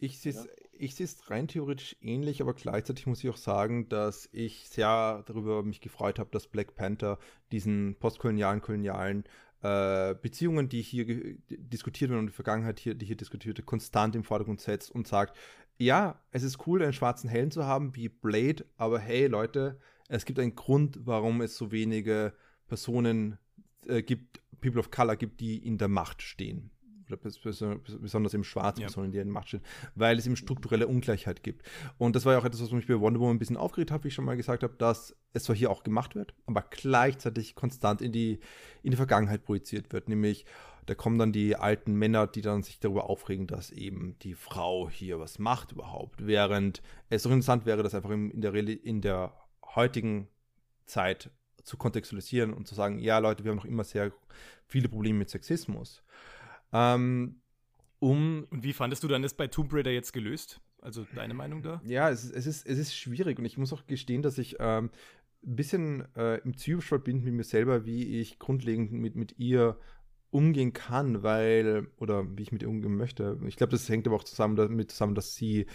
Ich 0.01 0.21
sehe 0.21 0.33
es 0.33 0.47
rein 1.31 1.49
theoretisch 1.49 1.97
ähnlich, 2.01 2.41
aber 2.41 2.55
gleichzeitig 2.55 3.07
muss 3.07 3.23
ich 3.23 3.31
auch 3.31 3.37
sagen, 3.37 3.88
dass 3.88 4.29
ich 4.33 4.69
sehr 4.69 5.23
darüber 5.27 5.62
mich 5.62 5.81
gefreut 5.81 6.19
habe, 6.19 6.31
dass 6.31 6.47
Black 6.47 6.75
Panther 6.75 7.19
diesen 7.53 7.97
postkolonialen, 7.99 8.61
kolonialen 8.61 9.25
äh, 9.62 10.14
Beziehungen, 10.14 10.69
die 10.69 10.83
hier 10.83 11.37
diskutiert 11.49 12.11
werden 12.11 12.21
und 12.21 12.27
die 12.27 12.33
Vergangenheit 12.33 12.79
hier, 12.79 12.95
die 12.95 13.07
hier 13.07 13.17
diskutiert 13.17 13.59
wird, 13.59 13.67
konstant 13.67 14.14
im 14.14 14.25
Vordergrund 14.25 14.61
setzt 14.61 14.91
und 14.91 15.07
sagt, 15.07 15.37
ja, 15.79 16.21
es 16.33 16.43
ist 16.43 16.67
cool, 16.67 16.83
einen 16.83 16.93
schwarzen 16.93 17.29
Helden 17.29 17.51
zu 17.51 17.64
haben 17.67 17.95
wie 17.95 18.09
Blade, 18.09 18.64
aber 18.77 18.99
hey 18.99 19.27
Leute, 19.27 19.79
es 20.09 20.25
gibt 20.25 20.38
einen 20.38 20.55
Grund, 20.55 21.01
warum 21.05 21.41
es 21.41 21.57
so 21.57 21.71
wenige 21.71 22.33
Personen 22.67 23.38
äh, 23.87 24.03
gibt, 24.03 24.41
People 24.61 24.81
of 24.81 24.91
Color 24.91 25.17
gibt, 25.17 25.41
die 25.41 25.59
in 25.59 25.79
der 25.79 25.88
Macht 25.88 26.23
stehen 26.23 26.71
besonders 27.16 28.35
im 28.35 28.44
Schwarzen, 28.44 28.83
ja. 28.83 29.07
die 29.07 29.18
in 29.18 29.31
Macht 29.31 29.49
stehen, 29.49 29.62
weil 29.94 30.18
es 30.18 30.27
eben 30.27 30.37
strukturelle 30.37 30.87
Ungleichheit 30.87 31.42
gibt. 31.42 31.66
Und 31.97 32.14
das 32.14 32.25
war 32.25 32.35
ja 32.35 32.38
auch 32.38 32.44
etwas, 32.44 32.62
was 32.62 32.73
mich 32.73 32.87
bei 32.87 32.99
Wonder 33.01 33.21
Woman 33.21 33.37
ein 33.37 33.38
bisschen 33.38 33.57
aufgeregt 33.57 33.90
hat, 33.90 34.05
wie 34.05 34.09
ich 34.09 34.14
schon 34.14 34.25
mal 34.25 34.37
gesagt 34.37 34.62
habe, 34.62 34.75
dass 34.77 35.16
es 35.33 35.44
zwar 35.44 35.57
hier 35.57 35.71
auch 35.71 35.83
gemacht 35.83 36.14
wird, 36.14 36.35
aber 36.47 36.62
gleichzeitig 36.62 37.55
konstant 37.55 38.03
in 38.03 38.12
die, 38.12 38.40
in 38.83 38.90
die 38.90 38.97
Vergangenheit 38.97 39.44
projiziert 39.44 39.92
wird, 39.92 40.09
nämlich 40.09 40.44
da 40.87 40.94
kommen 40.94 41.18
dann 41.18 41.33
die 41.33 41.55
alten 41.55 41.94
Männer, 41.94 42.27
die 42.27 42.40
dann 42.40 42.62
sich 42.62 42.81
darüber 42.81 43.11
aufregen, 43.11 43.47
dass 43.47 43.71
eben 43.71 44.16
die 44.23 44.35
Frau 44.35 44.88
hier 44.88 45.21
was 45.21 45.38
macht 45.38 45.73
überhaupt, 45.73 46.27
während 46.27 46.81
es 47.11 47.25
doch 47.25 47.31
interessant 47.31 47.66
wäre, 47.66 47.83
das 47.83 47.94
einfach 47.94 48.09
in 48.09 48.40
der, 48.40 48.55
in 48.55 49.03
der 49.03 49.35
heutigen 49.75 50.29
Zeit 50.87 51.31
zu 51.62 51.77
kontextualisieren 51.77 52.55
und 52.55 52.66
zu 52.66 52.75
sagen, 52.75 52.99
ja 52.99 53.18
Leute, 53.18 53.44
wir 53.44 53.51
haben 53.51 53.59
noch 53.59 53.66
immer 53.66 53.85
sehr 53.85 54.12
viele 54.66 54.88
Probleme 54.88 55.18
mit 55.18 55.31
Sexismus. 55.31 56.03
Ähm, 56.72 57.40
um 57.98 58.46
und 58.50 58.62
wie 58.62 58.72
fandest 58.72 59.02
du 59.02 59.09
dann 59.09 59.22
das 59.22 59.35
bei 59.35 59.48
Tomb 59.48 59.72
Raider 59.72 59.90
jetzt 59.90 60.12
gelöst? 60.12 60.61
Also 60.81 61.07
deine 61.14 61.35
Meinung 61.35 61.62
da? 61.62 61.83
Ja, 61.85 62.09
es, 62.11 62.31
es, 62.31 62.46
ist, 62.46 62.66
es 62.66 62.78
ist 62.78 62.96
schwierig 62.96 63.38
und 63.38 63.44
ich 63.44 63.59
muss 63.59 63.72
auch 63.72 63.87
gestehen, 63.87 64.22
dass 64.22 64.38
ich 64.38 64.57
ähm, 64.61 64.90
ein 65.44 65.57
bisschen 65.57 66.04
äh, 66.14 66.37
im 66.38 66.57
Zwiespalt 66.57 67.04
bin 67.04 67.22
mit 67.24 67.35
mir 67.35 67.44
selber, 67.44 67.85
wie 67.85 68.20
ich 68.20 68.38
grundlegend 68.38 68.92
mit, 68.92 69.16
mit 69.16 69.38
ihr 69.38 69.79
umgehen 70.31 70.73
kann, 70.73 71.23
weil, 71.23 71.88
oder 71.96 72.25
wie 72.37 72.42
ich 72.42 72.52
mit 72.52 72.62
ihr 72.62 72.69
umgehen 72.69 72.96
möchte. 72.96 73.40
Ich 73.46 73.56
glaube, 73.56 73.73
das 73.73 73.88
hängt 73.88 74.06
aber 74.06 74.16
auch 74.16 74.25
zusammen 74.25 74.56
damit 74.56 74.90
zusammen, 74.92 75.14
dass 75.14 75.35
sie 75.35 75.66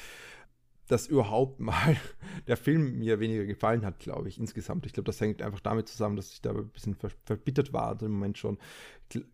dass 0.87 1.07
überhaupt 1.07 1.59
mal 1.59 1.97
der 2.47 2.57
Film 2.57 2.99
mir 2.99 3.19
weniger 3.19 3.45
gefallen 3.45 3.85
hat, 3.85 3.99
glaube 3.99 4.27
ich, 4.29 4.39
insgesamt. 4.39 4.85
Ich 4.85 4.93
glaube, 4.93 5.05
das 5.05 5.21
hängt 5.21 5.41
einfach 5.41 5.59
damit 5.59 5.87
zusammen, 5.87 6.15
dass 6.15 6.31
ich 6.31 6.41
da 6.41 6.51
ein 6.51 6.69
bisschen 6.69 6.95
verbittert 7.25 7.73
war 7.73 8.01
im 8.01 8.11
Moment 8.11 8.37
schon. 8.37 8.57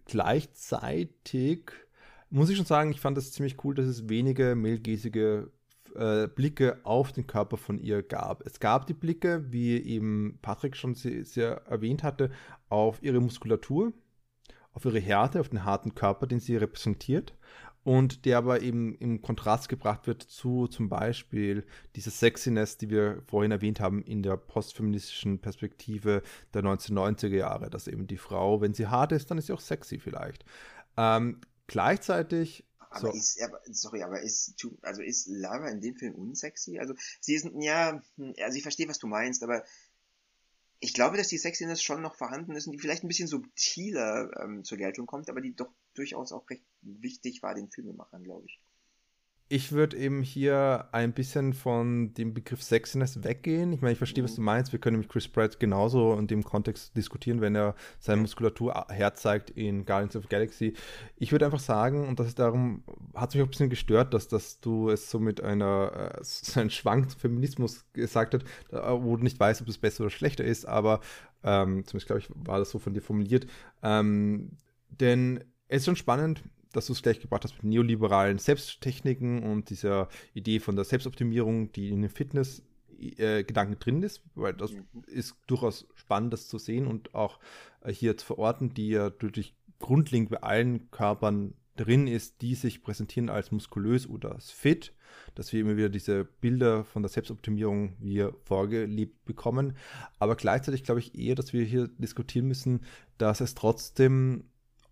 Gleichzeitig 0.06 1.72
muss 2.30 2.50
ich 2.50 2.58
schon 2.58 2.66
sagen, 2.66 2.92
ich 2.92 3.00
fand 3.00 3.18
es 3.18 3.32
ziemlich 3.32 3.64
cool, 3.64 3.76
dass 3.76 3.88
es 3.88 4.10
wenige 4.10 4.56
mehlgäsige 4.56 5.52
äh, 5.96 6.28
Blicke 6.28 6.80
auf 6.84 7.12
den 7.12 7.26
Körper 7.26 7.58
von 7.58 7.80
ihr 7.80 8.04
gab. 8.04 8.46
Es 8.46 8.60
gab 8.60 8.86
die 8.88 8.94
Blicke, 8.94 9.52
wie 9.52 9.78
eben 9.78 10.38
Patrick 10.42 10.76
schon 10.76 10.96
sehr, 10.96 11.26
sehr 11.26 11.66
erwähnt 11.66 12.04
hatte, 12.04 12.30
auf 12.70 13.02
ihre 13.02 13.20
Muskulatur, 13.20 13.94
auf 14.74 14.86
ihre 14.86 15.00
Härte, 15.00 15.40
auf 15.40 15.50
den 15.50 15.66
harten 15.66 15.96
Körper, 15.96 16.28
den 16.28 16.40
sie 16.40 16.58
repräsentiert 16.58 17.34
und 17.84 18.26
der 18.26 18.38
aber 18.38 18.62
eben 18.62 18.96
im 18.96 19.22
Kontrast 19.22 19.70
gebracht 19.70 20.08
wird 20.08 20.24
zu 20.24 20.68
zum 20.68 20.90
Beispiel 20.90 21.66
dieser 21.96 22.12
Sexiness, 22.12 22.78
die 22.78 22.90
wir 22.90 23.22
vorhin 23.28 23.52
erwähnt 23.52 23.80
haben 23.80 24.04
in 24.04 24.22
der 24.22 24.38
postfeministischen 24.38 25.40
Perspektive 25.40 26.22
der 26.54 26.64
1990er 26.64 27.36
Jahre, 27.36 27.70
dass 27.70 27.88
eben 27.88 28.08
die 28.08 28.18
Frau, 28.18 28.62
wenn 28.62 28.74
sie 28.74 28.88
hart 28.88 29.12
ist, 29.12 29.32
dann 29.32 29.38
ist 29.38 29.48
sie 29.48 29.54
auch 29.54 29.62
sexy 29.62 30.00
vielleicht. 30.00 30.44
Ähm, 30.98 31.40
gleichzeitig 31.68 32.66
aber 32.92 33.12
so. 33.12 33.18
ist, 33.18 33.42
aber, 33.42 33.60
sorry, 33.70 34.02
aber 34.02 34.22
ist, 34.22 34.56
also 34.82 35.02
ist 35.02 35.28
Lara 35.28 35.70
in 35.70 35.80
dem 35.80 35.96
Film 35.96 36.16
unsexy? 36.16 36.80
Also, 36.80 36.96
sie 37.20 37.36
ist, 37.36 37.48
ja, 37.60 38.02
hm, 38.16 38.34
also 38.42 38.58
ich 38.58 38.64
verstehe, 38.64 38.88
was 38.88 38.98
du 38.98 39.08
meinst, 39.08 39.44
aber 39.44 39.64
ich 40.80 40.94
glaube, 40.94 41.18
dass 41.18 41.28
die 41.28 41.38
Sexiness 41.38 41.84
schon 41.84 42.02
noch 42.02 42.16
vorhanden 42.16 42.56
ist 42.56 42.66
und 42.66 42.74
die 42.74 42.80
vielleicht 42.80 43.04
ein 43.04 43.08
bisschen 43.08 43.28
subtiler 43.28 44.32
ähm, 44.42 44.64
zur 44.64 44.78
Geltung 44.78 45.06
kommt, 45.06 45.30
aber 45.30 45.42
die 45.42 45.56
doch 45.56 45.72
durchaus 45.94 46.32
auch 46.32 46.50
recht 46.50 46.64
wichtig 46.82 47.42
war 47.42 47.56
den 47.56 47.70
Filmemachern, 47.70 48.24
glaube 48.24 48.46
ich 48.48 48.60
ich 49.52 49.72
würde 49.72 49.98
eben 49.98 50.22
hier 50.22 50.88
ein 50.92 51.12
bisschen 51.12 51.54
von 51.54 52.14
dem 52.14 52.36
Begriff 52.36 52.62
Sexiness 52.62 53.24
weggehen. 53.24 53.74
Ich 53.74 53.82
meine, 53.82 53.94
ich 53.94 53.98
verstehe, 53.98 54.24
was 54.24 54.36
du 54.36 54.42
meinst. 54.42 54.72
Wir 54.72 54.80
können 54.80 54.98
nämlich 54.98 55.10
Chris 55.10 55.28
Pratt 55.28 55.60
genauso 55.60 56.14
in 56.14 56.28
dem 56.28 56.44
Kontext 56.44 56.96
diskutieren, 56.96 57.42
wenn 57.42 57.56
er 57.56 57.76
seine 57.98 58.22
Muskulatur 58.22 58.86
herzeigt 58.90 59.50
in 59.50 59.86
Guardians 59.86 60.16
of 60.16 60.24
the 60.24 60.30
Galaxy. 60.30 60.74
Ich 61.16 61.32
würde 61.32 61.46
einfach 61.46 61.60
sagen, 61.60 62.08
und 62.08 62.20
das 62.20 62.28
ist 62.28 62.38
darum, 62.38 62.84
hat 63.16 63.34
mich 63.34 63.42
auch 63.42 63.48
ein 63.48 63.50
bisschen 63.50 63.72
gestört, 63.72 64.14
dass, 64.14 64.28
dass 64.28 64.60
du 64.60 64.92
es 64.92 65.10
so 65.10 65.20
mit 65.20 65.42
einer, 65.42 66.14
äh, 66.16 66.20
so 66.24 66.60
einem 66.60 66.70
Schwank 66.70 67.10
zum 67.10 67.20
Feminismus 67.20 67.92
gesagt 67.94 68.36
hast, 68.36 68.46
wo 69.04 69.18
du 69.18 69.24
nicht 69.24 69.40
weißt, 69.40 69.64
ob 69.64 69.68
es 69.68 69.80
besser 69.80 70.02
oder 70.02 70.12
schlechter 70.12 70.44
ist, 70.44 70.66
aber 70.66 71.02
ähm, 71.44 71.84
zumindest 71.86 72.06
glaube 72.06 72.20
ich, 72.20 72.30
war 72.36 72.60
das 72.60 72.70
so 72.70 72.78
von 72.78 72.94
dir 72.94 73.02
formuliert. 73.02 73.48
Ähm, 73.82 74.52
denn 74.90 75.44
es 75.70 75.78
ist 75.78 75.86
schon 75.86 75.96
spannend, 75.96 76.44
dass 76.74 76.88
du 76.88 76.94
es 76.94 77.02
gleich 77.02 77.20
gebracht 77.20 77.44
hast 77.44 77.56
mit 77.56 77.64
neoliberalen 77.64 78.38
Selbsttechniken 78.38 79.44
und 79.44 79.70
dieser 79.70 80.10
Idee 80.34 80.60
von 80.60 80.76
der 80.76 80.86
Selbstoptimierung, 80.86 81.72
die 81.72 81.90
in 81.90 82.02
den 82.02 82.10
Fitness-Gedanken 82.10 83.74
äh, 83.74 83.78
drin 83.78 84.04
ist, 84.04 84.22
weil 84.36 84.54
das 84.54 84.74
ist 85.08 85.36
durchaus 85.48 85.88
spannend, 85.96 86.34
das 86.34 86.48
zu 86.48 86.58
sehen 86.58 86.88
und 86.88 87.16
auch 87.16 87.40
äh, 87.82 87.92
hier 87.92 88.18
zu 88.18 88.26
verorten, 88.26 88.74
die 88.74 88.90
ja 88.90 89.10
durch 89.10 89.56
grundlegend 89.80 90.30
bei 90.30 90.44
allen 90.44 90.92
Körpern 90.92 91.54
drin 91.76 92.08
ist, 92.08 92.42
die 92.42 92.56
sich 92.56 92.84
präsentieren 92.84 93.30
als 93.30 93.52
muskulös 93.52 94.08
oder 94.08 94.34
als 94.34 94.52
fit, 94.52 94.94
dass 95.36 95.54
wir 95.54 95.62
immer 95.62 95.78
wieder 95.78 95.90
diese 95.90 96.26
Bilder 96.26 96.84
von 96.84 97.02
der 97.02 97.10
Selbstoptimierung 97.10 97.96
wir 98.00 98.36
vorgelebt 98.44 99.24
bekommen. 99.26 99.78
Aber 100.20 100.36
gleichzeitig 100.36 100.84
glaube 100.84 101.00
ich 101.00 101.18
eher, 101.18 101.36
dass 101.36 101.54
wir 101.54 101.64
hier 101.64 101.88
diskutieren 101.88 102.48
müssen, 102.48 102.82
dass 103.18 103.40
es 103.40 103.56
trotzdem 103.56 104.44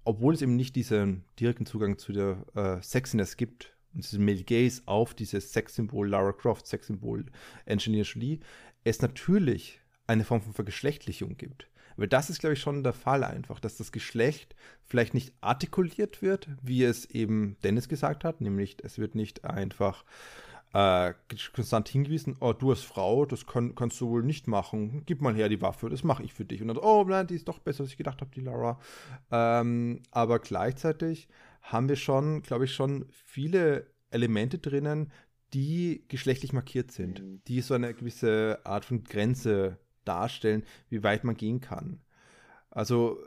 obwohl 0.07 0.33
es 0.33 0.41
eben 0.41 0.55
nicht 0.55 0.75
diesen 0.75 1.25
direkten 1.39 1.65
Zugang 1.65 1.97
zu 1.97 2.13
der 2.13 2.45
äh, 2.55 2.81
Sexiness 2.81 3.35
gibt, 3.35 3.73
und 3.93 4.03
diesen 4.03 4.23
Male 4.23 4.43
Gaze 4.43 4.83
auf 4.85 5.13
dieses 5.13 5.51
Sexsymbol 5.53 6.07
Lara 6.07 6.31
Croft, 6.31 6.67
Sexsymbol 6.67 7.25
Engineer 7.65 8.03
Jolie, 8.03 8.39
es 8.83 9.01
natürlich 9.01 9.79
eine 10.05 10.23
Form 10.23 10.41
von 10.41 10.53
Vergeschlechtlichung 10.53 11.35
gibt. 11.35 11.67
Weil 11.95 12.07
das 12.07 12.29
ist, 12.29 12.39
glaube 12.39 12.53
ich, 12.53 12.59
schon 12.59 12.83
der 12.83 12.93
Fall 12.93 13.23
einfach, 13.23 13.59
dass 13.59 13.75
das 13.75 13.91
Geschlecht 13.91 14.55
vielleicht 14.85 15.15
nicht 15.15 15.33
artikuliert 15.41 16.21
wird, 16.21 16.47
wie 16.61 16.83
es 16.83 17.05
eben 17.05 17.57
Dennis 17.63 17.89
gesagt 17.89 18.23
hat, 18.23 18.39
nämlich 18.39 18.77
es 18.83 18.99
wird 18.99 19.15
nicht 19.15 19.45
einfach 19.45 20.05
äh, 20.77 21.15
konstant 21.55 21.89
hingewiesen, 21.89 22.37
oh, 22.39 22.53
du 22.53 22.69
als 22.69 22.81
Frau, 22.81 23.25
das 23.25 23.47
kann, 23.47 23.73
kannst 23.73 23.99
du 23.99 24.09
wohl 24.09 24.21
nicht 24.21 24.47
machen, 24.47 25.01
gib 25.07 25.21
mal 25.21 25.33
her 25.33 25.49
die 25.49 25.59
Waffe, 25.59 25.89
das 25.89 26.03
mache 26.03 26.21
ich 26.21 26.35
für 26.35 26.45
dich. 26.45 26.61
Und 26.61 26.67
dann, 26.67 26.77
oh 26.77 27.03
nein, 27.03 27.25
die 27.25 27.33
ist 27.33 27.47
doch 27.47 27.57
besser, 27.57 27.81
als 27.81 27.89
ich 27.89 27.97
gedacht 27.97 28.21
habe, 28.21 28.29
die 28.35 28.41
Lara. 28.41 28.79
Ähm, 29.31 30.03
aber 30.11 30.37
gleichzeitig 30.37 31.29
haben 31.63 31.89
wir 31.89 31.95
schon, 31.95 32.43
glaube 32.43 32.65
ich, 32.65 32.75
schon 32.75 33.07
viele 33.09 33.87
Elemente 34.11 34.59
drinnen, 34.59 35.11
die 35.55 36.03
geschlechtlich 36.09 36.53
markiert 36.53 36.91
sind, 36.91 37.23
die 37.47 37.61
so 37.61 37.73
eine 37.73 37.95
gewisse 37.95 38.59
Art 38.63 38.85
von 38.85 39.03
Grenze 39.03 39.79
darstellen, 40.05 40.63
wie 40.89 41.01
weit 41.01 41.23
man 41.23 41.35
gehen 41.35 41.59
kann. 41.59 42.01
Also 42.69 43.17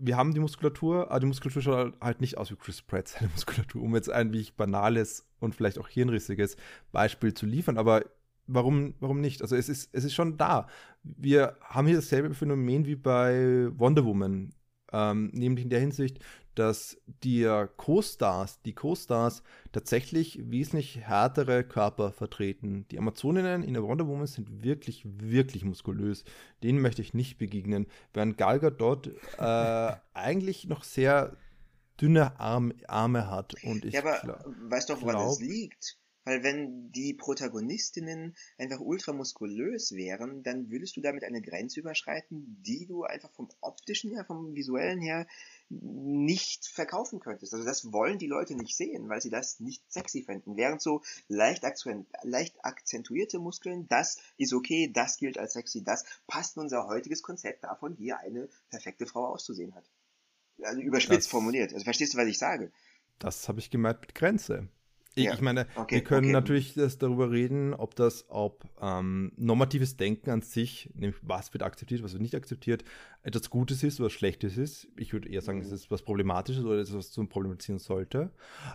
wir 0.00 0.16
haben 0.16 0.34
die 0.34 0.40
Muskulatur, 0.40 1.10
aber 1.10 1.20
die 1.20 1.26
Muskulatur 1.26 1.62
schaut 1.62 1.94
halt 2.00 2.20
nicht 2.20 2.38
aus 2.38 2.50
wie 2.50 2.56
Chris 2.56 2.82
Pratt, 2.82 3.08
seine 3.08 3.28
Muskulatur, 3.34 3.82
um 3.82 3.94
jetzt 3.94 4.10
ein 4.10 4.32
wie 4.32 4.46
banales 4.56 5.26
und 5.40 5.54
vielleicht 5.54 5.78
auch 5.78 5.88
hirnrissiges 5.88 6.56
Beispiel 6.92 7.34
zu 7.34 7.46
liefern, 7.46 7.78
aber 7.78 8.04
warum, 8.46 8.94
warum 9.00 9.20
nicht? 9.20 9.42
Also 9.42 9.56
es 9.56 9.68
ist, 9.68 9.90
es 9.92 10.04
ist 10.04 10.14
schon 10.14 10.36
da. 10.36 10.66
Wir 11.02 11.56
haben 11.60 11.86
hier 11.86 11.96
dasselbe 11.96 12.34
Phänomen 12.34 12.86
wie 12.86 12.96
bei 12.96 13.68
Wonder 13.76 14.04
Woman, 14.04 14.52
ähm, 14.92 15.30
nämlich 15.32 15.64
in 15.64 15.70
der 15.70 15.80
Hinsicht, 15.80 16.20
dass 16.54 16.96
die 17.22 17.44
Co-Stars, 17.76 18.62
die 18.62 18.74
Co-Stars 18.74 19.42
tatsächlich 19.72 20.40
wesentlich 20.42 21.00
härtere 21.00 21.64
Körper 21.64 22.12
vertreten. 22.12 22.86
Die 22.90 22.98
Amazoninnen 22.98 23.62
in 23.62 23.74
der 23.74 23.82
Wonder 23.82 24.06
Woman 24.06 24.26
sind 24.26 24.64
wirklich, 24.64 25.02
wirklich 25.04 25.64
muskulös. 25.64 26.24
Denen 26.62 26.80
möchte 26.80 27.02
ich 27.02 27.12
nicht 27.12 27.36
begegnen. 27.36 27.86
Während 28.14 28.38
Galga 28.38 28.70
dort 28.70 29.10
äh, 29.38 29.96
eigentlich 30.14 30.66
noch 30.66 30.82
sehr 30.82 31.36
dünne 32.00 32.38
Arm, 32.40 32.72
Arme 32.88 33.30
hat. 33.30 33.54
Und 33.62 33.84
ich 33.84 33.94
ja, 33.94 34.00
aber 34.00 34.44
weißt 34.68 34.88
du, 34.88 35.00
woran 35.02 35.16
das 35.16 35.40
liegt? 35.40 35.98
Weil 36.26 36.42
wenn 36.42 36.90
die 36.90 37.14
Protagonistinnen 37.14 38.34
einfach 38.58 38.80
ultramuskulös 38.80 39.92
wären, 39.92 40.42
dann 40.42 40.70
würdest 40.70 40.96
du 40.96 41.00
damit 41.00 41.22
eine 41.22 41.40
Grenze 41.40 41.78
überschreiten, 41.78 42.60
die 42.66 42.84
du 42.84 43.04
einfach 43.04 43.30
vom 43.30 43.48
optischen 43.60 44.10
her, 44.10 44.24
vom 44.24 44.52
visuellen 44.56 45.00
her 45.00 45.28
nicht 45.68 46.66
verkaufen 46.66 47.20
könntest. 47.20 47.54
Also 47.54 47.64
das 47.64 47.92
wollen 47.92 48.18
die 48.18 48.26
Leute 48.26 48.56
nicht 48.56 48.76
sehen, 48.76 49.08
weil 49.08 49.22
sie 49.22 49.30
das 49.30 49.60
nicht 49.60 49.84
sexy 49.88 50.24
finden. 50.24 50.56
Während 50.56 50.82
so 50.82 51.02
leicht, 51.28 51.62
leicht 52.24 52.56
akzentuierte 52.64 53.38
Muskeln, 53.38 53.86
das 53.86 54.18
ist 54.36 54.52
okay, 54.52 54.90
das 54.92 55.18
gilt 55.18 55.38
als 55.38 55.52
sexy, 55.52 55.84
das 55.84 56.04
passt 56.26 56.56
in 56.56 56.62
unser 56.62 56.88
heutiges 56.88 57.22
Konzept 57.22 57.62
davon, 57.62 57.98
wie 58.00 58.12
eine 58.12 58.48
perfekte 58.68 59.06
Frau 59.06 59.26
auszusehen 59.26 59.76
hat. 59.76 59.88
Also 60.60 60.80
überspitzt 60.80 61.26
das, 61.26 61.30
formuliert. 61.30 61.72
Also 61.72 61.84
verstehst 61.84 62.14
du, 62.14 62.18
was 62.18 62.26
ich 62.26 62.38
sage? 62.38 62.72
Das 63.20 63.48
habe 63.48 63.60
ich 63.60 63.70
gemeint 63.70 64.00
mit 64.00 64.16
Grenze. 64.16 64.68
Ich, 65.16 65.24
ja. 65.24 65.32
ich 65.32 65.40
meine, 65.40 65.66
okay, 65.76 65.94
wir 65.94 66.04
können 66.04 66.26
okay. 66.26 66.32
natürlich 66.32 66.74
das 66.74 66.98
darüber 66.98 67.30
reden, 67.30 67.72
ob 67.72 67.94
das, 67.94 68.26
ob 68.28 68.66
ähm, 68.82 69.32
normatives 69.36 69.96
Denken 69.96 70.28
an 70.28 70.42
sich, 70.42 70.90
nämlich 70.92 71.16
was 71.22 71.54
wird 71.54 71.62
akzeptiert, 71.62 72.02
was 72.02 72.12
wird 72.12 72.20
nicht 72.20 72.34
akzeptiert, 72.34 72.84
etwas 73.22 73.48
Gutes 73.48 73.82
ist 73.82 73.98
oder 73.98 74.10
Schlechtes 74.10 74.58
ist. 74.58 74.88
Ich 74.98 75.14
würde 75.14 75.30
eher 75.30 75.40
sagen, 75.40 75.62
es 75.62 75.72
ist 75.72 75.90
was 75.90 76.02
Problematisches 76.02 76.64
oder 76.64 76.80
etwas, 76.80 76.94
was 76.94 77.10
zum 77.12 77.30
problematisieren 77.30 77.78
sollte. 77.78 78.30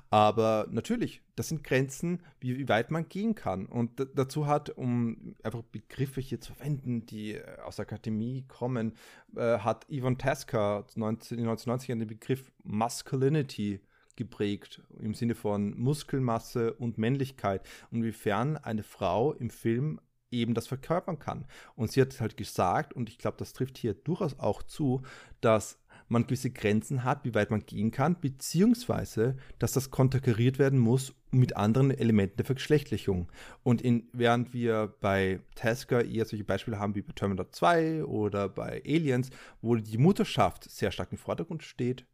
Aber 0.10 0.66
natürlich, 0.72 1.22
das 1.36 1.50
sind 1.50 1.64
Grenzen, 1.64 2.24
wie, 2.40 2.58
wie 2.58 2.68
weit 2.68 2.90
man 2.90 3.08
gehen 3.08 3.36
kann. 3.36 3.68
Und 3.68 4.08
dazu 4.16 4.48
hat, 4.48 4.72
um 4.72 5.36
einfach 5.44 5.62
Begriffe 5.62 6.22
hier 6.22 6.42
zu 6.42 6.54
verwenden, 6.56 7.06
die 7.06 7.36
äh, 7.36 7.44
aus 7.64 7.76
der 7.76 7.84
Akademie 7.84 8.46
kommen, 8.48 8.94
äh, 9.36 9.60
hat 9.60 9.86
Ivan 9.90 10.18
Tasker 10.18 10.88
19, 10.96 11.38
in 11.38 11.44
den 11.46 11.54
1990ern 11.56 12.00
den 12.00 12.08
Begriff 12.08 12.52
Masculinity 12.64 13.80
geprägt 14.22 14.82
im 15.00 15.14
Sinne 15.14 15.36
von 15.36 15.78
Muskelmasse 15.80 16.74
und 16.74 16.98
Männlichkeit 16.98 17.68
und 17.90 18.00
inwiefern 18.00 18.58
eine 18.58 18.84
Frau 18.84 19.34
im 19.34 19.50
Film 19.50 20.00
eben 20.30 20.54
das 20.54 20.68
verkörpern 20.68 21.20
kann. 21.20 21.46
Und 21.76 21.92
sie 21.92 22.02
hat 22.02 22.20
halt 22.22 22.38
gesagt, 22.38 22.94
und 22.94 23.10
ich 23.10 23.18
glaube, 23.18 23.38
das 23.38 23.54
trifft 23.54 23.78
hier 23.78 23.94
durchaus 23.94 24.40
auch 24.40 24.64
zu, 24.64 25.02
dass 25.42 25.80
man 26.08 26.24
gewisse 26.24 26.52
Grenzen 26.52 27.04
hat, 27.04 27.24
wie 27.24 27.34
weit 27.34 27.52
man 27.52 27.66
gehen 27.66 27.90
kann, 27.90 28.20
beziehungsweise, 28.20 29.38
dass 29.60 29.72
das 29.72 29.92
konterkariert 29.92 30.60
werden 30.60 30.78
muss 30.78 31.16
mit 31.32 31.56
anderen 31.56 31.90
Elementen 31.90 32.38
der 32.38 32.46
Vergeschlechtlichung. 32.46 33.32
Und 33.64 33.82
in, 33.82 34.10
während 34.12 34.54
wir 34.54 34.94
bei 35.00 35.40
Tasker 35.56 36.04
eher 36.06 36.26
solche 36.26 36.44
Beispiele 36.44 36.80
haben 36.80 36.96
wie 36.96 37.02
bei 37.02 37.14
Terminator 37.14 37.52
2 37.52 38.04
oder 38.04 38.50
bei 38.50 38.84
Aliens, 38.86 39.30
wo 39.62 39.76
die 39.76 39.98
Mutterschaft 39.98 40.70
sehr 40.70 40.92
stark 40.92 41.12
im 41.12 41.18
Vordergrund 41.18 41.64
steht, 41.64 42.06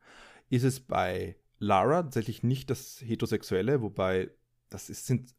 ist 0.49 0.63
es 0.63 0.79
bei 0.79 1.35
Lara 1.59 2.03
tatsächlich 2.03 2.43
nicht 2.43 2.69
das 2.69 3.01
Heterosexuelle, 3.01 3.81
wobei 3.81 4.29
das 4.69 4.89
ist, 4.89 5.05
sind, 5.05 5.33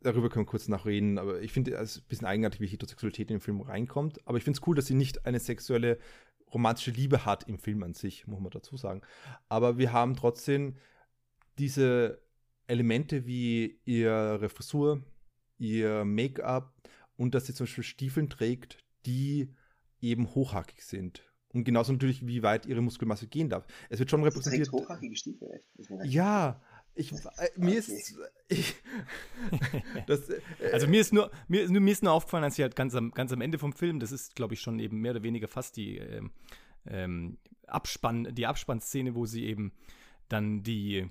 darüber 0.00 0.28
können 0.28 0.46
wir 0.46 0.50
kurz 0.50 0.68
nachreden, 0.68 1.18
aber 1.18 1.40
ich 1.40 1.52
finde 1.52 1.74
es 1.74 1.98
ein 1.98 2.04
bisschen 2.08 2.26
eigenartig, 2.26 2.60
wie 2.60 2.66
Heterosexualität 2.66 3.30
in 3.30 3.36
den 3.36 3.40
Film 3.40 3.60
reinkommt. 3.60 4.20
Aber 4.26 4.38
ich 4.38 4.44
finde 4.44 4.58
es 4.58 4.66
cool, 4.66 4.76
dass 4.76 4.86
sie 4.86 4.94
nicht 4.94 5.26
eine 5.26 5.40
sexuelle, 5.40 5.98
romantische 6.52 6.92
Liebe 6.92 7.24
hat 7.24 7.48
im 7.48 7.58
Film 7.58 7.82
an 7.82 7.94
sich, 7.94 8.26
muss 8.26 8.40
man 8.40 8.50
dazu 8.50 8.76
sagen. 8.76 9.02
Aber 9.48 9.78
wir 9.78 9.92
haben 9.92 10.14
trotzdem 10.14 10.76
diese 11.58 12.22
Elemente 12.66 13.26
wie 13.26 13.80
ihre 13.84 14.48
Frisur, 14.48 15.02
ihr 15.58 16.04
Make-up 16.04 16.74
und 17.16 17.34
dass 17.34 17.46
sie 17.46 17.54
zum 17.54 17.66
Beispiel 17.66 17.84
Stiefeln 17.84 18.28
trägt, 18.28 18.78
die 19.06 19.54
eben 20.00 20.34
hochhackig 20.34 20.84
sind. 20.84 21.22
Und 21.52 21.64
genauso 21.64 21.92
natürlich, 21.92 22.26
wie 22.26 22.42
weit 22.42 22.66
ihre 22.66 22.82
Muskelmasse 22.82 23.26
gehen 23.26 23.48
darf. 23.48 23.66
Es 23.88 23.98
wird 23.98 24.10
schon 24.10 24.22
repräsentiert. 24.22 24.70
hochhackige 24.72 25.16
Stiefel, 25.16 25.50
echt? 25.50 25.90
Ja, 26.04 26.60
ich, 26.94 27.12
äh, 27.12 27.16
mir 27.56 27.78
okay. 27.78 27.78
ist. 27.78 28.18
Ich, 28.48 28.76
das, 30.06 30.30
äh, 30.30 30.40
also 30.72 30.86
mir 30.86 31.00
ist 31.00 31.12
nur 31.12 31.32
mir, 31.48 31.68
mir 31.68 31.90
ist 31.90 32.04
nur 32.04 32.12
aufgefallen, 32.12 32.44
als 32.44 32.54
sie 32.54 32.62
halt 32.62 32.76
ganz 32.76 32.94
am, 32.94 33.10
ganz 33.10 33.32
am 33.32 33.40
Ende 33.40 33.58
vom 33.58 33.72
Film, 33.72 33.98
das 33.98 34.12
ist, 34.12 34.36
glaube 34.36 34.54
ich, 34.54 34.60
schon 34.60 34.78
eben 34.78 35.00
mehr 35.00 35.10
oder 35.10 35.24
weniger 35.24 35.48
fast 35.48 35.76
die 35.76 35.98
ähm, 35.98 36.30
ähm, 36.86 37.38
Abspann, 37.66 38.32
die 38.32 38.46
Abspannszene, 38.46 39.16
wo 39.16 39.26
sie 39.26 39.46
eben 39.46 39.72
dann 40.28 40.62
die 40.62 41.10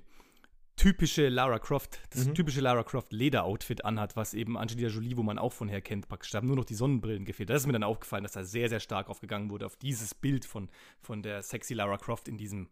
typische 0.76 1.28
Lara 1.28 1.58
Croft, 1.58 2.00
das 2.10 2.26
mhm. 2.26 2.34
typische 2.34 2.60
Lara 2.60 2.84
Croft 2.84 3.12
Lederoutfit 3.12 3.84
anhat, 3.84 4.14
was 4.14 4.34
eben 4.34 4.56
Angelina 4.56 4.88
Jolie, 4.88 5.16
wo 5.16 5.22
man 5.22 5.38
auch 5.38 5.52
von 5.52 5.68
her 5.68 5.80
kennt, 5.80 6.08
praktisch. 6.08 6.30
Da 6.30 6.38
haben 6.38 6.46
nur 6.46 6.56
noch 6.56 6.64
die 6.64 6.74
Sonnenbrillen 6.74 7.24
gefehlt. 7.24 7.50
Das 7.50 7.62
ist 7.62 7.66
mir 7.66 7.72
dann 7.72 7.82
aufgefallen, 7.82 8.22
dass 8.22 8.32
da 8.32 8.44
sehr, 8.44 8.68
sehr 8.68 8.80
stark 8.80 9.08
aufgegangen 9.08 9.50
wurde 9.50 9.66
auf 9.66 9.76
dieses 9.76 10.14
Bild 10.14 10.44
von, 10.44 10.68
von 11.00 11.22
der 11.22 11.42
sexy 11.42 11.74
Lara 11.74 11.96
Croft 11.96 12.28
in 12.28 12.36
diesem 12.36 12.68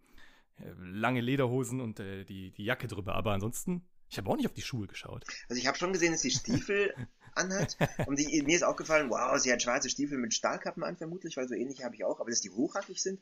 äh, 0.57 0.65
lange 0.79 1.21
Lederhosen 1.21 1.81
und 1.81 1.99
äh, 1.99 2.25
die, 2.25 2.53
die 2.53 2.65
Jacke 2.65 2.87
drüber. 2.87 3.15
Aber 3.15 3.33
ansonsten, 3.33 3.83
ich 4.11 4.19
habe 4.19 4.31
auch 4.31 4.37
nicht 4.37 4.47
auf 4.47 4.55
die 4.55 4.63
Schuhe 4.63 4.87
geschaut. 4.87 5.25
Also 5.49 5.61
ich 5.61 5.67
habe 5.67 5.79
schon 5.79 5.93
gesehen, 5.93 6.13
dass 6.13 6.21
sie 6.21 6.31
Stiefel 6.31 6.95
anhat. 7.35 7.77
Und 8.07 8.19
die, 8.19 8.43
mir 8.43 8.57
ist 8.57 8.63
aufgefallen, 8.63 9.11
wow, 9.11 9.39
sie 9.39 9.53
hat 9.53 9.63
schwarze 9.63 9.91
Stiefel 9.91 10.19
mit 10.19 10.35
Stahlkappen 10.35 10.85
an, 10.85 10.97
vermutlich, 10.97 11.37
weil 11.37 11.49
so 11.49 11.55
ähnlich 11.55 11.83
habe 11.83 11.95
ich 11.95 12.05
auch. 12.05 12.21
Aber 12.21 12.31
dass 12.31 12.41
die 12.41 12.51
hochhackig 12.51 13.03
sind, 13.03 13.21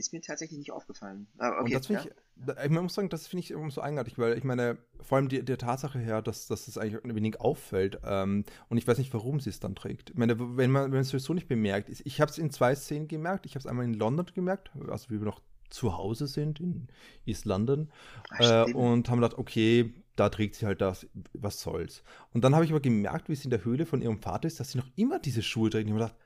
ist 0.00 0.12
mir 0.12 0.20
tatsächlich 0.20 0.58
nicht 0.58 0.72
aufgefallen. 0.72 1.28
Aber 1.38 1.60
okay, 1.60 1.64
und 1.64 1.74
das 1.74 1.86
finde 1.86 2.02
ja. 2.02 2.54
ich, 2.58 2.64
ich 2.64 2.70
muss 2.70 2.94
sagen, 2.94 3.08
das 3.08 3.28
finde 3.28 3.44
ich 3.44 3.50
immer 3.50 3.70
so 3.70 3.80
eigenartig, 3.80 4.18
weil 4.18 4.36
ich 4.36 4.44
meine, 4.44 4.78
vor 5.00 5.16
allem 5.16 5.28
die, 5.28 5.44
der 5.44 5.58
Tatsache 5.58 5.98
her, 5.98 6.22
dass, 6.22 6.46
dass 6.46 6.66
das 6.66 6.78
eigentlich 6.78 7.04
ein 7.04 7.14
wenig 7.14 7.40
auffällt 7.40 8.00
ähm, 8.04 8.44
und 8.68 8.78
ich 8.78 8.88
weiß 8.88 8.98
nicht, 8.98 9.14
warum 9.14 9.38
sie 9.40 9.50
es 9.50 9.60
dann 9.60 9.74
trägt. 9.74 10.10
Ich 10.10 10.16
meine, 10.16 10.38
wenn 10.38 10.70
man, 10.70 10.84
wenn 10.84 10.90
man 10.90 11.00
es 11.00 11.10
sowieso 11.10 11.34
nicht 11.34 11.48
bemerkt, 11.48 11.88
ich 11.90 12.20
habe 12.20 12.30
es 12.30 12.38
in 12.38 12.50
zwei 12.50 12.74
Szenen 12.74 13.06
gemerkt. 13.06 13.46
Ich 13.46 13.52
habe 13.52 13.60
es 13.60 13.66
einmal 13.66 13.84
in 13.84 13.94
London 13.94 14.26
gemerkt, 14.34 14.70
also 14.88 15.10
wie 15.10 15.20
wir 15.20 15.26
noch 15.26 15.40
zu 15.70 15.96
Hause 15.96 16.26
sind 16.26 16.60
in 16.60 16.88
East 17.24 17.44
London 17.44 17.90
äh, 18.38 18.70
und 18.72 19.08
haben 19.08 19.20
gedacht, 19.20 19.38
okay, 19.38 19.94
da 20.16 20.28
trägt 20.28 20.56
sie 20.56 20.66
halt 20.66 20.80
das, 20.80 21.06
was 21.32 21.60
soll's. 21.60 22.02
Und 22.32 22.44
dann 22.44 22.54
habe 22.54 22.64
ich 22.64 22.72
aber 22.72 22.80
gemerkt, 22.80 23.28
wie 23.28 23.36
sie 23.36 23.44
in 23.44 23.50
der 23.50 23.64
Höhle 23.64 23.86
von 23.86 24.02
ihrem 24.02 24.20
Vater 24.20 24.48
ist, 24.48 24.60
dass 24.60 24.72
sie 24.72 24.78
noch 24.78 24.88
immer 24.96 25.18
diese 25.18 25.42
Schuhe 25.42 25.70
trägt. 25.70 25.88
Und 25.88 25.96
ich 25.96 26.02
habe 26.02 26.12
gedacht, 26.12 26.22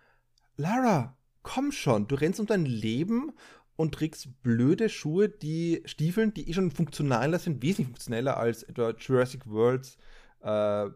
Lara, 0.56 1.16
komm 1.42 1.70
schon, 1.70 2.08
du 2.08 2.16
rennst 2.16 2.40
um 2.40 2.46
dein 2.46 2.64
Leben 2.64 3.32
und 3.76 3.94
trägst 3.94 4.42
blöde 4.42 4.88
Schuhe, 4.88 5.28
die 5.28 5.82
Stiefeln, 5.84 6.32
die 6.32 6.48
eh 6.48 6.52
schon 6.52 6.70
funktionaler 6.70 7.38
sind, 7.38 7.62
wesentlich 7.62 7.88
funktioneller 7.88 8.36
als 8.36 8.62
etwa 8.62 8.90
Jurassic 8.90 9.46
Worlds. 9.46 9.96
Äh, 10.40 10.90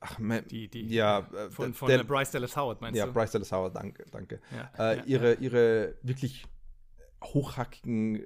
ach, 0.00 0.18
man, 0.18 0.46
die, 0.48 0.68
die, 0.68 0.86
ja, 0.94 1.20
äh, 1.20 1.50
von, 1.50 1.74
von 1.74 1.88
der, 1.88 2.04
Bryce 2.04 2.30
Dallas 2.30 2.56
Howard 2.56 2.80
meinst 2.80 2.98
ja, 2.98 3.04
du? 3.04 3.10
Ja, 3.10 3.12
Bryce 3.12 3.32
Dallas 3.32 3.52
Howard, 3.52 3.74
danke, 3.74 4.04
danke. 4.10 4.40
Ja, 4.54 4.92
äh, 4.92 4.96
ja, 4.98 5.04
ihre, 5.04 5.34
ihre 5.34 5.94
wirklich 6.02 6.44
hochhackigen 7.22 8.22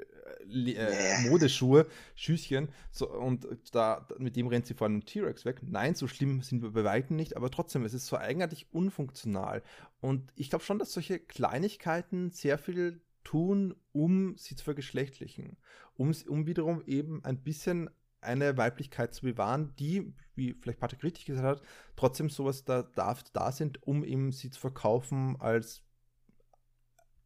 äh, 0.51 0.73
äh 0.73 1.31
Modeschuhe, 1.31 1.87
Schüsschen, 2.15 2.69
so, 2.91 3.11
und 3.11 3.47
da, 3.73 4.07
mit 4.19 4.37
dem 4.37 4.49
rennt 4.49 4.67
sie 4.67 4.75
vor 4.75 4.87
einem 4.87 5.05
T-Rex 5.05 5.47
weg. 5.47 5.61
Nein, 5.63 5.95
so 5.95 6.07
schlimm 6.07 6.43
sind 6.43 6.63
wir 6.63 6.73
bei 6.73 6.85
Weitem 6.85 7.17
nicht, 7.17 7.37
aber 7.37 7.51
trotzdem, 7.51 7.85
es 7.85 7.95
ist 7.95 8.07
so 8.07 8.19
eigenartig 8.19 8.67
unfunktional. 8.73 9.63
Und 10.01 10.31
ich 10.37 10.51
glaube 10.51 10.65
schon, 10.65 10.79
dass 10.79 10.93
solche 10.93 11.19
Kleinigkeiten 11.19 12.31
sehr 12.33 12.59
viel 12.59 13.01
tun, 13.25 13.75
um 13.93 14.37
sie 14.37 14.57
zu 14.57 14.65
vergeschlechtlichen. 14.65 15.57
Um, 15.95 16.13
um 16.29 16.47
wiederum 16.47 16.83
eben 16.87 17.25
ein 17.25 17.43
bisschen 17.43 17.91
eine 18.21 18.57
Weiblichkeit 18.57 19.15
zu 19.15 19.23
bewahren, 19.23 19.75
die, 19.79 20.15
wie 20.35 20.55
vielleicht 20.55 20.79
Patrick 20.79 21.03
richtig 21.03 21.27
gesagt 21.27 21.47
hat, 21.47 21.63
trotzdem 21.97 22.31
sowas 22.31 22.65
da 22.65 22.83
darf 22.83 23.25
da 23.33 23.51
sind, 23.51 23.83
um 23.83 24.05
eben 24.05 24.33
sie 24.33 24.51
zu 24.51 24.61
verkaufen 24.61 25.37
als 25.41 25.83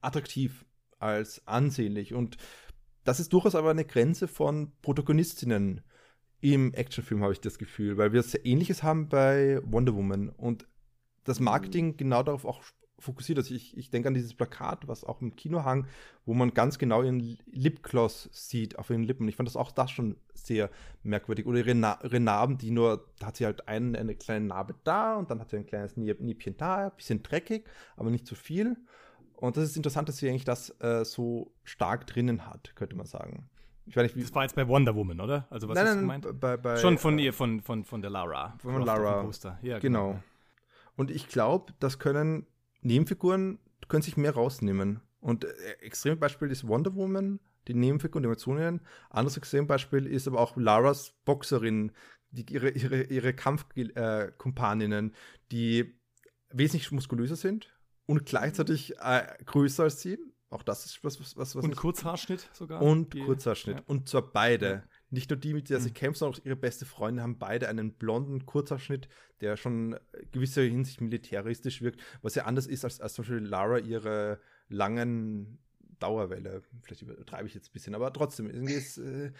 attraktiv, 0.01 0.64
als 0.99 1.47
ansehnlich. 1.47 2.14
Und 2.14 2.38
das 3.05 3.20
ist 3.20 3.32
durchaus 3.32 3.55
aber 3.55 3.70
eine 3.70 3.84
Grenze 3.84 4.26
von 4.26 4.72
Protagonistinnen 4.80 5.82
im 6.40 6.72
Actionfilm, 6.74 7.22
habe 7.22 7.32
ich 7.32 7.40
das 7.40 7.59
Gefühl, 7.59 7.97
weil 7.99 8.12
wir 8.12 8.22
sehr 8.22 8.44
ähnliches 8.44 8.82
haben 8.82 9.09
bei 9.09 9.61
Wonder 9.64 9.94
Woman 9.94 10.30
und 10.30 10.66
das 11.24 11.40
Marketing 11.40 11.97
genau 11.97 12.22
darauf 12.22 12.44
auch 12.44 12.62
fokussiert. 12.99 13.38
Also 13.38 13.55
ich, 13.55 13.76
ich 13.76 13.90
denke 13.90 14.09
an 14.09 14.14
dieses 14.14 14.34
Plakat, 14.34 14.88
was 14.88 15.05
auch 15.05 15.20
im 15.20 15.36
Kino 15.36 15.64
hang, 15.64 15.86
wo 16.24 16.34
man 16.34 16.55
ganz 16.55 16.78
genau 16.78 17.03
ihren 17.03 17.38
Lipgloss 17.47 18.28
sieht 18.32 18.78
auf 18.78 18.90
ihren 18.90 19.03
Lippen. 19.03 19.28
Ich 19.28 19.36
fand 19.36 19.49
das 19.49 19.57
auch 19.57 19.70
das 19.70 19.90
schon 19.90 20.16
sehr 20.34 20.70
merkwürdig. 21.03 21.47
Oder 21.47 21.59
ihre, 21.59 21.74
Na 21.74 21.99
ihre 22.03 22.20
Narben, 22.20 22.59
die 22.59 22.70
nur, 22.70 23.09
da 23.18 23.26
hat 23.26 23.36
sie 23.36 23.44
halt 23.44 23.68
einen, 23.68 23.97
eine 23.97 24.14
kleine 24.14 24.47
Narbe 24.47 24.74
da 24.84 25.16
und 25.16 25.30
dann 25.30 25.40
hat 25.40 25.51
sie 25.51 25.57
ein 25.57 25.66
kleines 25.66 25.97
Nippchen 25.97 26.57
da, 26.57 26.86
ein 26.86 26.97
bisschen 26.97 27.22
dreckig, 27.22 27.64
aber 27.97 28.11
nicht 28.11 28.26
zu 28.26 28.34
viel. 28.34 28.76
Und 29.34 29.57
das 29.57 29.64
ist 29.64 29.76
interessant, 29.76 30.09
dass 30.09 30.16
sie 30.16 30.28
eigentlich 30.28 30.44
das 30.44 30.70
äh, 30.80 31.05
so 31.05 31.53
stark 31.64 32.07
drinnen 32.07 32.47
hat, 32.47 32.74
könnte 32.74 32.97
man 32.97 33.07
sagen. 33.07 33.51
Ich 33.84 33.94
weiß 33.94 34.03
nicht, 34.05 34.16
wie 34.16 34.22
das 34.22 34.34
war 34.34 34.42
jetzt 34.42 34.57
bei 34.57 34.66
Wonder 34.66 34.97
Woman, 34.97 35.20
oder? 35.20 35.47
Also 35.51 35.68
was 35.68 35.76
nein, 35.76 35.86
hast 35.86 35.94
du 35.94 36.01
gemeint? 36.01 36.40
Bei, 36.40 36.57
bei, 36.57 36.76
Schon 36.78 36.99
von 36.99 37.18
ihr, 37.18 37.32
von, 37.32 37.61
von, 37.61 37.84
von 37.84 38.01
der 38.01 38.11
Lara. 38.11 38.57
Von 38.59 38.82
Lara. 38.82 39.30
Ja, 39.62 39.78
genau. 39.78 40.09
genau. 40.09 40.22
Und 40.97 41.11
ich 41.11 41.28
glaube, 41.28 41.72
das 41.78 41.99
können 41.99 42.47
Nebenfiguren 42.81 43.59
können 43.89 44.03
sich 44.03 44.16
mehr 44.16 44.35
rausnehmen. 44.35 45.01
Und 45.20 45.45
äh, 45.45 45.49
Extrembeispiel 45.81 46.51
ist 46.51 46.66
Wonder 46.66 46.95
Woman, 46.95 47.41
die 47.68 47.74
Nebenfigur 47.74 48.20
die 48.20 48.27
Emotionen. 48.27 48.81
Anderes 49.11 49.37
Extrembeispiel 49.37 50.07
ist 50.07 50.29
aber 50.29 50.41
auch 50.41 50.57
Laras 50.57 51.14
Boxerin, 51.24 51.93
die, 52.31 52.47
ihre, 52.53 52.70
ihre, 52.70 53.03
ihre 53.05 53.35
Kampfkumpaninnen, 53.35 55.11
äh, 55.11 55.14
die 55.53 55.99
wesentlich 56.51 56.91
muskulöser 56.93 57.37
sind 57.37 57.74
und 58.07 58.27
gleichzeitig 58.27 58.99
äh, 58.99 59.27
größer 59.45 59.85
als 59.85 60.01
sie. 60.01 60.18
Auch 60.49 60.62
das 60.62 60.87
ist 60.87 61.03
was, 61.03 61.18
was, 61.20 61.37
was. 61.37 61.57
was 61.57 61.64
und 61.64 61.77
Kurzhaarschnitt 61.77 62.49
sogar. 62.53 62.81
Und 62.81 63.14
die, 63.14 63.20
Kurzhaarschnitt. 63.20 63.79
Ja. 63.79 63.83
Und 63.87 64.09
zwar 64.09 64.22
beide. 64.22 64.85
Nicht 65.16 65.30
nur 65.30 65.38
die, 65.38 65.54
mit 65.54 65.70
der 65.70 65.80
sie 65.80 65.88
mhm. 65.88 65.94
kämpfen, 65.94 66.18
sondern 66.18 66.38
auch 66.38 66.44
ihre 66.44 66.56
beste 66.56 66.84
Freundin 66.84 67.22
haben 67.22 67.38
beide 67.38 67.68
einen 67.68 67.94
blonden 67.94 68.44
Kurzhaarschnitt, 68.44 69.08
der 69.40 69.56
schon 69.56 69.98
gewisser 70.30 70.60
Hinsicht 70.60 71.00
militaristisch 71.00 71.80
wirkt, 71.80 72.02
was 72.20 72.34
ja 72.34 72.44
anders 72.44 72.66
ist 72.66 72.84
als, 72.84 73.00
als 73.00 73.14
zum 73.14 73.22
Beispiel 73.22 73.38
Lara 73.38 73.78
ihre 73.78 74.38
langen 74.68 75.58
Dauerwelle. 76.00 76.62
Vielleicht 76.82 77.00
übertreibe 77.00 77.48
ich 77.48 77.54
jetzt 77.54 77.70
ein 77.70 77.72
bisschen, 77.72 77.94
aber 77.94 78.12
trotzdem. 78.12 78.50
Irgendwie 78.50 78.74
ist, 78.74 78.98
äh, 78.98 79.32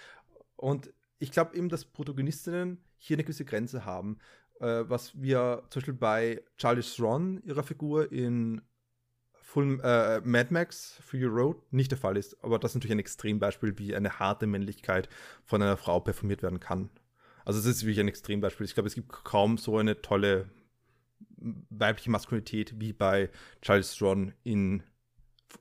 und 0.56 0.94
ich 1.18 1.30
glaube 1.30 1.54
eben, 1.54 1.68
dass 1.68 1.84
Protagonistinnen 1.84 2.78
hier 2.96 3.16
eine 3.16 3.24
gewisse 3.24 3.44
Grenze 3.44 3.84
haben, 3.84 4.16
äh, 4.60 4.84
was 4.86 5.20
wir 5.20 5.64
zum 5.68 5.80
Beispiel 5.80 5.94
bei 5.94 6.42
Charlie 6.56 6.80
Theron, 6.80 7.42
ihrer 7.44 7.64
Figur 7.64 8.10
in 8.10 8.62
Full, 9.47 9.80
äh, 9.84 10.20
Mad 10.22 10.53
Max 10.53 10.99
Fury 11.03 11.24
Road 11.24 11.72
nicht 11.72 11.92
der 11.92 11.99
Fall 11.99 12.16
ist. 12.16 12.36
Aber 12.42 12.59
das 12.59 12.72
ist 12.72 12.74
natürlich 12.74 12.97
ein 12.97 12.99
Extrembeispiel, 12.99 13.78
wie 13.78 13.94
eine 13.94 14.18
harte 14.18 14.49
Männlichkeit 14.49 15.09
von 15.44 15.62
einer 15.62 15.76
Frau 15.76 16.01
performiert 16.01 16.42
werden 16.42 16.59
kann. 16.59 16.90
Also 17.44 17.61
es 17.61 17.66
ist 17.66 17.82
wirklich 17.82 18.01
ein 18.01 18.09
Extrembeispiel. 18.09 18.66
Ich 18.66 18.74
glaube, 18.74 18.88
es 18.88 18.97
gibt 18.97 19.09
kaum 19.09 19.57
so 19.57 19.78
eine 19.78 20.03
tolle 20.03 20.51
weibliche 21.36 22.11
Maskulinität 22.11 22.80
wie 22.80 22.92
bei 22.92 23.30
Charles 23.62 23.94
Strong 23.94 24.32
in 24.42 24.82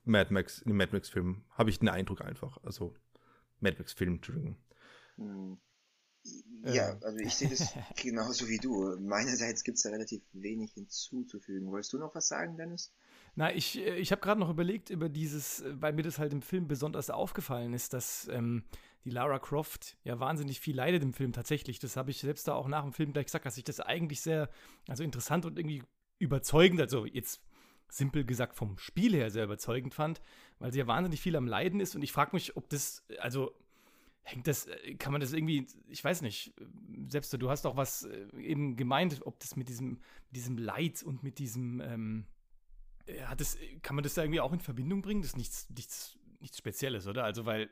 Mad 0.03 0.33
Max, 0.33 0.63
in 0.63 0.69
dem 0.69 0.77
Mad 0.77 0.91
Max-Film. 0.91 1.43
Habe 1.51 1.69
ich 1.69 1.77
den 1.77 1.89
Eindruck 1.89 2.21
einfach. 2.21 2.57
Also 2.63 2.95
Mad 3.59 3.77
Max-Film, 3.77 4.15
Entschuldigung. 4.15 4.57
Hm. 5.17 5.59
Ja, 6.63 6.97
also 7.01 7.19
ich 7.19 7.35
sehe 7.35 7.49
das 7.49 7.71
genauso 8.01 8.47
wie 8.47 8.57
du. 8.57 8.97
Meinerseits 8.99 9.63
gibt 9.63 9.77
es 9.77 9.83
da 9.83 9.91
relativ 9.91 10.23
wenig 10.33 10.73
hinzuzufügen. 10.73 11.69
Wolltest 11.69 11.93
du 11.93 11.99
noch 11.99 12.15
was 12.15 12.27
sagen, 12.27 12.57
Dennis? 12.57 12.91
Na, 13.35 13.53
ich, 13.53 13.77
äh, 13.77 13.97
ich 13.97 14.11
habe 14.11 14.21
gerade 14.21 14.39
noch 14.39 14.49
überlegt 14.49 14.89
über 14.89 15.09
dieses, 15.09 15.61
äh, 15.61 15.73
weil 15.81 15.93
mir 15.93 16.03
das 16.03 16.19
halt 16.19 16.33
im 16.33 16.41
Film 16.41 16.67
besonders 16.67 17.09
aufgefallen 17.09 17.73
ist, 17.73 17.93
dass 17.93 18.27
ähm, 18.29 18.63
die 19.03 19.09
Lara 19.09 19.39
Croft 19.39 19.97
ja 20.03 20.19
wahnsinnig 20.19 20.59
viel 20.59 20.75
leidet 20.75 21.03
im 21.03 21.13
Film 21.13 21.33
tatsächlich. 21.33 21.79
Das 21.79 21.97
habe 21.97 22.11
ich 22.11 22.19
selbst 22.19 22.47
da 22.47 22.55
auch 22.55 22.67
nach 22.67 22.83
dem 22.83 22.93
Film 22.93 23.13
gleich 23.13 23.25
gesagt, 23.25 23.45
dass 23.45 23.57
ich 23.57 23.65
das 23.65 23.79
eigentlich 23.79 24.21
sehr, 24.21 24.49
also 24.87 25.03
interessant 25.03 25.45
und 25.45 25.59
irgendwie 25.59 25.83
überzeugend, 26.17 26.79
also 26.81 27.05
jetzt 27.05 27.41
simpel 27.89 28.25
gesagt 28.25 28.55
vom 28.55 28.77
Spiel 28.79 29.13
her 29.13 29.29
sehr 29.29 29.43
überzeugend 29.43 29.93
fand, 29.93 30.21
weil 30.57 30.71
sie 30.71 30.79
ja 30.79 30.87
wahnsinnig 30.87 31.21
viel 31.21 31.35
am 31.35 31.47
Leiden 31.47 31.79
ist 31.79 31.95
und 31.95 32.01
ich 32.01 32.11
frage 32.11 32.31
mich, 32.33 32.57
ob 32.57 32.69
das, 32.69 33.05
also 33.19 33.51
hängt 34.23 34.47
das, 34.47 34.65
äh, 34.65 34.95
kann 34.95 35.11
man 35.11 35.21
das 35.21 35.33
irgendwie, 35.33 35.67
ich 35.89 36.03
weiß 36.03 36.21
nicht, 36.21 36.53
selbst 37.07 37.33
du 37.33 37.49
hast 37.49 37.67
auch 37.67 37.75
was 37.75 38.07
eben 38.39 38.75
gemeint, 38.77 39.21
ob 39.25 39.39
das 39.39 39.55
mit 39.55 39.67
diesem, 39.67 39.99
diesem 40.31 40.57
Leid 40.57 41.03
und 41.03 41.21
mit 41.21 41.37
diesem, 41.37 41.81
ähm, 41.81 42.25
hat 43.25 43.39
das, 43.39 43.57
kann 43.81 43.95
man 43.95 44.03
das 44.03 44.13
da 44.13 44.23
irgendwie 44.23 44.39
auch 44.39 44.53
in 44.53 44.59
Verbindung 44.59 45.01
bringen? 45.01 45.21
Das 45.21 45.31
ist 45.31 45.37
nichts, 45.37 45.69
nichts, 45.69 46.17
nichts 46.39 46.57
Spezielles, 46.57 47.07
oder? 47.07 47.23
Also, 47.23 47.45
weil 47.45 47.69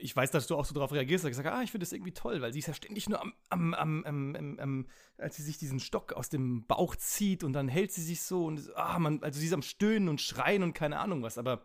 ich 0.00 0.16
weiß, 0.16 0.32
dass 0.32 0.48
du 0.48 0.56
auch 0.56 0.64
so 0.64 0.74
darauf 0.74 0.92
reagierst, 0.92 1.24
dass 1.24 1.30
ich 1.30 1.36
sage, 1.36 1.52
ah, 1.52 1.62
ich 1.62 1.70
finde 1.70 1.84
das 1.84 1.92
irgendwie 1.92 2.12
toll, 2.12 2.40
weil 2.40 2.52
sie 2.52 2.58
ist 2.58 2.66
ja 2.66 2.74
ständig 2.74 3.08
nur 3.08 3.22
am, 3.22 3.34
am, 3.50 3.74
am, 3.74 4.04
am, 4.04 4.58
am, 4.58 4.86
als 5.16 5.36
sie 5.36 5.42
sich 5.42 5.58
diesen 5.58 5.78
Stock 5.78 6.12
aus 6.12 6.28
dem 6.28 6.66
Bauch 6.66 6.96
zieht 6.96 7.44
und 7.44 7.52
dann 7.52 7.68
hält 7.68 7.92
sie 7.92 8.02
sich 8.02 8.22
so 8.22 8.46
und 8.46 8.70
ah, 8.74 8.98
man, 8.98 9.22
also 9.22 9.38
sie 9.38 9.46
ist 9.46 9.52
am 9.52 9.62
Stöhnen 9.62 10.08
und 10.08 10.20
Schreien 10.20 10.64
und 10.64 10.72
keine 10.72 10.98
Ahnung 10.98 11.22
was, 11.22 11.38
aber 11.38 11.64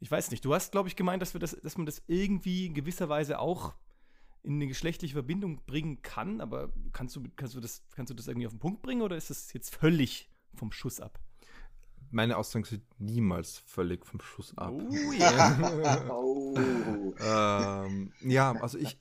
ich 0.00 0.10
weiß 0.10 0.30
nicht, 0.30 0.44
du 0.44 0.54
hast, 0.54 0.72
glaube 0.72 0.88
ich, 0.88 0.96
gemeint, 0.96 1.22
dass 1.22 1.34
wir 1.34 1.40
das, 1.40 1.52
dass 1.62 1.76
man 1.76 1.86
das 1.86 2.02
irgendwie 2.06 2.66
in 2.66 2.74
gewisser 2.74 3.08
Weise 3.08 3.38
auch 3.38 3.74
in 4.42 4.54
eine 4.54 4.66
geschlechtliche 4.66 5.14
Verbindung 5.14 5.62
bringen 5.66 6.02
kann, 6.02 6.40
aber 6.40 6.72
kannst 6.92 7.16
du, 7.16 7.22
kannst 7.36 7.54
du, 7.54 7.60
das, 7.60 7.82
kannst 7.94 8.10
du 8.10 8.14
das 8.14 8.28
irgendwie 8.28 8.46
auf 8.46 8.52
den 8.52 8.60
Punkt 8.60 8.82
bringen 8.82 9.02
oder 9.02 9.16
ist 9.16 9.30
das 9.30 9.52
jetzt 9.52 9.74
völlig 9.74 10.30
vom 10.54 10.72
Schuss 10.72 11.00
ab? 11.00 11.18
Meine 12.10 12.36
Aussagen 12.36 12.64
sind 12.64 12.82
niemals 12.98 13.58
völlig 13.58 14.04
vom 14.04 14.20
Schuss 14.20 14.56
ab. 14.56 14.72
Oh, 14.72 15.12
yeah. 15.12 16.10
oh. 16.10 17.14
ähm, 17.20 18.12
ja, 18.20 18.52
also 18.60 18.78
ich, 18.78 18.98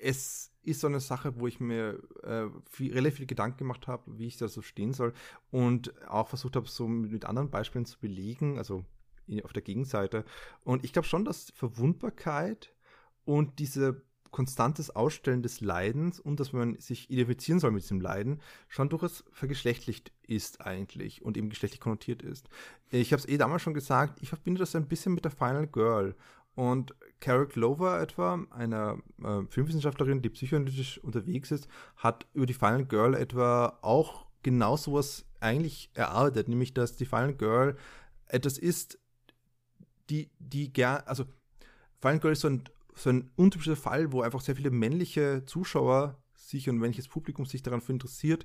es 0.00 0.52
ist 0.62 0.80
so 0.80 0.86
eine 0.86 1.00
Sache, 1.00 1.38
wo 1.40 1.46
ich 1.46 1.60
mir 1.60 2.02
äh, 2.22 2.46
viel, 2.70 2.92
relativ 2.92 3.18
viel 3.18 3.26
Gedanken 3.26 3.58
gemacht 3.58 3.86
habe, 3.86 4.18
wie 4.18 4.26
ich 4.26 4.36
da 4.36 4.48
so 4.48 4.62
stehen 4.62 4.92
soll 4.92 5.14
und 5.50 5.92
auch 6.06 6.28
versucht 6.28 6.56
habe, 6.56 6.68
so 6.68 6.86
mit 6.86 7.24
anderen 7.24 7.50
Beispielen 7.50 7.86
zu 7.86 7.98
belegen, 7.98 8.58
also 8.58 8.84
auf 9.42 9.52
der 9.52 9.62
Gegenseite. 9.62 10.24
Und 10.64 10.84
ich 10.84 10.92
glaube 10.92 11.08
schon, 11.08 11.24
dass 11.24 11.50
Verwundbarkeit 11.50 12.74
und 13.24 13.58
diese 13.58 14.02
konstantes 14.30 14.90
Ausstellen 14.90 15.42
des 15.42 15.60
Leidens 15.60 16.20
und 16.20 16.40
dass 16.40 16.52
man 16.52 16.78
sich 16.78 17.10
identifizieren 17.10 17.60
soll 17.60 17.70
mit 17.70 17.82
diesem 17.82 18.00
Leiden, 18.00 18.40
schon 18.68 18.88
durchaus 18.88 19.24
vergeschlechtlicht 19.32 20.12
ist 20.26 20.60
eigentlich 20.60 21.22
und 21.22 21.36
eben 21.36 21.50
geschlechtlich 21.50 21.80
konnotiert 21.80 22.22
ist. 22.22 22.48
Ich 22.90 23.12
habe 23.12 23.20
es 23.20 23.28
eh 23.28 23.38
damals 23.38 23.62
schon 23.62 23.74
gesagt, 23.74 24.20
ich 24.22 24.28
verbinde 24.28 24.60
das 24.60 24.74
ein 24.74 24.88
bisschen 24.88 25.14
mit 25.14 25.24
der 25.24 25.32
Final 25.32 25.66
Girl. 25.66 26.14
Und 26.54 26.94
Carol 27.20 27.46
Glover 27.46 28.00
etwa, 28.00 28.44
eine 28.50 29.00
äh, 29.22 29.42
Filmwissenschaftlerin, 29.48 30.22
die 30.22 30.28
psychoanalytisch 30.28 30.98
unterwegs 30.98 31.52
ist, 31.52 31.68
hat 31.96 32.26
über 32.34 32.46
die 32.46 32.54
Final 32.54 32.84
Girl 32.84 33.14
etwa 33.14 33.78
auch 33.80 34.26
genau 34.42 34.76
sowas 34.76 35.24
eigentlich 35.40 35.90
erarbeitet, 35.94 36.48
nämlich 36.48 36.74
dass 36.74 36.96
die 36.96 37.06
Final 37.06 37.34
Girl 37.34 37.76
etwas 38.26 38.58
ist, 38.58 38.98
die, 40.10 40.30
die 40.38 40.72
gern, 40.72 41.02
also 41.06 41.26
Final 42.00 42.20
Girl 42.20 42.32
ist 42.32 42.40
so 42.40 42.48
ein 42.48 42.64
so 42.98 43.10
ein 43.10 43.30
untypischer 43.36 43.76
Fall, 43.76 44.12
wo 44.12 44.22
einfach 44.22 44.40
sehr 44.40 44.56
viele 44.56 44.70
männliche 44.70 45.44
Zuschauer 45.46 46.18
sich 46.48 46.68
und 46.68 46.80
welches 46.80 47.08
Publikum 47.08 47.46
sich 47.46 47.62
daran 47.62 47.82
interessiert, 47.86 48.44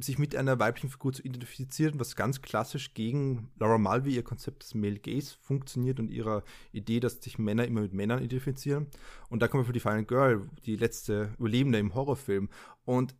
sich 0.00 0.18
mit 0.18 0.34
einer 0.34 0.58
weiblichen 0.58 0.90
Figur 0.90 1.12
zu 1.12 1.22
identifizieren, 1.22 2.00
was 2.00 2.16
ganz 2.16 2.42
klassisch 2.42 2.94
gegen 2.94 3.50
Laura 3.58 3.78
Mulvey, 3.78 4.14
ihr 4.14 4.24
Konzept 4.24 4.62
des 4.62 4.74
Male 4.74 4.98
Gaze, 4.98 5.36
funktioniert 5.40 6.00
und 6.00 6.10
ihrer 6.10 6.42
Idee, 6.72 7.00
dass 7.00 7.22
sich 7.22 7.38
Männer 7.38 7.66
immer 7.66 7.82
mit 7.82 7.92
Männern 7.92 8.22
identifizieren. 8.22 8.88
Und 9.28 9.42
da 9.42 9.48
kommen 9.48 9.62
wir 9.62 9.66
für 9.66 9.72
die 9.72 9.80
Final 9.80 10.04
Girl, 10.04 10.48
die 10.64 10.76
letzte 10.76 11.34
Überlebende 11.38 11.78
im 11.78 11.94
Horrorfilm. 11.94 12.48
Und 12.84 13.14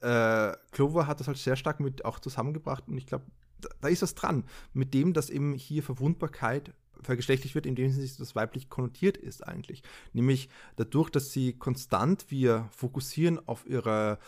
äh, 0.00 0.52
Clover 0.72 1.06
hat 1.06 1.20
das 1.20 1.28
halt 1.28 1.38
sehr 1.38 1.56
stark 1.56 1.78
mit 1.78 2.04
auch 2.04 2.18
zusammengebracht 2.18 2.88
und 2.88 2.98
ich 2.98 3.06
glaube, 3.06 3.24
da, 3.60 3.68
da 3.80 3.88
ist 3.88 4.02
was 4.02 4.16
dran, 4.16 4.44
mit 4.72 4.92
dem, 4.94 5.12
dass 5.12 5.30
eben 5.30 5.54
hier 5.54 5.84
Verwundbarkeit 5.84 6.74
vergeschlechtlicht 7.02 7.54
wird, 7.54 7.66
indem 7.66 7.90
sie 7.90 8.10
das 8.18 8.34
weiblich 8.34 8.68
konnotiert 8.68 9.16
ist 9.16 9.46
eigentlich. 9.46 9.82
Nämlich 10.12 10.48
dadurch, 10.76 11.10
dass 11.10 11.32
sie 11.32 11.52
konstant 11.52 12.26
wir 12.30 12.68
fokussieren 12.76 13.40
auf 13.46 13.66
ihre, 13.66 14.18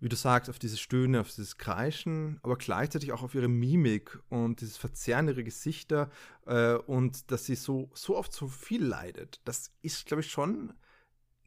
wie 0.00 0.08
du 0.08 0.16
sagst, 0.16 0.50
auf 0.50 0.58
dieses 0.58 0.80
Stöhnen, 0.80 1.20
auf 1.20 1.28
dieses 1.28 1.58
Kreischen, 1.58 2.38
aber 2.42 2.56
gleichzeitig 2.56 3.12
auch 3.12 3.22
auf 3.22 3.34
ihre 3.34 3.48
Mimik 3.48 4.18
und 4.28 4.60
dieses 4.60 4.76
Verzerren 4.76 5.28
ihrer 5.28 5.42
Gesichter 5.42 6.10
äh, 6.46 6.74
und 6.74 7.30
dass 7.30 7.46
sie 7.46 7.56
so, 7.56 7.90
so 7.94 8.16
oft 8.16 8.32
so 8.32 8.48
viel 8.48 8.84
leidet. 8.84 9.40
Das 9.44 9.72
ist, 9.82 10.06
glaube 10.06 10.22
ich, 10.22 10.30
schon 10.30 10.72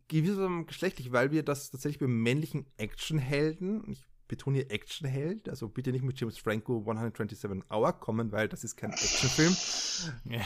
gewissermaßen 0.08 0.68
geschlechtlich, 0.68 1.12
weil 1.12 1.32
wir 1.32 1.44
das 1.44 1.72
tatsächlich 1.72 2.00
bei 2.00 2.08
männlichen 2.08 2.66
Actionhelden, 2.78 3.90
ich 3.90 4.06
betone 4.34 4.58
hier 4.58 4.72
Actionheld, 4.72 5.48
also 5.48 5.70
bitte 5.70 5.92
nicht 5.92 6.04
mit 6.04 6.20
James 6.20 6.40
Franco 6.40 6.80
127 6.80 7.70
Hour 7.70 7.94
kommen, 7.94 8.32
weil 8.32 8.50
das 8.50 8.64
ist 8.64 8.76
kein 8.76 8.92
Actionfilm. 8.92 9.56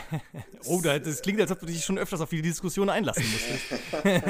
oh, 0.65 0.81
das 0.81 1.21
klingt, 1.21 1.39
als 1.39 1.51
ob 1.51 1.59
du 1.61 1.65
dich 1.65 1.85
schon 1.85 1.97
öfters 1.97 2.19
auf 2.19 2.29
die 2.29 2.41
Diskussion 2.41 2.89
einlassen 2.89 3.23
musstest. 3.31 3.81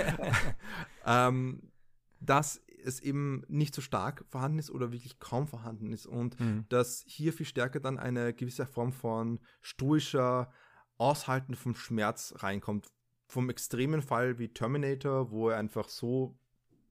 ähm, 1.06 1.72
dass 2.20 2.62
es 2.84 3.00
eben 3.00 3.44
nicht 3.48 3.74
so 3.74 3.82
stark 3.82 4.26
vorhanden 4.30 4.60
ist 4.60 4.70
oder 4.70 4.92
wirklich 4.92 5.18
kaum 5.18 5.48
vorhanden 5.48 5.92
ist 5.92 6.06
und 6.06 6.40
mhm. 6.40 6.66
dass 6.70 7.04
hier 7.08 7.34
viel 7.34 7.48
stärker 7.48 7.80
dann 7.80 7.98
eine 7.98 8.34
gewisse 8.34 8.68
Form 8.68 8.94
von 8.94 9.40
stoischer 9.62 10.52
Aushalten 10.98 11.56
vom 11.56 11.74
Schmerz 11.74 12.34
reinkommt. 12.38 12.88
Vom 13.28 13.50
extremen 13.50 14.04
Fall 14.04 14.38
wie 14.38 14.50
Terminator, 14.50 15.32
wo 15.32 15.50
er 15.50 15.58
einfach 15.58 15.90
so 15.90 16.38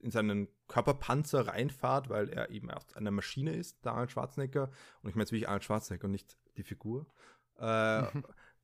in 0.01 0.11
seinen 0.11 0.49
Körperpanzer 0.69 1.49
reinfahrt, 1.49 2.09
weil 2.09 2.29
er 2.29 2.51
eben 2.51 2.69
erst 2.69 2.97
eine 2.97 3.11
Maschine 3.11 3.55
ist, 3.55 3.85
der 3.85 3.93
Arnold 3.93 4.13
Schwarzenegger. 4.13 4.71
Und 5.03 5.11
ich 5.11 5.15
meine 5.15 5.23
jetzt 5.23 5.33
wirklich 5.33 5.49
Arnold 5.49 5.65
Schwarzenegger 5.65 6.07
und 6.07 6.13
nicht 6.13 6.37
die 6.57 6.63
Figur. 6.63 7.07
Äh, 7.59 8.03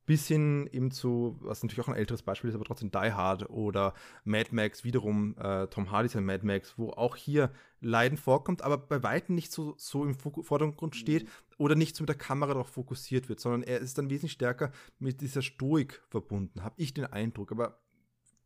bis 0.05 0.27
hin 0.27 0.67
eben 0.71 0.91
zu, 0.91 1.37
was 1.39 1.63
natürlich 1.63 1.81
auch 1.81 1.87
ein 1.87 1.95
älteres 1.95 2.23
Beispiel 2.23 2.49
ist, 2.49 2.55
aber 2.55 2.65
trotzdem 2.65 2.91
Die 2.91 3.13
Hard 3.13 3.49
oder 3.49 3.93
Mad 4.25 4.49
Max, 4.51 4.83
wiederum 4.83 5.35
äh, 5.37 5.67
Tom 5.67 5.91
Hardy 5.91 6.09
sein 6.09 6.25
Mad 6.25 6.45
Max, 6.45 6.77
wo 6.77 6.89
auch 6.89 7.15
hier 7.15 7.51
Leiden 7.79 8.17
vorkommt, 8.17 8.61
aber 8.63 8.77
bei 8.77 9.01
Weitem 9.01 9.35
nicht 9.35 9.51
so, 9.51 9.75
so 9.77 10.03
im 10.03 10.15
Vordergrund 10.15 10.95
steht 10.95 11.23
mhm. 11.23 11.29
oder 11.57 11.75
nicht 11.75 11.95
so 11.95 12.03
mit 12.03 12.09
der 12.09 12.17
Kamera 12.17 12.53
darauf 12.53 12.69
fokussiert 12.69 13.29
wird, 13.29 13.39
sondern 13.39 13.63
er 13.63 13.79
ist 13.79 13.97
dann 13.97 14.09
wesentlich 14.09 14.33
stärker 14.33 14.71
mit 14.99 15.21
dieser 15.21 15.41
Stoik 15.41 16.03
verbunden, 16.09 16.63
habe 16.63 16.75
ich 16.77 16.93
den 16.93 17.05
Eindruck. 17.05 17.51
Aber 17.51 17.79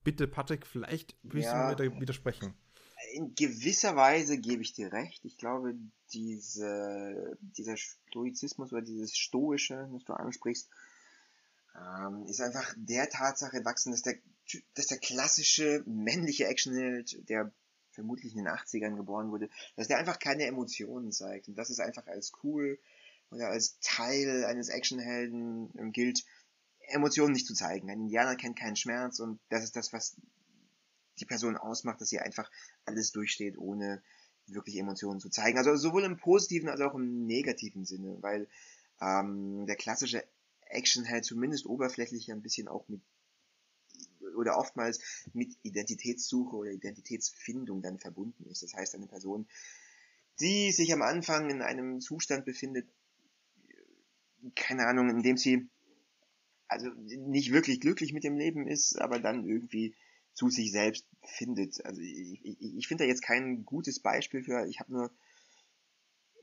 bitte, 0.04 0.28
Patrick, 0.28 0.66
vielleicht 0.66 1.16
willst 1.24 1.50
ja. 1.50 1.74
du 1.74 1.84
mir 1.84 2.00
widersprechen 2.02 2.54
in 3.18 3.34
gewisser 3.34 3.96
Weise 3.96 4.38
gebe 4.38 4.62
ich 4.62 4.74
dir 4.74 4.94
recht. 4.94 5.26
Ich 5.26 5.38
glaube, 5.38 5.74
diese, 6.14 7.36
dieser 7.42 7.76
Stoizismus 7.76 8.72
oder 8.72 8.84
dieses 8.84 9.18
Stoische, 9.18 9.90
das 9.92 10.04
du 10.06 10.14
ansprichst, 10.14 10.70
ähm, 11.76 12.28
ist 12.28 12.42
einfach 12.42 12.76
der 12.78 13.10
Tatsache 13.10 13.58
entwachsen, 13.58 13.92
dass 13.92 14.04
der, 14.04 14.18
dass 14.76 14.88
der 14.88 15.00
klassische 15.00 15.84
männliche 15.88 16.46
Actionheld, 16.46 17.28
der 17.28 17.52
vermutlich 17.90 18.34
in 18.34 18.46
den 18.46 18.54
80ern 18.54 18.96
geboren 18.96 19.32
wurde, 19.32 19.50
dass 19.76 19.88
der 19.88 19.98
einfach 19.98 20.20
keine 20.20 20.46
Emotionen 20.46 21.12
zeigt. 21.12 21.48
Und 21.48 21.58
das 21.58 21.72
ist 21.72 21.80
einfach 21.80 22.06
als 22.06 22.32
cool 22.44 22.80
oder 23.32 23.48
als 23.48 23.80
Teil 23.80 24.46
eines 24.46 24.70
Actionhelden 24.70 25.74
ähm, 25.80 25.92
gilt, 25.92 26.24
Emotionen 26.90 27.34
nicht 27.34 27.48
zu 27.48 27.56
zeigen. 27.56 27.90
Ein 27.90 28.02
Indianer 28.02 28.36
kennt 28.36 28.60
keinen 28.60 28.76
Schmerz 28.76 29.20
und 29.20 29.40
das 29.50 29.64
ist 29.64 29.76
das, 29.76 29.92
was 29.92 30.16
die 31.20 31.26
Person 31.26 31.58
ausmacht, 31.58 32.00
dass 32.00 32.10
sie 32.10 32.20
einfach 32.20 32.50
alles 32.88 33.12
durchsteht, 33.12 33.58
ohne 33.58 34.02
wirklich 34.48 34.78
Emotionen 34.78 35.20
zu 35.20 35.30
zeigen. 35.30 35.58
Also 35.58 35.76
sowohl 35.76 36.04
im 36.04 36.18
positiven 36.18 36.70
als 36.70 36.82
auch 36.82 36.96
im 36.96 37.26
negativen 37.26 37.86
Sinne, 37.86 38.18
weil 38.22 38.48
ähm, 39.02 39.66
der 39.68 39.76
klassische 39.76 40.24
Action 40.62 41.08
halt 41.08 41.26
zumindest 41.26 41.66
oberflächlich 41.66 42.32
ein 42.32 42.42
bisschen 42.42 42.68
auch 42.68 42.88
mit 42.88 43.02
oder 44.36 44.58
oftmals 44.58 45.00
mit 45.34 45.56
Identitätssuche 45.64 46.56
oder 46.56 46.72
Identitätsfindung 46.72 47.82
dann 47.82 47.98
verbunden 47.98 48.46
ist. 48.50 48.62
Das 48.62 48.74
heißt, 48.74 48.96
eine 48.96 49.08
Person, 49.08 49.48
die 50.40 50.72
sich 50.72 50.94
am 50.94 51.02
Anfang 51.02 51.50
in 51.50 51.62
einem 51.62 52.02
Zustand 52.02 52.46
befindet, 52.46 52.88
keine 54.56 54.86
Ahnung, 54.86 55.10
in 55.10 55.24
dem 55.24 55.38
sie 55.38 55.68
also 56.68 56.90
nicht 56.90 57.52
wirklich 57.52 57.80
glücklich 57.80 58.14
mit 58.14 58.24
dem 58.24 58.38
Leben 58.38 58.68
ist, 58.68 59.00
aber 59.02 59.20
dann 59.20 59.48
irgendwie 59.48 59.96
zu 60.38 60.52
sich 60.52 60.72
selbst 60.72 61.08
findet. 61.24 61.84
Also 61.84 62.00
ich, 62.00 62.46
ich, 62.46 62.78
ich 62.78 62.88
finde 62.88 63.04
da 63.04 63.08
jetzt 63.08 63.24
kein 63.24 63.66
gutes 63.66 64.00
Beispiel 64.00 64.44
für. 64.44 64.68
Ich 64.68 64.80
habe 64.80 64.94
nur, 64.94 65.12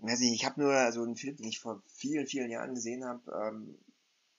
weiß 0.01 0.21
ich, 0.21 0.33
ich 0.33 0.45
habe 0.45 0.61
nur 0.61 0.73
also 0.73 1.05
einen 1.05 1.15
Film, 1.15 1.37
den 1.37 1.47
ich 1.47 1.61
vor 1.61 1.81
vielen, 1.87 2.27
vielen 2.27 2.51
Jahren 2.51 2.75
gesehen 2.75 3.05
habe. 3.05 3.31
Ähm, 3.31 3.79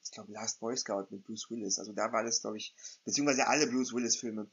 ich 0.03 0.11
glaube 0.11 0.33
Last 0.33 0.59
Boy 0.59 0.75
Scout 0.75 1.07
mit 1.09 1.23
Bruce 1.23 1.49
Willis. 1.49 1.79
Also 1.79 1.93
da 1.93 2.11
war 2.11 2.25
das, 2.25 2.41
glaube 2.41 2.57
ich, 2.57 2.75
beziehungsweise 3.05 3.47
alle 3.47 3.67
Bruce 3.67 3.93
Willis 3.93 4.17
Filme. 4.17 4.47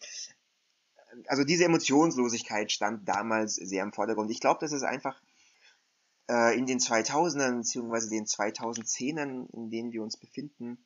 Also 1.27 1.43
diese 1.43 1.65
Emotionslosigkeit 1.65 2.71
stand 2.71 3.09
damals 3.09 3.57
sehr 3.57 3.83
im 3.83 3.93
Vordergrund. 3.93 4.31
Ich 4.31 4.41
glaube, 4.41 4.61
dass 4.61 4.71
es 4.71 4.85
einfach 4.85 5.21
äh, 6.31 6.57
in 6.57 6.67
den 6.67 6.79
2000ern 6.79 7.57
beziehungsweise 7.57 8.09
den 8.09 8.27
2010ern, 8.27 9.53
in 9.53 9.69
denen 9.69 9.93
wir 9.93 10.05
uns 10.05 10.17
befinden, 10.17 10.79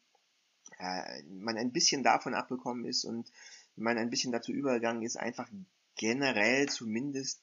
äh, 0.78 1.22
man 1.24 1.58
ein 1.58 1.72
bisschen 1.72 2.02
davon 2.02 2.32
abbekommen 2.34 2.86
ist 2.86 3.04
und 3.04 3.30
man 3.76 3.98
ein 3.98 4.10
bisschen 4.10 4.32
dazu 4.32 4.52
übergegangen 4.52 5.02
ist, 5.02 5.16
einfach 5.16 5.48
generell 5.96 6.68
zumindest, 6.68 7.42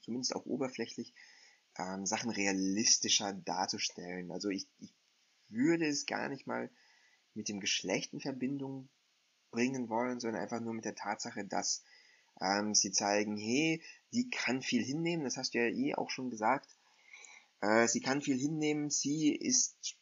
zumindest 0.00 0.34
auch 0.34 0.46
oberflächlich, 0.46 1.14
ähm, 1.78 2.06
Sachen 2.06 2.30
realistischer 2.30 3.32
darzustellen. 3.32 4.32
Also 4.32 4.48
ich, 4.48 4.68
ich 4.78 4.92
würde 5.48 5.86
es 5.86 6.06
gar 6.06 6.28
nicht 6.28 6.46
mal 6.46 6.70
mit 7.34 7.48
dem 7.48 7.60
Geschlecht 7.60 8.12
in 8.12 8.20
Verbindung 8.20 8.88
bringen 9.50 9.88
wollen, 9.88 10.20
sondern 10.20 10.42
einfach 10.42 10.60
nur 10.60 10.74
mit 10.74 10.84
der 10.84 10.94
Tatsache, 10.94 11.44
dass 11.44 11.82
ähm, 12.40 12.74
sie 12.74 12.90
zeigen, 12.90 13.36
hey, 13.36 13.82
die 14.12 14.28
kann 14.30 14.62
viel 14.62 14.84
hinnehmen, 14.84 15.24
das 15.24 15.36
hast 15.36 15.54
du 15.54 15.58
ja 15.58 15.68
eh 15.68 15.94
auch 15.94 16.10
schon 16.10 16.30
gesagt. 16.30 16.68
Äh, 17.60 17.88
sie 17.88 18.00
kann 18.00 18.22
viel 18.22 18.38
hinnehmen, 18.38 18.90
sie 18.90 19.34
ist 19.34 19.96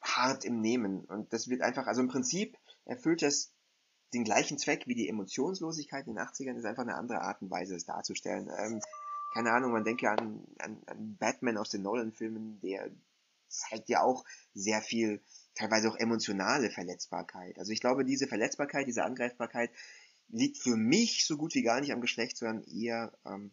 hart 0.00 0.44
im 0.44 0.60
Nehmen. 0.60 1.04
Und 1.04 1.32
das 1.32 1.48
wird 1.48 1.62
einfach, 1.62 1.86
also 1.86 2.00
im 2.00 2.08
Prinzip 2.08 2.56
erfüllt 2.84 3.22
das 3.22 3.52
den 4.14 4.24
gleichen 4.24 4.58
Zweck 4.58 4.86
wie 4.86 4.94
die 4.94 5.08
Emotionslosigkeit 5.08 6.06
in 6.06 6.14
den 6.14 6.24
80ern, 6.24 6.56
ist 6.56 6.64
einfach 6.64 6.82
eine 6.82 6.96
andere 6.96 7.20
Art 7.20 7.42
und 7.42 7.50
Weise, 7.50 7.74
es 7.74 7.84
darzustellen. 7.84 8.50
Ähm, 8.58 8.80
keine 9.34 9.52
Ahnung, 9.52 9.72
man 9.72 9.84
denke 9.84 10.10
an, 10.10 10.46
an, 10.58 10.82
an 10.86 11.16
Batman 11.16 11.58
aus 11.58 11.70
den 11.70 11.82
Nolan-Filmen, 11.82 12.60
der 12.60 12.90
zeigt 13.48 13.88
ja 13.88 14.02
auch 14.02 14.24
sehr 14.54 14.80
viel, 14.80 15.20
teilweise 15.54 15.90
auch 15.90 15.96
emotionale 15.96 16.70
Verletzbarkeit. 16.70 17.58
Also 17.58 17.72
ich 17.72 17.80
glaube, 17.80 18.04
diese 18.04 18.26
Verletzbarkeit, 18.26 18.86
diese 18.86 19.04
Angreifbarkeit, 19.04 19.70
liegt 20.28 20.58
für 20.58 20.76
mich 20.76 21.26
so 21.26 21.36
gut 21.36 21.54
wie 21.54 21.62
gar 21.62 21.80
nicht 21.80 21.92
am 21.92 22.00
Geschlecht, 22.00 22.36
sondern 22.36 22.64
eher 22.64 23.12
ähm, 23.24 23.52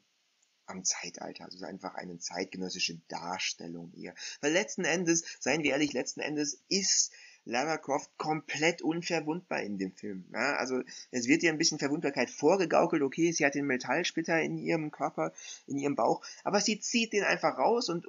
am 0.65 0.83
Zeitalter. 0.83 1.45
Also 1.45 1.65
einfach 1.65 1.95
eine 1.95 2.17
zeitgenössische 2.17 2.99
Darstellung 3.07 3.93
eher. 3.93 4.15
Weil 4.41 4.53
letzten 4.53 4.85
Endes, 4.85 5.23
seien 5.39 5.63
wir 5.63 5.71
ehrlich, 5.71 5.93
letzten 5.93 6.21
Endes 6.21 6.63
ist 6.69 7.11
Lara 7.45 7.77
Croft 7.77 8.17
komplett 8.17 8.81
unverwundbar 8.81 9.61
in 9.61 9.77
dem 9.77 9.91
Film. 9.93 10.25
Ja, 10.33 10.55
also 10.55 10.81
es 11.11 11.27
wird 11.27 11.43
ihr 11.43 11.51
ein 11.51 11.57
bisschen 11.57 11.79
Verwundbarkeit 11.79 12.29
vorgegaukelt, 12.29 13.01
okay, 13.01 13.31
sie 13.31 13.45
hat 13.45 13.55
den 13.55 13.65
Metallsplitter 13.65 14.41
in 14.41 14.57
ihrem 14.57 14.91
Körper, 14.91 15.33
in 15.67 15.77
ihrem 15.77 15.95
Bauch, 15.95 16.23
aber 16.43 16.61
sie 16.61 16.79
zieht 16.79 17.13
den 17.13 17.23
einfach 17.23 17.57
raus 17.57 17.89
und 17.89 18.05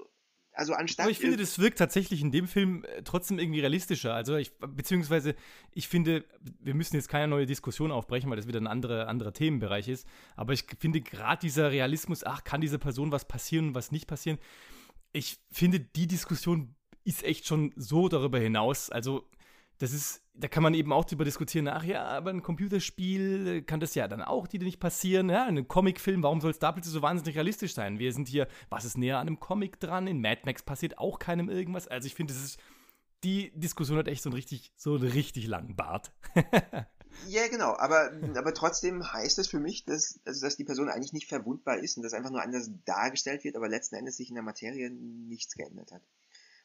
also 0.55 0.72
anstatt. 0.74 1.05
Aber 1.05 1.11
ich 1.11 1.18
finde, 1.18 1.37
das 1.37 1.59
wirkt 1.59 1.78
tatsächlich 1.78 2.20
in 2.20 2.30
dem 2.30 2.47
Film 2.47 2.85
äh, 2.85 3.03
trotzdem 3.03 3.39
irgendwie 3.39 3.61
realistischer. 3.61 4.14
Also 4.14 4.37
ich, 4.37 4.57
beziehungsweise 4.59 5.35
ich 5.72 5.89
finde, 5.89 6.24
wir 6.61 6.74
müssen 6.74 6.95
jetzt 6.95 7.09
keine 7.09 7.28
neue 7.28 7.47
Diskussion 7.47 7.91
aufbrechen, 7.91 8.30
weil 8.30 8.37
das 8.37 8.47
wieder 8.47 8.61
ein 8.61 8.68
anderer, 8.68 9.09
anderer 9.09 9.32
Themenbereich 9.32 9.89
ist. 9.89 10.07
Aber 10.37 10.53
ich 10.53 10.64
finde 10.78 11.01
gerade 11.01 11.41
dieser 11.41 11.72
Realismus, 11.72 12.22
ach, 12.24 12.45
kann 12.45 12.61
dieser 12.61 12.78
Person 12.78 13.11
was 13.11 13.26
passieren 13.26 13.68
und 13.68 13.74
was 13.74 13.91
nicht 13.91 14.07
passieren? 14.07 14.39
Ich 15.12 15.41
finde, 15.51 15.80
die 15.80 16.07
Diskussion 16.07 16.76
ist 17.05 17.22
echt 17.22 17.46
schon 17.46 17.72
so 17.76 18.09
darüber 18.09 18.38
hinaus. 18.38 18.90
Also, 18.90 19.24
das 19.78 19.92
ist, 19.92 20.22
da 20.34 20.48
kann 20.48 20.62
man 20.62 20.74
eben 20.74 20.92
auch 20.92 21.05
drüber 21.05 21.24
diskutieren, 21.24 21.68
ach 21.68 21.84
ja, 21.84 22.05
aber 22.05 22.30
ein 22.30 22.42
Computerspiel 22.42 23.62
kann 23.62 23.80
das 23.80 23.94
ja 23.94 24.09
dann 24.09 24.22
auch 24.22 24.46
die 24.46 24.59
nicht 24.59 24.80
passieren. 24.80 25.28
Ja, 25.28 25.44
ein 25.44 25.66
Comicfilm, 25.66 26.22
warum 26.22 26.40
soll 26.40 26.52
es 26.52 26.59
da 26.59 26.72
plötzlich 26.72 26.92
so 26.92 27.02
wahnsinnig 27.02 27.36
realistisch 27.36 27.74
sein? 27.74 27.98
Wir 27.98 28.12
sind 28.12 28.28
hier, 28.28 28.48
was 28.70 28.84
ist 28.84 28.96
näher 28.96 29.18
an 29.18 29.26
einem 29.26 29.40
Comic 29.40 29.80
dran? 29.80 30.07
In 30.07 30.20
Mad 30.20 30.42
Max 30.44 30.62
passiert 30.62 30.98
auch 30.98 31.18
keinem 31.18 31.48
irgendwas. 31.48 31.88
Also 31.88 32.07
ich 32.07 32.14
finde, 32.14 32.32
das 32.32 32.42
ist, 32.42 32.61
die 33.24 33.52
Diskussion 33.55 33.98
hat 33.98 34.09
echt 34.09 34.22
so 34.22 34.30
einen 34.30 34.36
richtig, 34.36 34.72
so 34.76 34.94
einen 34.94 35.09
richtig 35.09 35.46
langen 35.46 35.76
Bart. 35.76 36.12
Ja, 37.28 37.46
genau, 37.48 37.76
aber, 37.76 38.12
aber 38.36 38.55
trotzdem 38.55 39.12
heißt 39.12 39.38
es 39.38 39.48
für 39.48 39.61
mich, 39.61 39.84
dass, 39.84 40.18
also 40.24 40.44
dass 40.44 40.57
die 40.57 40.64
Person 40.64 40.88
eigentlich 40.88 41.12
nicht 41.12 41.28
verwundbar 41.28 41.78
ist 41.78 41.96
und 41.96 42.02
dass 42.02 42.12
einfach 42.12 42.30
nur 42.30 42.42
anders 42.42 42.70
dargestellt 42.84 43.44
wird, 43.44 43.57
aber 43.57 43.68
letzten 43.68 43.94
Endes 43.94 44.16
sich 44.16 44.28
in 44.30 44.34
der 44.34 44.42
Materie 44.42 44.90
nichts 44.90 45.55
geändert 45.55 45.92
hat. 45.92 46.02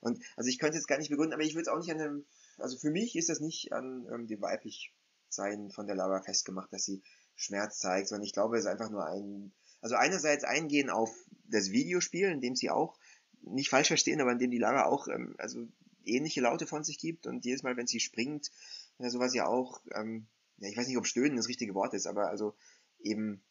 Und 0.02 0.24
also 0.36 0.50
ich 0.50 0.60
könnte 0.60 0.78
es 0.78 0.88
gar 0.88 0.98
nicht 0.98 1.10
begründen, 1.10 1.34
aber 1.34 1.44
ich 1.44 1.54
würde 1.54 1.64
es 1.64 1.68
auch 1.68 1.80
nicht 1.80 1.92
an 1.92 1.98
dem, 1.98 2.26
also 2.58 2.78
für 2.78 2.92
mich 2.92 3.16
ist 3.16 3.30
das 3.30 3.40
nicht 3.40 3.74
an 3.74 4.08
ähm, 4.12 4.28
dem 4.28 4.42
Weiblichsein 4.42 5.72
von 5.72 5.88
der 5.88 5.96
Lara 5.96 6.22
festgemacht, 6.22 6.72
dass 6.72 6.86
sie 6.86 7.02
Schmerz 7.36 7.80
zeigt, 7.80 8.08
sondern 8.08 8.26
ich 8.26 8.34
glaube, 8.34 8.58
es 8.58 8.66
ist 8.66 8.70
einfach 8.70 8.90
nur 8.90 9.06
ein, 9.06 9.52
also 9.82 9.96
einerseits 9.96 10.44
eingehen 10.44 10.90
auf 10.90 11.10
das 11.46 11.72
Videospiel, 11.72 12.30
in 12.30 12.42
dem 12.42 12.56
sie 12.56 12.70
auch, 12.70 12.98
nicht 13.42 13.70
falsch 13.70 13.88
verstehen, 13.88 14.20
aber 14.22 14.34
in 14.34 14.40
dem 14.40 14.52
die 14.52 14.58
Lara 14.58 14.86
auch, 14.86 15.08
ähm, 15.08 15.36
also 15.38 15.68
ähnliche 16.06 16.42
Laute 16.42 16.68
von 16.68 16.84
sich 16.84 16.98
gibt 16.98 17.28
und 17.28 17.46
jedes 17.46 17.64
Mal, 17.64 17.78
wenn 17.78 17.88
sie 17.88 18.00
springt, 18.00 18.52
ja, 19.00 19.10
sowas 19.10 19.34
ja 19.34 19.48
auch, 19.48 19.82
ähm, 19.94 20.28
ja, 20.58 20.70
ich 20.70 20.78
weiß 20.78 20.88
nicht, 20.88 20.98
ob 20.98 21.08
stöhnen 21.08 21.38
das 21.38 21.48
richtige 21.48 21.74
Wort 21.74 21.94
ist, 21.94 22.08
aber 22.08 22.30
also 22.30 22.56
eben 23.00 23.42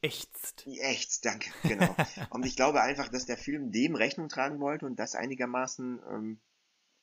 Ächzt. 0.00 0.64
Ächzt, 0.66 1.24
danke, 1.24 1.50
genau. 1.62 1.94
und 2.30 2.46
ich 2.46 2.56
glaube 2.56 2.80
einfach, 2.82 3.08
dass 3.08 3.26
der 3.26 3.36
Film 3.36 3.72
dem 3.72 3.94
Rechnung 3.94 4.28
tragen 4.28 4.60
wollte 4.60 4.86
und 4.86 4.98
das 4.98 5.14
einigermaßen 5.14 6.00
ähm, 6.10 6.40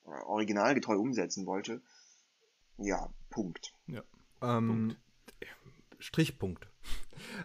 originalgetreu 0.04 0.98
umsetzen 0.98 1.46
wollte. 1.46 1.82
Ja, 2.78 3.10
Punkt. 3.30 3.74
Ja. 3.88 4.04
Ähm, 4.41 4.68
Punkt. 4.68 4.98
Strichpunkt. 6.00 6.68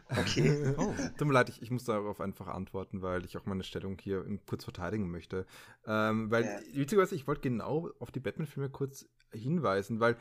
Okay. 0.08 0.74
oh. 0.78 0.94
Tut 1.16 1.26
mir 1.26 1.34
leid, 1.34 1.48
ich, 1.48 1.62
ich, 1.62 1.70
muss 1.70 1.84
darauf 1.84 2.20
einfach 2.20 2.48
antworten, 2.48 3.02
weil 3.02 3.24
ich 3.24 3.36
auch 3.36 3.46
meine 3.46 3.62
Stellung 3.62 3.98
hier 3.98 4.24
kurz 4.46 4.64
verteidigen 4.64 5.10
möchte. 5.10 5.46
Ähm, 5.86 6.30
weil, 6.30 6.44
ja. 6.44 6.60
witzigerweise, 6.72 7.14
ich 7.14 7.26
wollte 7.26 7.42
genau 7.42 7.90
auf 7.98 8.10
die 8.10 8.20
Batman-Filme 8.20 8.70
kurz 8.70 9.06
hinweisen, 9.32 10.00
weil 10.00 10.16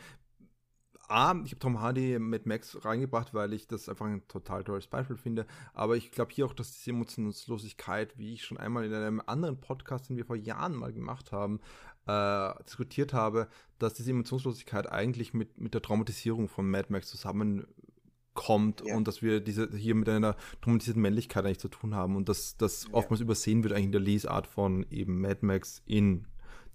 A, 1.10 1.32
ich 1.44 1.52
habe 1.52 1.60
Tom 1.60 1.82
Hardy 1.82 2.20
mit 2.20 2.46
Max 2.46 2.86
reingebracht, 2.86 3.34
weil 3.34 3.54
ich 3.54 3.68
das 3.68 3.90
einfach 3.90 4.06
ein 4.06 4.28
total 4.28 4.64
tolles 4.64 4.88
Beispiel 4.88 5.18
finde. 5.18 5.46
Aber 5.74 5.98
ich 5.98 6.12
glaube 6.12 6.32
hier 6.34 6.46
auch, 6.46 6.54
dass 6.54 6.72
diese 6.72 6.92
Emotionslosigkeit, 6.92 8.18
wie 8.18 8.34
ich 8.34 8.44
schon 8.44 8.58
einmal 8.58 8.86
in 8.86 8.94
einem 8.94 9.22
anderen 9.26 9.60
Podcast, 9.60 10.10
den 10.10 10.18
wir 10.18 10.26
vor 10.26 10.36
Jahren 10.36 10.76
mal 10.76 10.94
gemacht 10.94 11.32
haben, 11.32 11.60
äh, 12.08 12.64
diskutiert 12.64 13.14
habe, 13.14 13.48
dass 13.78 13.94
diese 13.94 14.12
Emotionslosigkeit 14.12 14.92
eigentlich 14.92 15.34
mit, 15.34 15.60
mit 15.60 15.74
der 15.74 15.82
Traumatisierung 15.82 16.48
von 16.48 16.70
Mad 16.70 16.88
Max 16.90 17.08
zusammenkommt 17.08 18.84
ja. 18.86 18.96
und 18.96 19.08
dass 19.08 19.22
wir 19.22 19.42
diese 19.42 19.70
hier 19.76 19.96
mit 19.96 20.10
einer 20.10 20.36
traumatisierten 20.62 21.02
Männlichkeit 21.02 21.46
eigentlich 21.46 21.60
zu 21.60 21.70
tun 21.70 21.96
haben 21.96 22.16
und 22.16 22.30
dass 22.30 22.58
das 22.58 22.86
ja. 22.86 22.94
oftmals 22.94 23.22
übersehen 23.22 23.64
wird 23.64 23.74
eigentlich 23.74 23.86
in 23.86 23.92
der 23.92 24.02
Lesart 24.02 24.48
von 24.48 24.86
eben 24.90 25.22
Mad 25.22 25.46
Max 25.46 25.82
in 25.86 26.26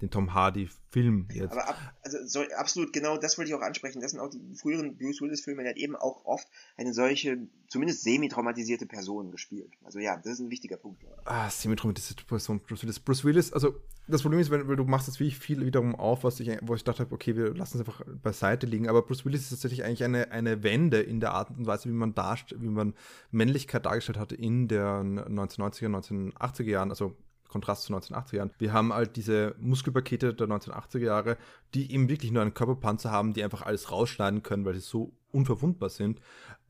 den 0.01 0.11
Tom 0.11 0.35
Hardy-Film 0.35 1.29
jetzt. 1.33 1.53
Aber 1.53 1.69
ab, 1.69 1.77
also 2.03 2.19
so, 2.27 2.43
absolut, 2.57 2.93
genau 2.93 3.17
das 3.17 3.39
wollte 3.39 3.51
ich 3.51 3.55
auch 3.55 3.63
ansprechen. 3.63 4.01
Das 4.01 4.11
sind 4.11 4.21
auch 4.21 4.31
die 4.31 4.41
früheren 4.55 4.97
Bruce 4.97 5.21
Willis-Filme, 5.21 5.63
der 5.63 5.71
hat 5.71 5.79
eben 5.79 5.97
auch 5.97 6.25
oft 6.25 6.49
eine 6.77 6.93
solche, 6.93 7.39
zumindest 7.69 8.03
semi-traumatisierte 8.03 8.87
Person 8.87 9.31
gespielt. 9.31 9.73
Also 9.85 9.99
ja, 9.99 10.17
das 10.17 10.35
ist 10.35 10.41
ein 10.41 10.51
wichtiger 10.51 10.77
Punkt. 10.77 11.05
Ah, 11.25 11.49
semi-traumatisierte 11.49 12.25
Person, 12.25 12.61
Bruce 12.61 12.83
Willis. 12.83 13.01
Bruce 13.01 13.25
Willis, 13.25 13.53
also 13.53 13.75
das 14.07 14.23
Problem 14.23 14.41
ist, 14.41 14.51
wenn, 14.51 14.67
du 14.67 14.85
machst 14.85 15.09
das 15.09 15.19
wie 15.21 15.31
viel 15.31 15.65
wiederum 15.65 15.95
auf, 15.95 16.25
was 16.25 16.39
ich, 16.41 16.51
wo 16.63 16.75
ich 16.75 16.85
dachte, 16.85 17.07
okay, 17.11 17.37
wir 17.37 17.55
lassen 17.55 17.81
es 17.81 17.87
einfach 17.87 18.05
beiseite 18.23 18.67
liegen. 18.67 18.89
Aber 18.89 19.03
Bruce 19.03 19.25
Willis 19.25 19.43
ist 19.43 19.51
tatsächlich 19.51 19.85
eigentlich 19.85 20.05
eine, 20.05 20.31
eine 20.31 20.63
Wende 20.63 21.01
in 21.01 21.21
der 21.21 21.33
Art 21.33 21.51
und 21.51 21.67
Weise, 21.67 21.89
wie 21.89 21.95
man 21.95 22.15
darstellt, 22.15 22.61
wie 22.63 22.69
man 22.69 22.95
Männlichkeit 23.31 23.87
dargestellt 23.87 24.19
hatte 24.19 24.35
in 24.35 24.69
der 24.69 25.03
1990er, 25.03 26.33
1980er 26.35 26.65
Jahren, 26.65 26.91
also 26.91 27.17
Kontrast 27.49 27.85
zu 27.85 27.95
1980er 27.95 28.37
Jahren. 28.37 28.51
Wir 28.59 28.73
haben 28.73 28.93
halt 28.93 29.17
diese 29.17 29.55
Muskelpakete 29.61 30.35
der 30.35 30.49
1980er 30.49 30.99
Jahre, 30.99 31.37
die 31.75 31.93
eben 31.93 32.09
wirklich 32.09 32.33
nur 32.33 32.43
einen 32.43 32.55
Körperpanzer 32.55 33.11
haben, 33.11 33.33
die 33.33 33.45
einfach 33.45 33.63
alles 33.63 33.91
rausschneiden 33.91 34.43
können, 34.43 34.65
weil 34.65 34.75
sie 34.75 34.81
so 34.81 35.13
unverwundbar 35.31 35.89
sind. 35.89 36.21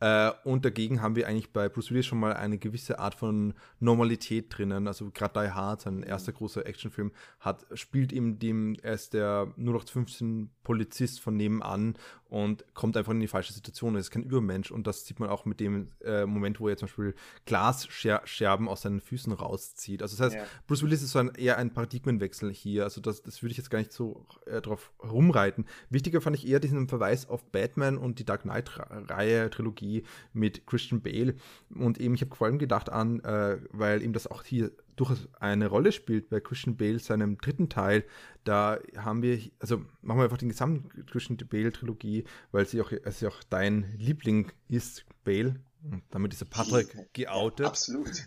Äh, 0.05 0.33
und 0.45 0.67
dagegen 0.67 1.01
haben 1.01 1.17
wir 1.17 1.27
eigentlich 1.27 1.51
bei 1.51 1.71
Bruce 1.71 1.91
Willis 1.91 2.05
schon 2.05 2.21
mal 2.21 2.35
eine 2.35 2.59
gewisse 2.59 2.99
Art 2.99 3.15
von 3.15 3.55
Normalität 3.81 4.55
drinnen. 4.55 4.87
Also 4.87 5.11
gerade 5.11 5.41
Die 5.41 5.51
Hard, 5.51 5.81
sein 5.81 6.03
erster 6.03 6.33
großer 6.33 6.67
Actionfilm, 6.67 7.11
hat, 7.41 7.65
spielt 7.73 8.13
ihm 8.13 8.39
dem, 8.39 8.77
er 8.83 8.93
ist 8.93 9.15
der 9.15 9.55
0815 9.57 10.51
Polizist 10.63 11.23
von 11.23 11.39
nebenan 11.39 11.95
und 12.29 12.67
kommt 12.75 12.99
einfach 12.99 13.13
in 13.13 13.21
die 13.21 13.29
falsche 13.29 13.55
Situation. 13.55 13.95
Er 13.95 14.01
ist 14.01 14.11
kein 14.11 14.25
Übermensch 14.25 14.71
und 14.71 14.87
das 14.87 15.07
sieht 15.07 15.21
man 15.21 15.31
auch 15.31 15.47
mit 15.47 15.59
dem 15.59 15.89
äh, 16.05 16.27
Moment, 16.27 16.61
wo 16.61 16.69
er 16.69 16.77
zum 16.77 16.89
Beispiel 16.89 17.15
Glasscherben 17.47 18.69
aus 18.69 18.83
seinen 18.83 19.01
Füßen 19.01 19.33
rauszieht. 19.33 20.03
Also 20.03 20.19
das 20.19 20.27
heißt, 20.27 20.37
ja. 20.37 20.45
Bruce 20.67 20.83
Willis 20.83 21.03
ist 21.03 21.13
so 21.13 21.19
ein, 21.19 21.35
eher 21.35 21.57
ein 21.57 21.73
Paradigmenwechsel 21.73 22.53
hier. 22.53 22.85
Also 22.85 23.01
das, 23.01 23.23
das 23.23 23.43
würde 23.43 23.53
ich 23.53 23.57
jetzt 23.57 23.71
gar 23.71 23.79
nicht 23.79 23.93
so 23.93 24.27
äh, 24.45 24.61
drauf 24.61 24.93
rumreiten. 25.03 25.65
Wichtiger 25.89 26.21
fand 26.21 26.37
ich 26.37 26.47
eher 26.47 26.61
diesen 26.61 26.89
Verweis 26.89 27.27
auf 27.27 27.43
Batman 27.45 27.97
und 27.97 28.19
die 28.19 28.25
Dark 28.25 28.43
Knight-Reihe, 28.43 29.49
Trilogie 29.49 29.94
mit 30.33 30.67
Christian 30.67 31.03
Bale. 31.03 31.35
Und 31.75 32.01
eben, 32.01 32.15
ich 32.15 32.23
habe 32.23 32.35
vor 32.35 32.47
allem 32.47 32.59
gedacht 32.59 32.91
an, 32.91 33.21
äh, 33.21 33.59
weil 33.71 34.03
ihm 34.03 34.13
das 34.13 34.27
auch 34.27 34.43
hier 34.43 34.73
durchaus 34.97 35.29
eine 35.41 35.67
Rolle 35.67 35.93
spielt 35.93 36.29
bei 36.29 36.41
Christian 36.41 36.77
Bale, 36.77 36.99
seinem 36.99 37.39
dritten 37.39 37.69
Teil. 37.69 38.05
Da 38.45 38.79
haben 38.97 39.23
wir, 39.23 39.41
also 39.59 39.79
machen 40.03 40.19
wir 40.19 40.25
einfach 40.25 40.39
den 40.39 40.49
gesamten 40.49 41.07
Christian 41.07 41.37
Bale-Trilogie, 41.37 42.25
weil 42.53 42.67
sie 42.67 42.81
auch, 42.81 42.93
es 42.93 43.23
auch 43.25 43.43
dein 43.51 43.95
Liebling 43.99 44.53
ist, 44.69 45.05
Bale. 45.25 45.57
Und 45.83 46.03
damit 46.11 46.33
ist 46.33 46.41
der 46.41 46.47
Patrick 46.47 47.13
geoutet. 47.13 47.61
Ja, 47.61 47.67
absolut. 47.67 48.09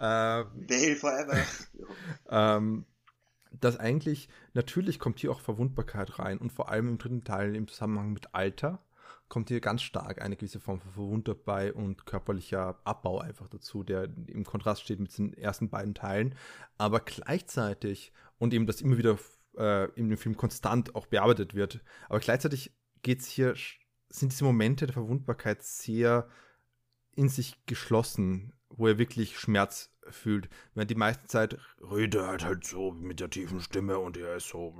ähm, 0.00 0.46
Bale 0.66 0.96
forever. 0.96 1.38
ähm, 2.28 2.84
dass 3.60 3.78
eigentlich, 3.78 4.28
natürlich 4.52 4.98
kommt 4.98 5.20
hier 5.20 5.30
auch 5.30 5.40
Verwundbarkeit 5.40 6.18
rein 6.18 6.38
und 6.38 6.52
vor 6.52 6.68
allem 6.68 6.88
im 6.88 6.98
dritten 6.98 7.24
Teil 7.24 7.54
im 7.54 7.68
Zusammenhang 7.68 8.12
mit 8.12 8.34
Alter 8.34 8.82
kommt 9.34 9.48
hier 9.48 9.60
ganz 9.60 9.82
stark 9.82 10.22
eine 10.22 10.36
gewisse 10.36 10.60
Form 10.60 10.78
von 10.78 10.92
Verwundung 10.92 11.36
und 11.72 12.06
körperlicher 12.06 12.78
Abbau 12.84 13.18
einfach 13.18 13.48
dazu, 13.48 13.82
der 13.82 14.04
im 14.28 14.44
Kontrast 14.44 14.82
steht 14.82 15.00
mit 15.00 15.18
den 15.18 15.34
ersten 15.34 15.70
beiden 15.70 15.92
Teilen. 15.92 16.36
Aber 16.78 17.00
gleichzeitig, 17.00 18.12
und 18.38 18.54
eben 18.54 18.68
das 18.68 18.80
immer 18.80 18.96
wieder 18.96 19.18
äh, 19.58 19.90
in 19.98 20.08
dem 20.08 20.18
Film 20.18 20.36
konstant 20.36 20.94
auch 20.94 21.06
bearbeitet 21.06 21.52
wird, 21.52 21.80
aber 22.08 22.20
gleichzeitig 22.20 22.76
geht's 23.02 23.26
hier, 23.26 23.56
sind 24.08 24.30
diese 24.30 24.44
Momente 24.44 24.86
der 24.86 24.92
Verwundbarkeit 24.92 25.64
sehr 25.64 26.28
in 27.16 27.28
sich 27.28 27.66
geschlossen, 27.66 28.52
wo 28.68 28.86
er 28.86 28.98
wirklich 28.98 29.36
Schmerz 29.36 29.90
fühlt. 30.10 30.48
Während 30.74 30.90
die 30.90 30.96
meiste 30.96 31.26
Zeit 31.26 31.58
redet 31.80 32.20
er 32.20 32.26
halt, 32.28 32.44
halt 32.44 32.64
so 32.64 32.92
mit 32.92 33.20
der 33.20 33.30
tiefen 33.30 33.60
Stimme 33.60 33.98
und 33.98 34.16
er 34.16 34.36
ist 34.36 34.48
so 34.48 34.74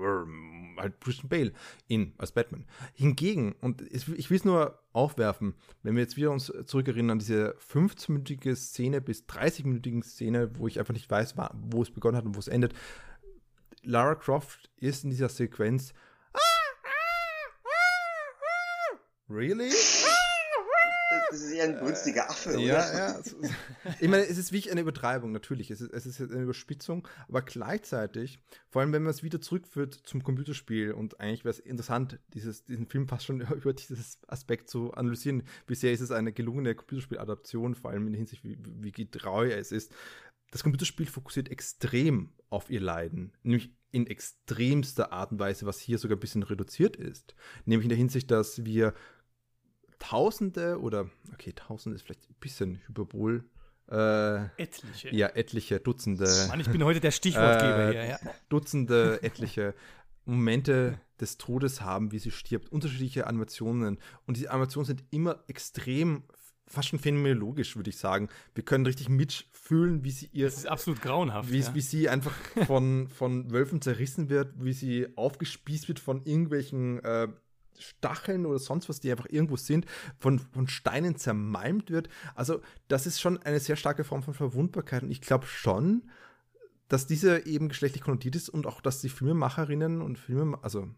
halt 0.77 1.01
Christian 1.01 1.29
Bale 1.29 1.53
in 1.89 2.14
als 2.18 2.33
Batman. 2.33 2.66
Hingegen, 2.95 3.53
und 3.61 3.83
ich 3.83 4.31
will 4.31 4.37
es 4.37 4.45
nur 4.45 4.79
aufwerfen, 4.93 5.55
wenn 5.83 5.95
wir 5.95 6.03
jetzt 6.03 6.16
wieder 6.16 6.31
uns 6.31 6.53
zurückerinnern 6.66 7.12
an 7.12 7.18
diese 7.18 7.57
15-minütige 7.70 8.55
Szene 8.55 9.01
bis 9.01 9.25
30-minütige 9.25 10.03
Szene, 10.03 10.51
wo 10.59 10.68
ich 10.68 10.79
einfach 10.79 10.95
nicht 10.95 11.11
weiß, 11.11 11.35
wo 11.68 11.83
es 11.83 11.91
begonnen 11.91 12.16
hat 12.16 12.25
und 12.25 12.37
wo 12.37 12.41
es 12.41 12.49
endet. 12.49 12.75
Lara 13.83 14.14
Croft 14.14 14.70
ist 14.77 15.05
in 15.05 15.11
dieser 15.11 15.29
Sequenz 15.29 15.95
Really? 19.29 19.70
Das 21.31 21.41
ist 21.41 21.53
eher 21.53 21.65
ein 21.65 21.79
günstiger 21.79 22.31
Affe, 22.31 22.51
oder? 22.51 22.61
Ja, 22.61 22.99
ja. 22.99 23.21
Ich 24.01 24.09
meine, 24.09 24.27
es 24.27 24.39
ist 24.39 24.53
wirklich 24.53 24.71
eine 24.71 24.81
Übertreibung, 24.81 25.33
natürlich. 25.33 25.71
Es 25.71 25.81
ist, 25.81 25.93
es 25.93 26.07
ist 26.07 26.21
eine 26.21 26.43
Überspitzung, 26.43 27.07
aber 27.29 27.43
gleichzeitig, 27.43 28.39
vor 28.71 28.83
allem 28.83 28.93
wenn 28.93 29.03
man 29.03 29.11
es 29.11 29.23
wieder 29.23 29.41
zurückführt 29.41 29.95
zum 29.95 30.23
Computerspiel 30.23 30.93
und 30.93 31.21
eigentlich 31.21 31.45
wäre 31.45 31.55
es 31.55 31.59
interessant, 31.59 32.19
dieses, 32.35 32.65
diesen 32.65 32.87
Film 32.87 33.09
fast 33.09 33.25
schon 33.25 33.41
über 33.55 33.73
dieses 33.73 34.19
Aspekt 34.29 34.69
zu 34.69 34.93
analysieren. 34.95 35.43
Bisher 35.67 35.93
ist 35.93 36.01
es 36.01 36.11
eine 36.11 36.33
gelungene 36.33 36.75
Computerspieladaption, 36.75 37.75
vor 37.75 37.91
allem 37.91 38.07
in 38.07 38.12
der 38.12 38.19
Hinsicht, 38.19 38.45
wie, 38.45 38.59
wie 38.61 38.93
getreu 38.93 39.51
es 39.51 39.73
ist. 39.73 39.93
Das 40.51 40.62
Computerspiel 40.62 41.07
fokussiert 41.07 41.51
extrem 41.51 42.33
auf 42.49 42.71
ihr 42.71 42.81
Leiden, 42.81 43.33
nämlich 43.43 43.75
in 43.91 44.07
extremster 44.07 45.12
Art 45.12 45.33
und 45.33 45.39
Weise, 45.39 45.67
was 45.67 45.81
hier 45.81 45.99
sogar 45.99 46.17
ein 46.17 46.21
bisschen 46.21 46.43
reduziert 46.43 46.97
ist. 46.97 47.35
Nämlich 47.65 47.85
in 47.85 47.89
der 47.91 47.99
Hinsicht, 47.99 48.31
dass 48.31 48.65
wir 48.65 48.95
Tausende 49.99 50.81
oder, 50.81 51.09
okay, 51.33 51.53
Tausende 51.55 51.97
ist 51.97 52.03
vielleicht 52.03 52.29
ein 52.31 52.37
bisschen 52.41 52.81
Hyperbol. 52.87 53.45
Äh, 53.91 54.47
etliche. 54.57 55.15
Ja, 55.15 55.29
etliche, 55.29 55.79
Dutzende. 55.79 56.27
Mann, 56.49 56.61
ich 56.61 56.71
bin 56.71 56.83
heute 56.85 57.01
der 57.01 57.11
Stichwortgeber 57.11 57.89
äh, 57.89 57.93
hier, 57.93 58.07
ja. 58.07 58.19
Dutzende, 58.49 59.19
etliche 59.23 59.75
Momente 60.25 60.99
des 61.21 61.37
Todes 61.37 61.83
haben, 61.83 62.13
wie 62.13 62.19
sie 62.19 62.31
stirbt. 62.31 62.73
Unterschiedliche 62.73 63.27
Animationen. 63.27 63.99
Und 64.27 64.37
diese 64.39 64.51
Animationen 64.51 64.87
sind 64.87 65.05
immer 65.11 65.45
extrem 65.49 66.25
fast 66.67 66.89
schon 66.89 66.99
phänomenologisch, 66.99 67.77
würde 67.77 67.91
ich 67.91 67.99
sagen. 67.99 68.29
Wir 68.55 68.65
können 68.65 68.87
richtig 68.87 69.09
mitfühlen, 69.09 70.05
wie 70.05 70.11
sie 70.11 70.29
ihr. 70.33 70.47
Das 70.47 70.57
ist 70.57 70.67
absolut 70.67 71.03
grauenhaft. 71.03 71.51
Wie, 71.51 71.61
ja. 71.61 71.75
wie 71.75 71.81
sie 71.81 72.09
einfach 72.09 72.35
von, 72.67 73.09
von 73.09 73.51
Wölfen 73.51 73.81
zerrissen 73.83 74.29
wird, 74.29 74.53
wie 74.57 74.73
sie 74.73 75.09
aufgespießt 75.17 75.89
wird 75.89 76.01
von 76.01 76.25
irgendwelchen 76.25 77.03
äh, 77.05 77.29
Stacheln 77.79 78.47
oder 78.47 78.59
sonst 78.59 78.89
was, 78.89 79.01
die 79.01 79.11
einfach 79.11 79.29
irgendwo 79.29 79.57
sind, 79.57 79.87
von, 80.18 80.39
von 80.39 80.68
Steinen 80.68 81.16
zermalmt 81.16 81.91
wird. 81.91 82.09
Also, 82.35 82.61
das 82.89 83.07
ist 83.07 83.20
schon 83.20 83.39
eine 83.43 83.61
sehr 83.61 83.77
starke 83.77 84.05
Form 84.05 84.22
von 84.22 84.35
Verwundbarkeit. 84.35 85.03
Und 85.03 85.11
ich 85.11 85.20
glaube 85.20 85.47
schon, 85.47 86.11
dass 86.89 87.07
diese 87.07 87.47
eben 87.47 87.68
geschlechtlich 87.68 88.03
konnotiert 88.03 88.37
ist 88.37 88.49
und 88.49 88.66
auch, 88.66 88.81
dass 88.81 89.01
die 89.01 89.09
Filmemacherinnen 89.09 90.03
und 90.03 90.18
Filme, 90.18 90.59
also 90.62 90.89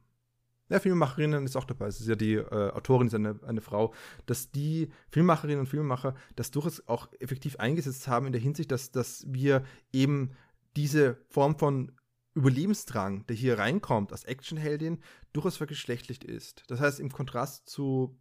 ja, 0.68 0.80
Filmemacherinnen 0.80 1.44
ist 1.44 1.56
auch 1.56 1.64
dabei, 1.64 1.86
es 1.86 2.00
ist 2.00 2.08
ja 2.08 2.16
die 2.16 2.34
äh, 2.34 2.70
Autorin, 2.72 3.06
ist 3.06 3.14
eine, 3.14 3.38
eine 3.46 3.60
Frau, 3.60 3.94
dass 4.26 4.50
die 4.50 4.90
Filmemacherinnen 5.10 5.60
und 5.60 5.68
Filmemacher 5.68 6.14
das 6.34 6.50
durchaus 6.50 6.86
auch 6.88 7.08
effektiv 7.20 7.56
eingesetzt 7.56 8.08
haben 8.08 8.26
in 8.26 8.32
der 8.32 8.40
Hinsicht, 8.40 8.72
dass, 8.72 8.90
dass 8.90 9.24
wir 9.28 9.64
eben 9.92 10.32
diese 10.74 11.18
Form 11.28 11.56
von 11.58 11.92
Überlebensdrang, 12.36 13.26
der 13.26 13.34
hier 13.34 13.58
reinkommt 13.58 14.12
als 14.12 14.24
Actionheldin, 14.24 15.02
durchaus 15.32 15.56
vergeschlechtlicht 15.56 16.22
ist. 16.22 16.64
Das 16.68 16.80
heißt, 16.80 17.00
im 17.00 17.10
Kontrast 17.10 17.68
zu 17.68 18.18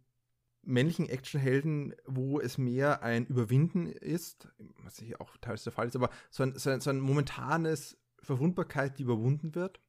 männlichen 0.62 1.08
Actionhelden, 1.08 1.94
wo 2.06 2.40
es 2.40 2.58
mehr 2.58 3.02
ein 3.02 3.26
Überwinden 3.26 3.86
ist, 3.86 4.48
was 4.82 4.98
hier 4.98 5.20
auch 5.20 5.36
teils 5.36 5.64
der 5.64 5.72
Fall 5.72 5.86
ist, 5.86 5.96
aber 5.96 6.10
so 6.30 6.42
ein, 6.42 6.58
so 6.58 6.70
ein, 6.70 6.80
so 6.80 6.90
ein 6.90 6.98
momentanes 6.98 7.98
Verwundbarkeit, 8.20 8.98
die 8.98 9.02
überwunden 9.02 9.54
wird, 9.54 9.80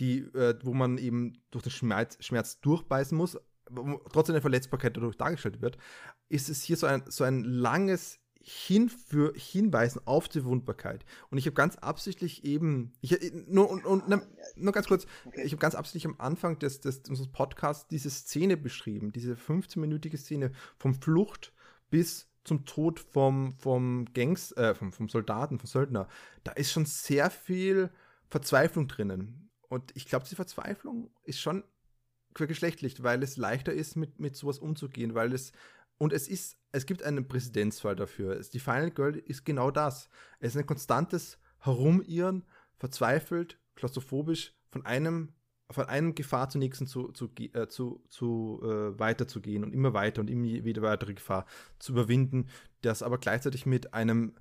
die, 0.00 0.20
äh, 0.20 0.58
wo 0.62 0.72
man 0.72 0.98
eben 0.98 1.34
durch 1.50 1.62
den 1.62 1.70
Schmerz, 1.70 2.16
Schmerz 2.20 2.60
durchbeißen 2.60 3.16
muss, 3.16 3.38
trotzdem 4.10 4.34
eine 4.34 4.40
Verletzbarkeit 4.40 4.96
dadurch 4.96 5.18
dargestellt 5.18 5.60
wird, 5.60 5.76
ist 6.30 6.48
es 6.48 6.62
hier 6.62 6.78
so 6.78 6.86
ein, 6.86 7.04
so 7.06 7.22
ein 7.24 7.44
langes 7.44 8.18
hin 8.48 8.88
für 8.88 9.34
hinweisen 9.34 10.00
auf 10.06 10.28
die 10.28 10.44
Wundbarkeit. 10.44 11.04
Und 11.30 11.36
ich 11.36 11.44
habe 11.44 11.54
ganz 11.54 11.76
absichtlich 11.76 12.44
eben, 12.44 12.92
ich, 13.02 13.32
nur, 13.46 13.68
und, 13.68 13.84
und, 13.84 14.08
ne, 14.08 14.22
nur 14.56 14.72
ganz 14.72 14.86
kurz, 14.86 15.06
ich 15.34 15.52
habe 15.52 15.60
ganz 15.60 15.74
absichtlich 15.74 16.06
am 16.06 16.16
Anfang 16.18 16.58
des, 16.58 16.80
des, 16.80 17.02
unseres 17.08 17.30
Podcasts 17.30 17.86
diese 17.88 18.08
Szene 18.08 18.56
beschrieben, 18.56 19.12
diese 19.12 19.34
15-minütige 19.34 20.16
Szene 20.16 20.52
vom 20.78 20.94
Flucht 20.94 21.52
bis 21.90 22.26
zum 22.44 22.64
Tod 22.64 23.00
vom, 23.00 23.54
vom 23.58 24.06
Gangs, 24.14 24.52
äh, 24.52 24.74
vom, 24.74 24.92
vom 24.92 25.10
Soldaten, 25.10 25.58
vom 25.58 25.66
Söldner. 25.66 26.08
Da 26.44 26.52
ist 26.52 26.72
schon 26.72 26.86
sehr 26.86 27.30
viel 27.30 27.90
Verzweiflung 28.30 28.88
drinnen. 28.88 29.50
Und 29.68 29.94
ich 29.94 30.06
glaube, 30.06 30.24
diese 30.24 30.36
Verzweiflung 30.36 31.10
ist 31.24 31.40
schon 31.40 31.64
geschlechtlich, 32.32 33.02
weil 33.02 33.22
es 33.22 33.36
leichter 33.36 33.72
ist, 33.72 33.96
mit, 33.96 34.20
mit 34.20 34.36
sowas 34.36 34.58
umzugehen, 34.58 35.14
weil 35.14 35.32
es 35.32 35.52
und 35.98 36.12
es 36.12 36.28
ist, 36.28 36.56
es 36.72 36.86
gibt 36.86 37.02
einen 37.02 37.26
Präzedenzfall 37.26 37.96
dafür. 37.96 38.40
Die 38.40 38.60
Final 38.60 38.90
Girl 38.90 39.16
ist 39.16 39.44
genau 39.44 39.70
das. 39.70 40.08
Es 40.38 40.54
ist 40.54 40.60
ein 40.60 40.66
konstantes 40.66 41.38
Herumirren, 41.60 42.44
verzweifelt, 42.76 43.58
klaustrophobisch, 43.74 44.54
von 44.70 44.86
einem, 44.86 45.32
von 45.70 45.86
einem 45.86 46.14
Gefahr 46.14 46.48
zur 46.48 46.60
nächsten 46.60 46.86
zu, 46.86 47.10
zu, 47.12 47.30
äh, 47.36 47.66
zu, 47.68 48.04
zu 48.08 48.60
äh, 48.62 48.98
weiterzugehen 48.98 49.64
und 49.64 49.72
immer 49.72 49.92
weiter 49.92 50.20
und 50.20 50.30
immer 50.30 50.64
wieder 50.64 50.82
weitere 50.82 51.14
Gefahr 51.14 51.46
zu 51.78 51.92
überwinden, 51.92 52.48
das 52.82 53.02
aber 53.02 53.18
gleichzeitig 53.18 53.66
mit 53.66 53.92
einem 53.92 54.34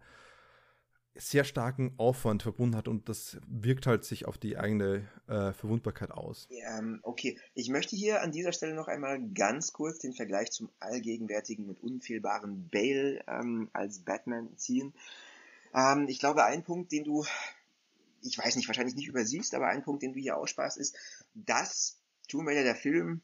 sehr 1.19 1.43
starken 1.43 1.93
Aufwand 1.97 2.43
verbunden 2.43 2.75
hat 2.75 2.87
und 2.87 3.09
das 3.09 3.37
wirkt 3.47 3.87
halt 3.87 4.03
sich 4.03 4.25
auf 4.25 4.37
die 4.37 4.57
eigene 4.57 5.07
äh, 5.27 5.53
Verwundbarkeit 5.53 6.11
aus. 6.11 6.47
Ähm, 6.49 6.99
okay, 7.03 7.37
ich 7.53 7.69
möchte 7.69 7.95
hier 7.95 8.21
an 8.21 8.31
dieser 8.31 8.51
Stelle 8.51 8.73
noch 8.73 8.87
einmal 8.87 9.21
ganz 9.33 9.73
kurz 9.73 9.99
den 9.99 10.13
Vergleich 10.13 10.51
zum 10.51 10.69
allgegenwärtigen 10.79 11.67
und 11.69 11.81
unfehlbaren 11.81 12.69
Bale 12.69 13.23
ähm, 13.27 13.69
als 13.73 13.99
Batman 13.99 14.49
ziehen. 14.57 14.93
Ähm, 15.73 16.07
ich 16.07 16.19
glaube, 16.19 16.43
ein 16.45 16.63
Punkt, 16.63 16.91
den 16.91 17.03
du, 17.03 17.25
ich 18.21 18.37
weiß 18.37 18.55
nicht, 18.55 18.67
wahrscheinlich 18.67 18.95
nicht 18.95 19.07
übersiehst, 19.07 19.53
aber 19.55 19.67
ein 19.67 19.83
Punkt, 19.83 20.03
den 20.03 20.13
du 20.13 20.19
hier 20.19 20.37
aussparst, 20.37 20.77
ist, 20.77 20.97
dass 21.33 21.97
Tomb 22.27 22.47
Raider 22.47 22.63
der 22.63 22.75
Film 22.75 23.21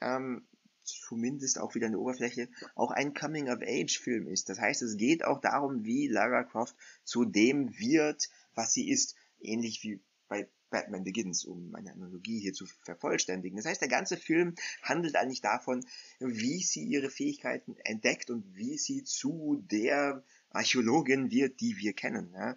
ähm, 0.00 0.44
zumindest 0.92 1.58
auch 1.58 1.74
wieder 1.74 1.86
eine 1.86 1.98
Oberfläche, 1.98 2.48
auch 2.74 2.90
ein 2.90 3.14
Coming-of-Age-Film 3.14 4.28
ist. 4.28 4.48
Das 4.48 4.58
heißt, 4.58 4.82
es 4.82 4.96
geht 4.96 5.24
auch 5.24 5.40
darum, 5.40 5.84
wie 5.84 6.08
Lara 6.08 6.44
Croft 6.44 6.74
zu 7.04 7.24
dem 7.24 7.78
wird, 7.78 8.28
was 8.54 8.72
sie 8.72 8.88
ist. 8.88 9.14
Ähnlich 9.40 9.82
wie 9.82 10.00
bei 10.28 10.48
Batman 10.70 11.04
Begins, 11.04 11.44
um 11.44 11.70
meine 11.70 11.92
Analogie 11.92 12.40
hier 12.40 12.52
zu 12.52 12.64
vervollständigen. 12.84 13.56
Das 13.56 13.66
heißt, 13.66 13.80
der 13.80 13.88
ganze 13.88 14.16
Film 14.16 14.54
handelt 14.82 15.16
eigentlich 15.16 15.40
davon, 15.40 15.84
wie 16.20 16.62
sie 16.62 16.84
ihre 16.84 17.10
Fähigkeiten 17.10 17.76
entdeckt 17.84 18.30
und 18.30 18.44
wie 18.54 18.78
sie 18.78 19.02
zu 19.04 19.62
der 19.70 20.22
Archäologin 20.50 21.30
wird, 21.30 21.60
die 21.60 21.76
wir 21.76 21.92
kennen. 21.92 22.32
Ja. 22.34 22.56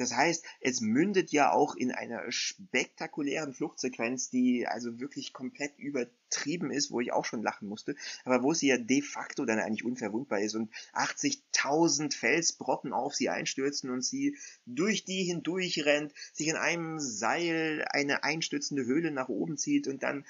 Das 0.00 0.16
heißt, 0.16 0.44
es 0.60 0.80
mündet 0.80 1.30
ja 1.30 1.52
auch 1.52 1.76
in 1.76 1.92
einer 1.92 2.32
spektakulären 2.32 3.52
Fluchtsequenz, 3.52 4.30
die 4.30 4.66
also 4.66 4.98
wirklich 4.98 5.34
komplett 5.34 5.78
übertrieben 5.78 6.70
ist, 6.70 6.90
wo 6.90 7.00
ich 7.00 7.12
auch 7.12 7.26
schon 7.26 7.42
lachen 7.42 7.68
musste, 7.68 7.94
aber 8.24 8.42
wo 8.42 8.54
sie 8.54 8.68
ja 8.68 8.78
de 8.78 9.02
facto 9.02 9.44
dann 9.44 9.58
eigentlich 9.58 9.84
unverwundbar 9.84 10.40
ist 10.40 10.54
und 10.54 10.72
80.000 10.94 12.16
Felsbrocken 12.16 12.94
auf 12.94 13.14
sie 13.14 13.28
einstürzen 13.28 13.90
und 13.90 14.02
sie 14.02 14.38
durch 14.64 15.04
die 15.04 15.24
hindurch 15.24 15.84
rennt, 15.84 16.14
sich 16.32 16.48
in 16.48 16.56
einem 16.56 16.98
Seil 16.98 17.84
eine 17.90 18.24
einstürzende 18.24 18.86
Höhle 18.86 19.10
nach 19.10 19.28
oben 19.28 19.58
zieht 19.58 19.86
und 19.86 20.02
dann 20.02 20.24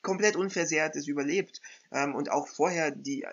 komplett 0.00 0.36
unversehrt 0.36 0.96
es 0.96 1.08
überlebt. 1.08 1.60
Ähm, 1.92 2.14
und 2.14 2.30
auch 2.30 2.48
vorher 2.48 2.90
die 2.90 3.26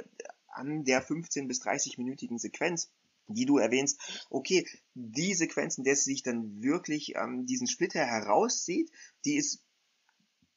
an 0.50 0.84
der 0.84 1.02
15 1.02 1.48
bis 1.48 1.62
30-minütigen 1.62 2.40
Sequenz 2.40 2.90
die 3.28 3.46
du 3.46 3.58
erwähnst, 3.58 4.26
okay, 4.30 4.68
die 4.94 5.34
Sequenzen, 5.34 5.84
der 5.84 5.96
sich 5.96 6.24
dann 6.24 6.62
wirklich 6.62 7.16
ähm, 7.16 7.46
diesen 7.46 7.68
Splitter 7.68 8.06
herauszieht, 8.06 8.92
die 9.26 9.36
ist 9.36 9.62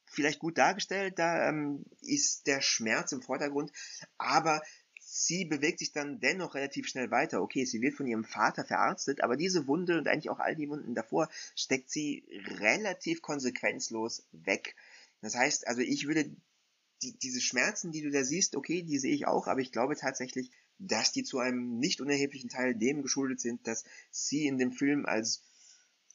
vielleicht 0.07 0.41
gut 0.41 0.59
dargestellt, 0.59 1.19
da 1.19 1.49
ähm, 1.49 1.85
ist 2.01 2.47
der 2.47 2.61
Schmerz 2.61 3.13
im 3.13 3.23
Vordergrund, 3.23 3.73
aber 4.19 4.63
sie 5.01 5.45
bewegt 5.45 5.81
sich 5.81 5.93
dann 5.93 6.21
dennoch 6.21 6.55
relativ 6.55 6.87
schnell 6.87 7.11
weiter. 7.11 7.43
Okay, 7.43 7.65
sie 7.65 7.81
wird 7.81 7.95
von 7.95 8.07
ihrem 8.07 8.25
Vater 8.25 8.65
verarztet, 8.65 9.23
aber 9.23 9.37
diese 9.37 9.67
Wunde 9.67 9.99
und 9.99 10.09
eigentlich 10.09 10.31
auch 10.31 10.39
all 10.39 10.55
die 10.55 10.69
Wunden 10.69 10.95
davor 10.95 11.29
steckt 11.57 11.91
sie 11.91 12.25
relativ 12.61 13.23
konsequenzlos 13.23 14.25
weg. 14.33 14.77
Das 15.21 15.35
heißt, 15.35 15.67
also 15.67 15.81
ich 15.81 16.07
würde 16.07 16.31
die, 17.03 17.19
diese 17.19 17.41
Schmerzen, 17.41 17.93
die 17.93 18.03
du 18.03 18.11
da 18.11 18.25
siehst, 18.25 18.57
okay, 18.57 18.83
die 18.83 18.99
sehe 18.99 19.15
ich 19.15 19.27
auch, 19.27 19.47
aber 19.47 19.61
ich 19.61 19.73
glaube 19.73 19.97
tatsächlich, 19.97 20.51
dass 20.81 21.13
die 21.13 21.23
zu 21.23 21.39
einem 21.39 21.79
nicht 21.79 22.01
unerheblichen 22.01 22.49
Teil 22.49 22.75
dem 22.75 23.03
geschuldet 23.03 23.41
sind, 23.41 23.67
dass 23.67 23.85
sie 24.11 24.47
in 24.47 24.59
dem 24.59 24.73
Film 24.73 25.07
als 25.07 25.43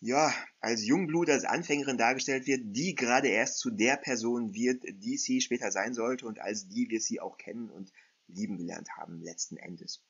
ja, 0.02 0.34
als 0.60 0.86
Jungblut, 0.86 1.30
als 1.30 1.46
Anfängerin 1.46 1.98
dargestellt 1.98 2.48
wird, 2.48 2.62
die 2.66 2.96
gerade 2.96 3.30
erst 3.30 3.60
zu 3.60 3.72
der 3.72 3.96
Person 3.96 4.54
wird, 4.54 4.84
die 4.84 5.18
sie 5.18 5.42
später 5.42 5.72
sein 5.72 5.94
sollte 5.94 6.28
und 6.28 6.40
als 6.40 6.68
die 6.68 6.90
wir 6.90 7.00
sie 7.00 7.22
auch 7.22 7.38
kennen 7.38 7.70
und 7.70 7.92
lieben 8.28 8.58
gelernt 8.58 8.90
haben, 8.98 9.22
letzten 9.22 9.58
Endes. 9.58 10.04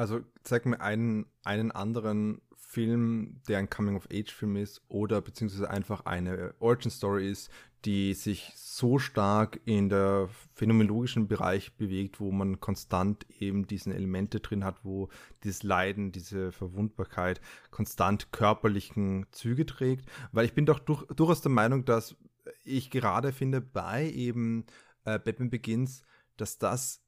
Also 0.00 0.22
zeig 0.44 0.64
mir 0.64 0.80
einen, 0.80 1.26
einen 1.44 1.72
anderen 1.72 2.40
Film, 2.56 3.42
der 3.46 3.58
ein 3.58 3.68
Coming-of-Age-Film 3.68 4.56
ist 4.56 4.80
oder 4.88 5.20
beziehungsweise 5.20 5.68
einfach 5.68 6.06
eine 6.06 6.54
Origin-Story 6.58 7.30
ist, 7.30 7.50
die 7.84 8.14
sich 8.14 8.50
so 8.56 8.98
stark 8.98 9.60
in 9.66 9.90
der 9.90 10.30
phänomenologischen 10.54 11.28
Bereich 11.28 11.76
bewegt, 11.76 12.18
wo 12.18 12.32
man 12.32 12.60
konstant 12.60 13.26
eben 13.40 13.66
diesen 13.66 13.92
Elemente 13.92 14.40
drin 14.40 14.64
hat, 14.64 14.86
wo 14.86 15.10
dieses 15.44 15.64
Leiden, 15.64 16.12
diese 16.12 16.50
Verwundbarkeit 16.50 17.42
konstant 17.70 18.32
körperlichen 18.32 19.26
Züge 19.32 19.66
trägt. 19.66 20.10
Weil 20.32 20.46
ich 20.46 20.54
bin 20.54 20.64
doch 20.64 20.78
durch, 20.78 21.04
durchaus 21.08 21.42
der 21.42 21.52
Meinung, 21.52 21.84
dass 21.84 22.16
ich 22.64 22.90
gerade 22.90 23.32
finde 23.32 23.60
bei 23.60 24.08
eben 24.08 24.64
äh, 25.04 25.18
Batman 25.18 25.50
Begins, 25.50 26.04
dass 26.38 26.56
das 26.56 27.02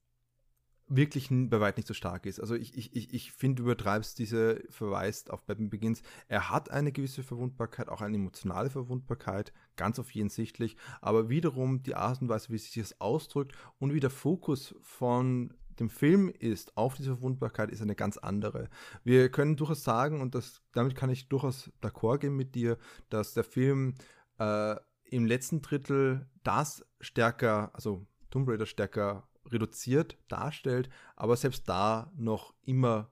wirklich 0.97 1.29
bei 1.31 1.61
weit 1.61 1.77
nicht 1.77 1.89
so 1.89 1.95
stark 1.95 2.27
ist. 2.27 2.41
Also 2.41 2.55
ich, 2.55 2.77
ich, 2.77 3.15
ich, 3.15 3.33
finde, 3.33 3.63
du 3.63 3.63
übertreibst 3.65 4.19
diese 4.19 4.63
Verweis 4.69 5.29
auf 5.31 5.45
Batman 5.45 5.71
Begins. 5.71 6.03
Er 6.29 6.51
hat 6.51 6.71
eine 6.71 6.93
gewisse 6.93 7.23
Verwundbarkeit, 7.23 7.89
auch 7.89 8.01
eine 8.01 8.17
emotionale 8.17 8.71
Verwundbarkeit, 8.71 9.53
ganz 9.77 9.99
offensichtlich, 9.99 10.77
aber 11.01 11.29
wiederum 11.29 11.83
die 11.83 11.95
Art 11.95 12.21
und 12.21 12.29
Weise, 12.29 12.51
wie 12.51 12.59
sich 12.59 12.75
das 12.75 13.01
ausdrückt 13.01 13.57
und 13.79 13.95
wie 13.95 14.01
der 14.01 14.11
Fokus 14.11 14.75
von 14.83 15.55
dem 15.81 15.89
Film 15.89 16.29
ist 16.29 16.77
auf 16.77 16.95
diese 16.95 17.15
Verwundbarkeit, 17.15 17.71
ist 17.71 17.83
eine 17.83 17.95
ganz 17.95 18.19
andere. 18.19 18.69
Wir 19.05 19.31
können 19.31 19.57
durchaus 19.57 19.85
sagen, 19.85 20.21
und 20.21 20.35
das, 20.35 20.63
damit 20.73 20.95
kann 20.95 21.11
ich 21.11 21.29
durchaus 21.29 21.71
d'accord 21.81 22.19
gehen 22.19 22.37
mit 22.37 22.55
dir, 22.55 22.77
dass 23.09 23.35
der 23.35 23.45
Film 23.45 23.95
äh, 24.39 24.77
im 25.05 25.25
letzten 25.25 25.63
Drittel 25.63 26.27
das 26.43 26.85
stärker, 27.01 27.71
also 27.75 28.07
Tomb 28.31 28.49
Raider 28.49 28.67
stärker 28.67 29.29
reduziert 29.53 30.17
darstellt, 30.29 30.89
aber 31.17 31.37
selbst 31.37 31.69
da 31.69 32.11
noch 32.17 32.55
immer 32.65 33.11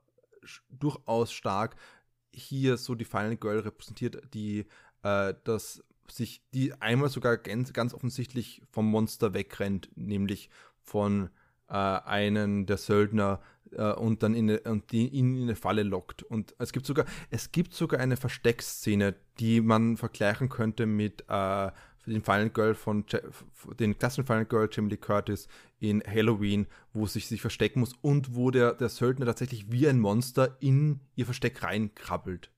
durchaus 0.71 1.33
stark 1.33 1.77
hier 2.33 2.77
so 2.77 2.95
die 2.95 3.05
Final 3.05 3.37
Girl 3.37 3.61
repräsentiert, 3.61 4.23
die 4.35 4.67
äh, 5.03 5.35
das 5.45 5.85
sich, 6.11 6.43
die 6.53 6.73
einmal 6.81 7.09
sogar 7.09 7.37
ganz, 7.37 7.73
ganz 7.73 7.95
offensichtlich 7.95 8.63
vom 8.71 8.91
Monster 8.91 9.35
wegrennt, 9.35 9.91
nämlich 9.95 10.51
von 10.83 11.31
äh, 11.69 11.75
einen 11.75 12.67
der 12.67 12.79
Söldner 12.79 13.41
äh, 13.73 13.93
und 13.93 14.23
dann 14.23 14.35
in 14.35 14.51
eine, 14.51 14.61
und 14.61 14.91
die, 14.93 15.09
ihn 15.09 15.37
in 15.37 15.43
eine 15.45 15.57
Falle 15.57 15.83
lockt. 15.83 16.23
Und 16.23 16.55
es 16.59 16.73
gibt 16.73 16.87
sogar, 16.87 17.07
es 17.31 17.53
gibt 17.53 17.75
sogar 17.75 18.01
eine 18.01 18.17
Versteckszene, 18.17 19.15
die 19.39 19.61
man 19.61 19.97
vergleichen 19.97 20.49
könnte 20.49 20.87
mit 20.87 21.25
äh, 21.29 21.71
den 22.07 22.23
Final 22.23 22.51
Girl 22.51 22.75
von 22.75 23.05
den 23.79 23.99
klassischen 23.99 24.27
Final 24.27 24.47
Girl 24.47 24.69
Jamie 24.71 24.91
Lee 24.91 24.97
Curtis 24.97 25.49
in 25.79 26.03
Halloween, 26.07 26.67
wo 26.93 27.07
sich 27.07 27.27
sich 27.27 27.41
verstecken 27.41 27.81
muss 27.81 27.95
und 28.03 28.35
wo 28.35 28.51
der, 28.51 28.75
der 28.75 28.89
Söldner 28.89 29.27
tatsächlich 29.27 29.71
wie 29.71 29.89
ein 29.89 30.01
Monster 30.01 30.57
in 30.61 31.01
ihr 31.15 31.25
Versteck 31.25 31.63
reinkrabbelt. 31.63 32.51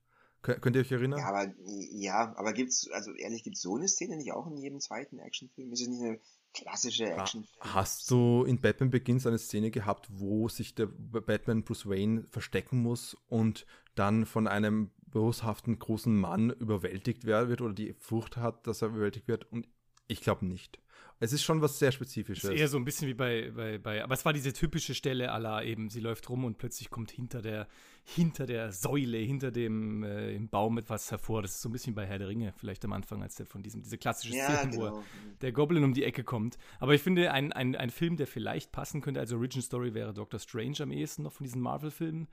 Könnt 0.43 0.74
ihr 0.74 0.82
euch 0.82 0.90
erinnern? 0.90 1.20
Ja, 1.20 1.28
aber, 1.28 1.55
ja, 1.93 2.34
aber 2.36 2.53
gibt's, 2.53 2.90
also 2.90 3.12
ehrlich, 3.12 3.45
gibt's 3.45 3.62
so 3.62 3.76
eine 3.76 3.86
Szene 3.86 4.16
nicht 4.16 4.32
auch 4.32 4.49
in 4.49 4.57
jedem 4.57 4.80
zweiten 4.80 5.20
Actionfilm? 5.20 5.72
Ist 5.72 5.82
es 5.82 5.88
nicht 5.88 6.03
eine 6.03 6.18
klassische 6.53 7.11
Action. 7.11 7.47
Hast 7.61 8.11
du 8.11 8.45
in 8.45 8.61
Batman 8.61 8.90
Begins 8.90 9.26
eine 9.26 9.38
Szene 9.38 9.70
gehabt, 9.70 10.09
wo 10.11 10.49
sich 10.49 10.74
der 10.74 10.86
Batman 10.86 11.64
Bruce 11.64 11.88
Wayne 11.88 12.26
verstecken 12.30 12.82
muss 12.82 13.16
und 13.28 13.66
dann 13.95 14.26
von 14.26 14.47
einem 14.47 14.90
boshaften 15.12 15.78
großen 15.78 16.14
Mann 16.14 16.50
überwältigt 16.50 17.24
wird 17.24 17.60
oder 17.60 17.72
die 17.72 17.94
Furcht 17.94 18.36
hat, 18.36 18.66
dass 18.66 18.82
er 18.82 18.88
überwältigt 18.88 19.28
wird? 19.28 19.50
Und 19.52 19.68
ich 20.08 20.20
glaube 20.20 20.44
nicht. 20.46 20.82
Es 21.22 21.32
ist 21.32 21.44
schon 21.44 21.62
was 21.62 21.78
sehr 21.78 21.92
Spezifisches. 21.92 22.42
Es 22.42 22.50
ist 22.50 22.58
eher 22.58 22.66
so 22.66 22.76
ein 22.76 22.84
bisschen 22.84 23.06
wie 23.06 23.14
bei, 23.14 23.52
bei, 23.54 23.78
bei 23.78 24.02
aber 24.02 24.14
es 24.14 24.24
war 24.24 24.32
diese 24.32 24.52
typische 24.52 24.92
Stelle 24.92 25.30
aller 25.30 25.64
eben, 25.64 25.88
sie 25.88 26.00
läuft 26.00 26.28
rum 26.28 26.44
und 26.44 26.58
plötzlich 26.58 26.90
kommt 26.90 27.12
hinter 27.12 27.40
der, 27.40 27.68
hinter 28.02 28.44
der 28.44 28.72
Säule, 28.72 29.18
hinter 29.18 29.52
dem 29.52 30.02
äh, 30.02 30.34
im 30.34 30.48
Baum 30.48 30.78
etwas 30.78 31.12
hervor. 31.12 31.42
Das 31.42 31.52
ist 31.52 31.62
so 31.62 31.68
ein 31.68 31.72
bisschen 31.72 31.94
bei 31.94 32.06
Herr 32.06 32.18
der 32.18 32.26
Ringe, 32.26 32.52
vielleicht 32.56 32.84
am 32.84 32.92
Anfang, 32.92 33.22
als 33.22 33.36
der 33.36 33.46
von 33.46 33.62
diesem, 33.62 33.82
diese 33.82 33.98
klassische 33.98 34.32
Szene, 34.32 34.48
ja, 34.48 34.64
genau. 34.64 34.96
wo 34.96 35.04
der 35.42 35.52
Goblin 35.52 35.84
um 35.84 35.94
die 35.94 36.02
Ecke 36.02 36.24
kommt. 36.24 36.58
Aber 36.80 36.92
ich 36.92 37.02
finde, 37.02 37.30
ein, 37.30 37.52
ein, 37.52 37.76
ein 37.76 37.90
Film, 37.90 38.16
der 38.16 38.26
vielleicht 38.26 38.72
passen 38.72 39.00
könnte, 39.00 39.20
als 39.20 39.32
Origin 39.32 39.62
Story 39.62 39.94
wäre 39.94 40.12
Doctor 40.12 40.40
Strange 40.40 40.80
am 40.80 40.90
ehesten 40.90 41.22
noch 41.22 41.32
von 41.32 41.44
diesen 41.44 41.62
Marvel-Filmen. 41.62 42.26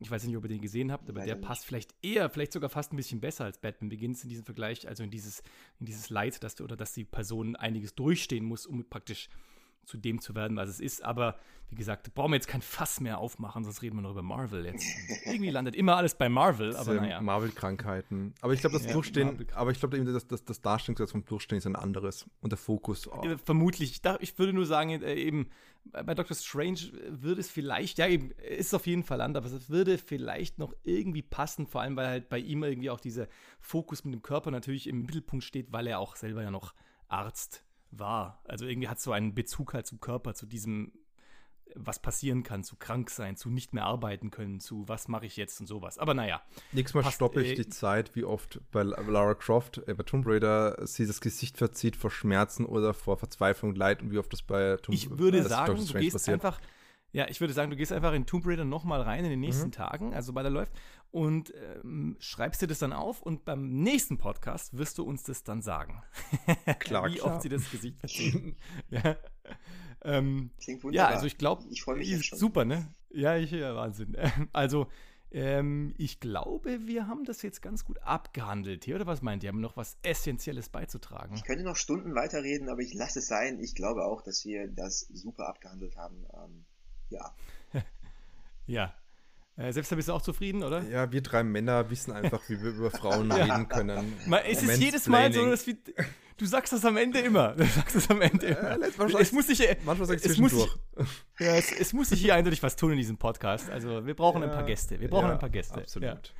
Ich 0.00 0.10
weiß 0.10 0.24
nicht, 0.24 0.36
ob 0.36 0.44
ihr 0.44 0.48
den 0.48 0.60
gesehen 0.60 0.90
habt, 0.90 1.08
aber 1.08 1.20
Leider 1.20 1.34
der 1.34 1.40
passt 1.40 1.62
nicht. 1.62 1.68
vielleicht 1.68 1.94
eher, 2.02 2.28
vielleicht 2.30 2.52
sogar 2.52 2.70
fast 2.70 2.92
ein 2.92 2.96
bisschen 2.96 3.20
besser 3.20 3.44
als 3.44 3.58
Batman 3.58 3.88
Begins 3.88 4.22
in 4.22 4.28
diesem 4.28 4.44
Vergleich, 4.44 4.88
also 4.88 5.02
in 5.02 5.10
dieses, 5.10 5.42
in 5.78 5.86
dieses 5.86 6.10
Leid, 6.10 6.42
dass 6.42 6.56
du, 6.56 6.64
oder 6.64 6.76
dass 6.76 6.92
die 6.92 7.04
Person 7.04 7.56
einiges 7.56 7.94
durchstehen 7.94 8.44
muss, 8.44 8.66
um 8.66 8.84
praktisch 8.84 9.28
zu 9.84 9.96
dem 9.96 10.20
zu 10.20 10.34
werden, 10.34 10.56
was 10.56 10.68
es 10.68 10.80
ist. 10.80 11.04
Aber 11.04 11.36
wie 11.72 11.76
gesagt, 11.76 12.14
brauchen 12.14 12.32
wir 12.32 12.36
jetzt 12.36 12.48
kein 12.48 12.60
Fass 12.60 13.00
mehr 13.00 13.18
aufmachen, 13.18 13.64
sonst 13.64 13.80
reden 13.80 13.96
wir 13.96 14.02
noch 14.02 14.10
über 14.10 14.22
Marvel 14.22 14.66
jetzt. 14.66 14.84
irgendwie 15.24 15.48
landet 15.48 15.74
immer 15.74 15.96
alles 15.96 16.14
bei 16.14 16.28
Marvel, 16.28 16.76
aber 16.76 16.94
naja. 16.94 17.20
Marvel-Krankheiten. 17.22 18.34
Aber 18.42 18.52
ich 18.52 18.60
glaube, 18.60 18.76
das 18.76 18.84
ja, 18.84 18.92
Durchstehen, 18.92 19.46
aber 19.54 19.70
ich 19.70 19.80
glaube, 19.80 19.98
das, 20.04 20.26
das, 20.26 20.44
das 20.44 20.60
Darstellungsgesetz 20.60 21.12
vom 21.12 21.24
Durchstehen 21.24 21.58
ist 21.58 21.66
ein 21.66 21.76
anderes 21.76 22.26
und 22.42 22.52
der 22.52 22.58
Fokus 22.58 23.08
auch. 23.08 23.24
Vermutlich. 23.44 24.02
Ich 24.20 24.38
würde 24.38 24.52
nur 24.52 24.66
sagen, 24.66 24.90
äh, 24.90 25.14
eben 25.14 25.48
bei 25.90 26.14
Doctor 26.14 26.36
Strange 26.36 26.78
würde 27.08 27.40
es 27.40 27.50
vielleicht, 27.50 27.96
ja, 27.96 28.06
eben, 28.06 28.32
ist 28.32 28.74
auf 28.74 28.86
jeden 28.86 29.02
Fall 29.02 29.22
anders, 29.22 29.44
aber 29.44 29.56
es 29.56 29.70
würde 29.70 29.96
vielleicht 29.96 30.58
noch 30.58 30.74
irgendwie 30.82 31.22
passen, 31.22 31.66
vor 31.66 31.80
allem 31.80 31.96
weil 31.96 32.06
halt 32.06 32.28
bei 32.28 32.38
ihm 32.38 32.62
irgendwie 32.64 32.90
auch 32.90 33.00
dieser 33.00 33.28
Fokus 33.60 34.04
mit 34.04 34.12
dem 34.12 34.22
Körper 34.22 34.50
natürlich 34.50 34.86
im 34.86 35.02
Mittelpunkt 35.02 35.44
steht, 35.44 35.72
weil 35.72 35.86
er 35.86 35.98
auch 36.00 36.16
selber 36.16 36.42
ja 36.42 36.50
noch 36.50 36.74
Arzt 37.08 37.56
ist 37.56 37.71
war. 37.92 38.42
Also 38.44 38.66
irgendwie 38.66 38.88
hat 38.88 39.00
so 39.00 39.12
einen 39.12 39.34
Bezug 39.34 39.74
halt 39.74 39.86
zum 39.86 40.00
Körper, 40.00 40.34
zu 40.34 40.46
diesem, 40.46 40.92
was 41.74 42.00
passieren 42.00 42.42
kann, 42.42 42.64
zu 42.64 42.76
krank 42.76 43.10
sein, 43.10 43.36
zu 43.36 43.50
nicht 43.50 43.72
mehr 43.74 43.84
arbeiten 43.84 44.30
können, 44.30 44.60
zu 44.60 44.88
was 44.88 45.08
mache 45.08 45.26
ich 45.26 45.36
jetzt 45.36 45.60
und 45.60 45.66
sowas. 45.66 45.98
Aber 45.98 46.14
naja. 46.14 46.42
Nächstes 46.72 46.94
Mal 47.02 47.10
stoppe 47.10 47.42
ich 47.42 47.52
äh, 47.52 47.54
die 47.54 47.68
Zeit, 47.68 48.14
wie 48.14 48.24
oft 48.24 48.60
bei 48.70 48.82
Lara 48.82 49.34
Croft, 49.34 49.78
äh, 49.86 49.94
bei 49.94 50.02
Tomb 50.02 50.26
Raider, 50.26 50.86
sie 50.86 51.06
das 51.06 51.20
Gesicht 51.20 51.56
verzieht 51.56 51.96
vor 51.96 52.10
Schmerzen 52.10 52.64
oder 52.66 52.94
vor 52.94 53.16
Verzweiflung, 53.16 53.74
Leid 53.74 54.02
und 54.02 54.10
wie 54.10 54.18
oft 54.18 54.32
das 54.32 54.42
bei 54.42 54.76
Tomb 54.76 54.88
Raider 54.88 55.12
Ich 55.12 55.18
würde 55.18 55.38
äh, 55.38 55.42
sagen, 55.42 55.76
du 55.76 55.98
gehst 55.98 56.14
passiert. 56.14 56.44
einfach 56.44 56.60
ja, 57.12 57.28
ich 57.28 57.40
würde 57.40 57.52
sagen, 57.52 57.70
du 57.70 57.76
gehst 57.76 57.92
einfach 57.92 58.12
in 58.14 58.26
Tomb 58.26 58.46
Raider 58.46 58.64
nochmal 58.64 59.02
rein 59.02 59.24
in 59.24 59.30
den 59.30 59.40
nächsten 59.40 59.66
mhm. 59.66 59.72
Tagen, 59.72 60.14
also 60.14 60.32
bei 60.32 60.42
der 60.42 60.50
läuft, 60.50 60.72
und 61.10 61.52
ähm, 61.54 62.16
schreibst 62.20 62.62
dir 62.62 62.66
das 62.66 62.78
dann 62.78 62.94
auf 62.94 63.22
und 63.22 63.44
beim 63.44 63.68
nächsten 63.68 64.16
Podcast 64.16 64.76
wirst 64.78 64.96
du 64.96 65.04
uns 65.04 65.22
das 65.22 65.44
dann 65.44 65.60
sagen. 65.60 66.02
Klar, 66.78 67.10
Wie 67.10 67.16
klar. 67.16 67.34
oft 67.34 67.42
sie 67.42 67.50
das 67.50 67.70
Gesicht 67.70 67.98
verziehen. 67.98 68.56
ja. 68.90 69.16
Ähm, 70.04 70.50
Klingt 70.58 70.82
wunderbar. 70.82 71.10
Ja, 71.10 71.14
also 71.14 71.26
ich 71.26 71.36
glaube, 71.36 71.64
ich 71.70 71.82
freue 71.82 71.96
mich 71.96 72.26
schon. 72.26 72.38
Super, 72.38 72.64
ne? 72.64 72.94
Ja, 73.10 73.36
ich, 73.36 73.50
ja, 73.50 73.76
Wahnsinn. 73.76 74.16
Also, 74.52 74.88
ähm, 75.30 75.94
ich 75.98 76.18
glaube, 76.18 76.86
wir 76.86 77.06
haben 77.06 77.24
das 77.24 77.42
jetzt 77.42 77.60
ganz 77.60 77.84
gut 77.84 78.02
abgehandelt 78.02 78.84
hier, 78.84 78.96
oder 78.96 79.06
was 79.06 79.22
meint 79.22 79.42
ihr? 79.42 79.48
Haben 79.48 79.60
noch 79.60 79.76
was 79.76 79.98
Essentielles 80.02 80.70
beizutragen? 80.70 81.34
Ich 81.36 81.44
könnte 81.44 81.64
noch 81.64 81.76
Stunden 81.76 82.14
weiterreden, 82.14 82.68
aber 82.68 82.80
ich 82.80 82.94
lasse 82.94 83.18
es 83.18 83.26
sein. 83.26 83.60
Ich 83.60 83.74
glaube 83.74 84.04
auch, 84.04 84.22
dass 84.22 84.44
wir 84.44 84.68
das 84.68 85.00
super 85.12 85.48
abgehandelt 85.48 85.96
haben. 85.96 86.26
Ähm, 86.34 86.64
ja. 87.12 87.34
ja. 88.66 88.94
Äh, 89.56 89.72
selbst 89.72 89.94
bist 89.94 90.08
du 90.08 90.12
auch 90.14 90.22
zufrieden, 90.22 90.62
oder? 90.62 90.82
Ja, 90.84 91.12
wir 91.12 91.20
drei 91.20 91.44
Männer 91.44 91.90
wissen 91.90 92.12
einfach, 92.12 92.40
wie 92.48 92.60
wir 92.62 92.70
über 92.70 92.90
Frauen 92.90 93.28
ja. 93.36 93.44
reden 93.44 93.68
können. 93.68 94.14
Man, 94.26 94.40
es 94.48 94.62
ist 94.62 94.80
jedes 94.80 95.06
Mal 95.08 95.32
so, 95.32 95.44
dass 95.44 95.66
wir, 95.66 95.76
du 96.38 96.46
sagst 96.46 96.72
das 96.72 96.84
am 96.86 96.96
Ende 96.96 97.20
immer. 97.20 97.52
Du 97.52 97.64
sagst 97.64 97.94
das 97.94 98.10
am 98.10 98.22
Ende 98.22 98.46
immer. 98.46 98.78
Ja, 98.78 99.18
es 99.18 99.32
muss 99.32 99.46
sich, 99.46 99.60
manchmal 99.84 100.08
sag 100.08 100.16
ich 100.16 100.24
es 100.24 100.38
muss 100.38 100.52
sich, 100.52 100.70
ja, 101.38 101.54
es, 101.54 101.70
es, 101.70 101.92
muss 101.92 102.08
sich 102.08 102.20
hier 102.20 102.34
eindeutig 102.34 102.62
was 102.62 102.76
tun 102.76 102.92
in 102.92 102.96
diesem 102.96 103.18
Podcast. 103.18 103.68
Also 103.68 104.06
wir 104.06 104.14
brauchen 104.14 104.42
ja, 104.42 104.48
ein 104.48 104.54
paar 104.54 104.64
Gäste. 104.64 104.98
Wir 104.98 105.10
brauchen 105.10 105.30
ein 105.30 105.38
paar 105.38 105.50
Gäste. 105.50 105.80
Absolut. 105.82 106.32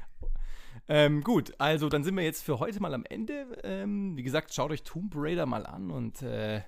Ähm, 0.89 1.23
gut, 1.23 1.55
also 1.59 1.89
dann 1.89 2.03
sind 2.03 2.17
wir 2.17 2.25
jetzt 2.25 2.43
für 2.43 2.59
heute 2.59 2.81
mal 2.81 2.95
am 2.95 3.05
Ende. 3.05 3.47
Ähm, 3.63 4.17
wie 4.17 4.23
gesagt, 4.23 4.53
schaut 4.53 4.71
euch 4.71 4.83
Tomb 4.83 5.13
Raider 5.15 5.47
mal 5.47 5.67
an 5.67 5.91
und 5.91 6.23
äh, 6.23 6.63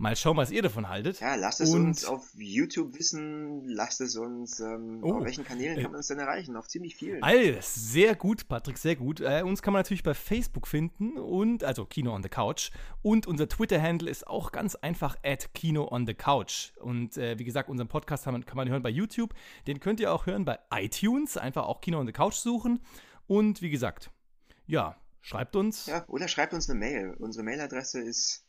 Mal 0.00 0.16
schauen, 0.16 0.38
was 0.38 0.50
ihr 0.50 0.62
davon 0.62 0.88
haltet. 0.88 1.20
Ja, 1.20 1.34
lasst 1.34 1.60
es 1.60 1.74
und, 1.74 1.88
uns 1.88 2.06
auf 2.06 2.32
YouTube 2.34 2.98
wissen, 2.98 3.66
lasst 3.66 4.00
es 4.00 4.16
uns, 4.16 4.58
ähm, 4.58 5.00
oh, 5.02 5.18
auf 5.18 5.24
welchen 5.24 5.44
Kanälen 5.44 5.76
äh, 5.76 5.82
kann 5.82 5.90
man 5.90 5.98
uns 5.98 6.06
denn 6.06 6.18
erreichen? 6.18 6.56
Auf 6.56 6.68
ziemlich 6.68 6.96
vielen. 6.96 7.22
Alles, 7.22 7.74
sehr 7.74 8.14
gut, 8.14 8.48
Patrick, 8.48 8.78
sehr 8.78 8.96
gut. 8.96 9.20
Äh, 9.20 9.42
uns 9.42 9.60
kann 9.60 9.74
man 9.74 9.80
natürlich 9.80 10.02
bei 10.02 10.14
Facebook 10.14 10.66
finden 10.66 11.18
und, 11.18 11.64
also 11.64 11.84
Kino 11.84 12.14
on 12.14 12.22
the 12.22 12.30
Couch. 12.30 12.70
Und 13.02 13.26
unser 13.26 13.46
Twitter-Handle 13.46 14.08
ist 14.08 14.26
auch 14.26 14.52
ganz 14.52 14.74
einfach 14.74 15.18
at 15.22 15.52
Kino 15.52 15.86
on 15.92 16.06
the 16.06 16.14
Couch. 16.14 16.72
Und 16.78 17.18
äh, 17.18 17.38
wie 17.38 17.44
gesagt, 17.44 17.68
unseren 17.68 17.88
Podcast 17.88 18.24
kann 18.24 18.32
man, 18.32 18.46
kann 18.46 18.56
man 18.56 18.70
hören 18.70 18.82
bei 18.82 18.88
YouTube. 18.88 19.34
Den 19.66 19.80
könnt 19.80 20.00
ihr 20.00 20.14
auch 20.14 20.24
hören 20.24 20.46
bei 20.46 20.58
iTunes. 20.72 21.36
Einfach 21.36 21.66
auch 21.66 21.82
Kino 21.82 22.00
on 22.00 22.06
the 22.06 22.14
Couch 22.14 22.36
suchen. 22.36 22.80
Und 23.26 23.60
wie 23.60 23.68
gesagt, 23.68 24.10
ja, 24.66 24.96
schreibt 25.20 25.56
uns. 25.56 25.84
Ja, 25.84 26.06
oder 26.08 26.26
schreibt 26.26 26.54
uns 26.54 26.70
eine 26.70 26.78
Mail. 26.78 27.16
Unsere 27.18 27.44
Mailadresse 27.44 28.00
ist. 28.00 28.46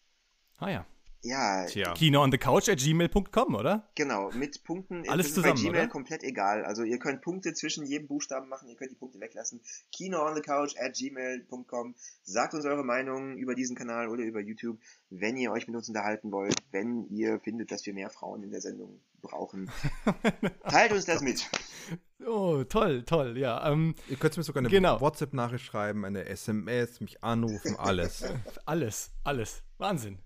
Ah 0.57 0.69
ja. 0.69 0.85
Ja. 1.23 1.65
Tja. 1.65 1.93
Kino 1.93 2.23
on 2.23 2.31
the 2.31 2.37
Couch 2.37 2.67
at 2.67 2.79
gmail.com, 2.79 3.55
oder? 3.55 3.87
Genau, 3.95 4.31
mit 4.31 4.63
Punkten. 4.63 5.07
Alles 5.07 5.27
ist 5.27 5.35
zusammen, 5.35 5.55
bei 5.55 5.61
Gmail 5.61 5.81
oder? 5.83 5.87
komplett 5.87 6.23
egal. 6.23 6.65
Also 6.65 6.83
ihr 6.83 6.97
könnt 6.97 7.21
Punkte 7.21 7.53
zwischen 7.53 7.85
jedem 7.85 8.07
Buchstaben 8.07 8.49
machen, 8.49 8.67
ihr 8.67 8.75
könnt 8.75 8.91
die 8.91 8.95
Punkte 8.95 9.19
weglassen. 9.19 9.61
Kino 9.91 10.25
on 10.25 10.35
the 10.35 10.41
Couch 10.41 10.75
at 10.77 10.95
gmail.com. 10.95 11.95
Sagt 12.23 12.53
uns 12.55 12.65
eure 12.65 12.83
Meinung 12.83 13.37
über 13.37 13.53
diesen 13.53 13.75
Kanal 13.75 14.09
oder 14.09 14.23
über 14.23 14.39
YouTube, 14.39 14.79
wenn 15.09 15.37
ihr 15.37 15.51
euch 15.51 15.67
mit 15.67 15.75
uns 15.75 15.87
unterhalten 15.87 16.31
wollt, 16.31 16.55
wenn 16.71 17.07
ihr 17.09 17.39
findet, 17.39 17.71
dass 17.71 17.85
wir 17.85 17.93
mehr 17.93 18.09
Frauen 18.09 18.43
in 18.43 18.51
der 18.51 18.61
Sendung 18.61 18.99
brauchen. 19.21 19.69
Teilt 20.67 20.91
uns 20.91 21.05
das 21.05 21.21
mit. 21.21 21.47
Oh, 22.25 22.63
toll, 22.63 23.03
toll, 23.03 23.37
ja. 23.37 23.71
Ähm, 23.71 23.93
ihr 24.09 24.17
könnt 24.17 24.37
mir 24.37 24.43
sogar 24.43 24.61
eine 24.61 24.69
genau. 24.69 25.01
WhatsApp-Nachricht 25.01 25.65
schreiben, 25.65 26.03
eine 26.05 26.25
SMS, 26.25 26.99
mich 26.99 27.23
anrufen, 27.23 27.75
alles. 27.77 28.23
alles, 28.65 29.11
alles. 29.23 29.61
Wahnsinn 29.77 30.17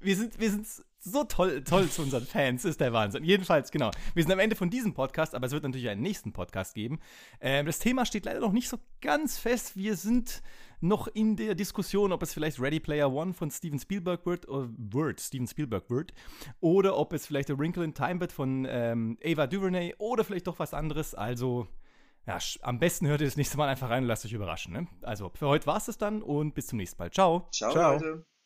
wir 0.00 0.16
sind, 0.16 0.38
wir 0.38 0.50
sind 0.50 0.66
so 1.02 1.24
toll, 1.24 1.64
toll 1.64 1.88
zu 1.88 2.02
unseren 2.02 2.26
Fans, 2.26 2.64
ist 2.64 2.80
der 2.80 2.92
Wahnsinn. 2.92 3.24
Jedenfalls, 3.24 3.70
genau. 3.70 3.90
Wir 4.14 4.22
sind 4.22 4.32
am 4.32 4.38
Ende 4.38 4.54
von 4.54 4.68
diesem 4.68 4.92
Podcast, 4.92 5.34
aber 5.34 5.46
es 5.46 5.52
wird 5.52 5.64
natürlich 5.64 5.88
einen 5.88 6.02
nächsten 6.02 6.32
Podcast 6.32 6.74
geben. 6.74 7.00
Ähm, 7.40 7.66
das 7.66 7.78
Thema 7.78 8.04
steht 8.04 8.26
leider 8.26 8.40
noch 8.40 8.52
nicht 8.52 8.68
so 8.68 8.78
ganz 9.00 9.38
fest. 9.38 9.76
Wir 9.76 9.96
sind 9.96 10.42
noch 10.80 11.08
in 11.08 11.36
der 11.36 11.54
Diskussion, 11.54 12.12
ob 12.12 12.22
es 12.22 12.34
vielleicht 12.34 12.60
Ready 12.60 12.80
Player 12.80 13.10
One 13.10 13.32
von 13.32 13.50
Steven 13.50 13.78
Spielberg 13.78 14.26
wird, 14.26 14.48
oder 14.48 14.64
äh, 14.64 14.68
wird 14.76 15.20
Steven 15.20 15.46
Spielberg 15.46 15.88
wird, 15.90 16.12
oder 16.60 16.96
ob 16.96 17.12
es 17.12 17.26
vielleicht 17.26 17.50
A 17.50 17.58
Wrinkle 17.58 17.84
in 17.84 17.94
Time 17.94 18.20
wird 18.20 18.32
von 18.32 18.66
ähm, 18.68 19.18
Ava 19.24 19.46
DuVernay 19.46 19.94
oder 19.98 20.24
vielleicht 20.24 20.46
doch 20.46 20.58
was 20.58 20.74
anderes. 20.74 21.14
Also 21.14 21.66
ja, 22.26 22.38
am 22.62 22.78
besten 22.78 23.06
hört 23.06 23.20
ihr 23.22 23.26
das 23.26 23.36
nächste 23.36 23.56
Mal 23.56 23.68
einfach 23.68 23.88
rein 23.88 24.04
und 24.04 24.08
lasst 24.08 24.24
euch 24.24 24.32
überraschen. 24.32 24.72
Ne? 24.72 24.86
Also 25.02 25.30
für 25.34 25.48
heute 25.48 25.66
war 25.66 25.78
es 25.78 25.86
das 25.86 25.98
dann 25.98 26.22
und 26.22 26.54
bis 26.54 26.66
zum 26.66 26.76
nächsten 26.76 27.02
Mal. 27.02 27.10
Ciao. 27.10 27.48
Ciao, 27.50 27.72
Ciao. 27.72 27.92
Leute. 27.94 28.30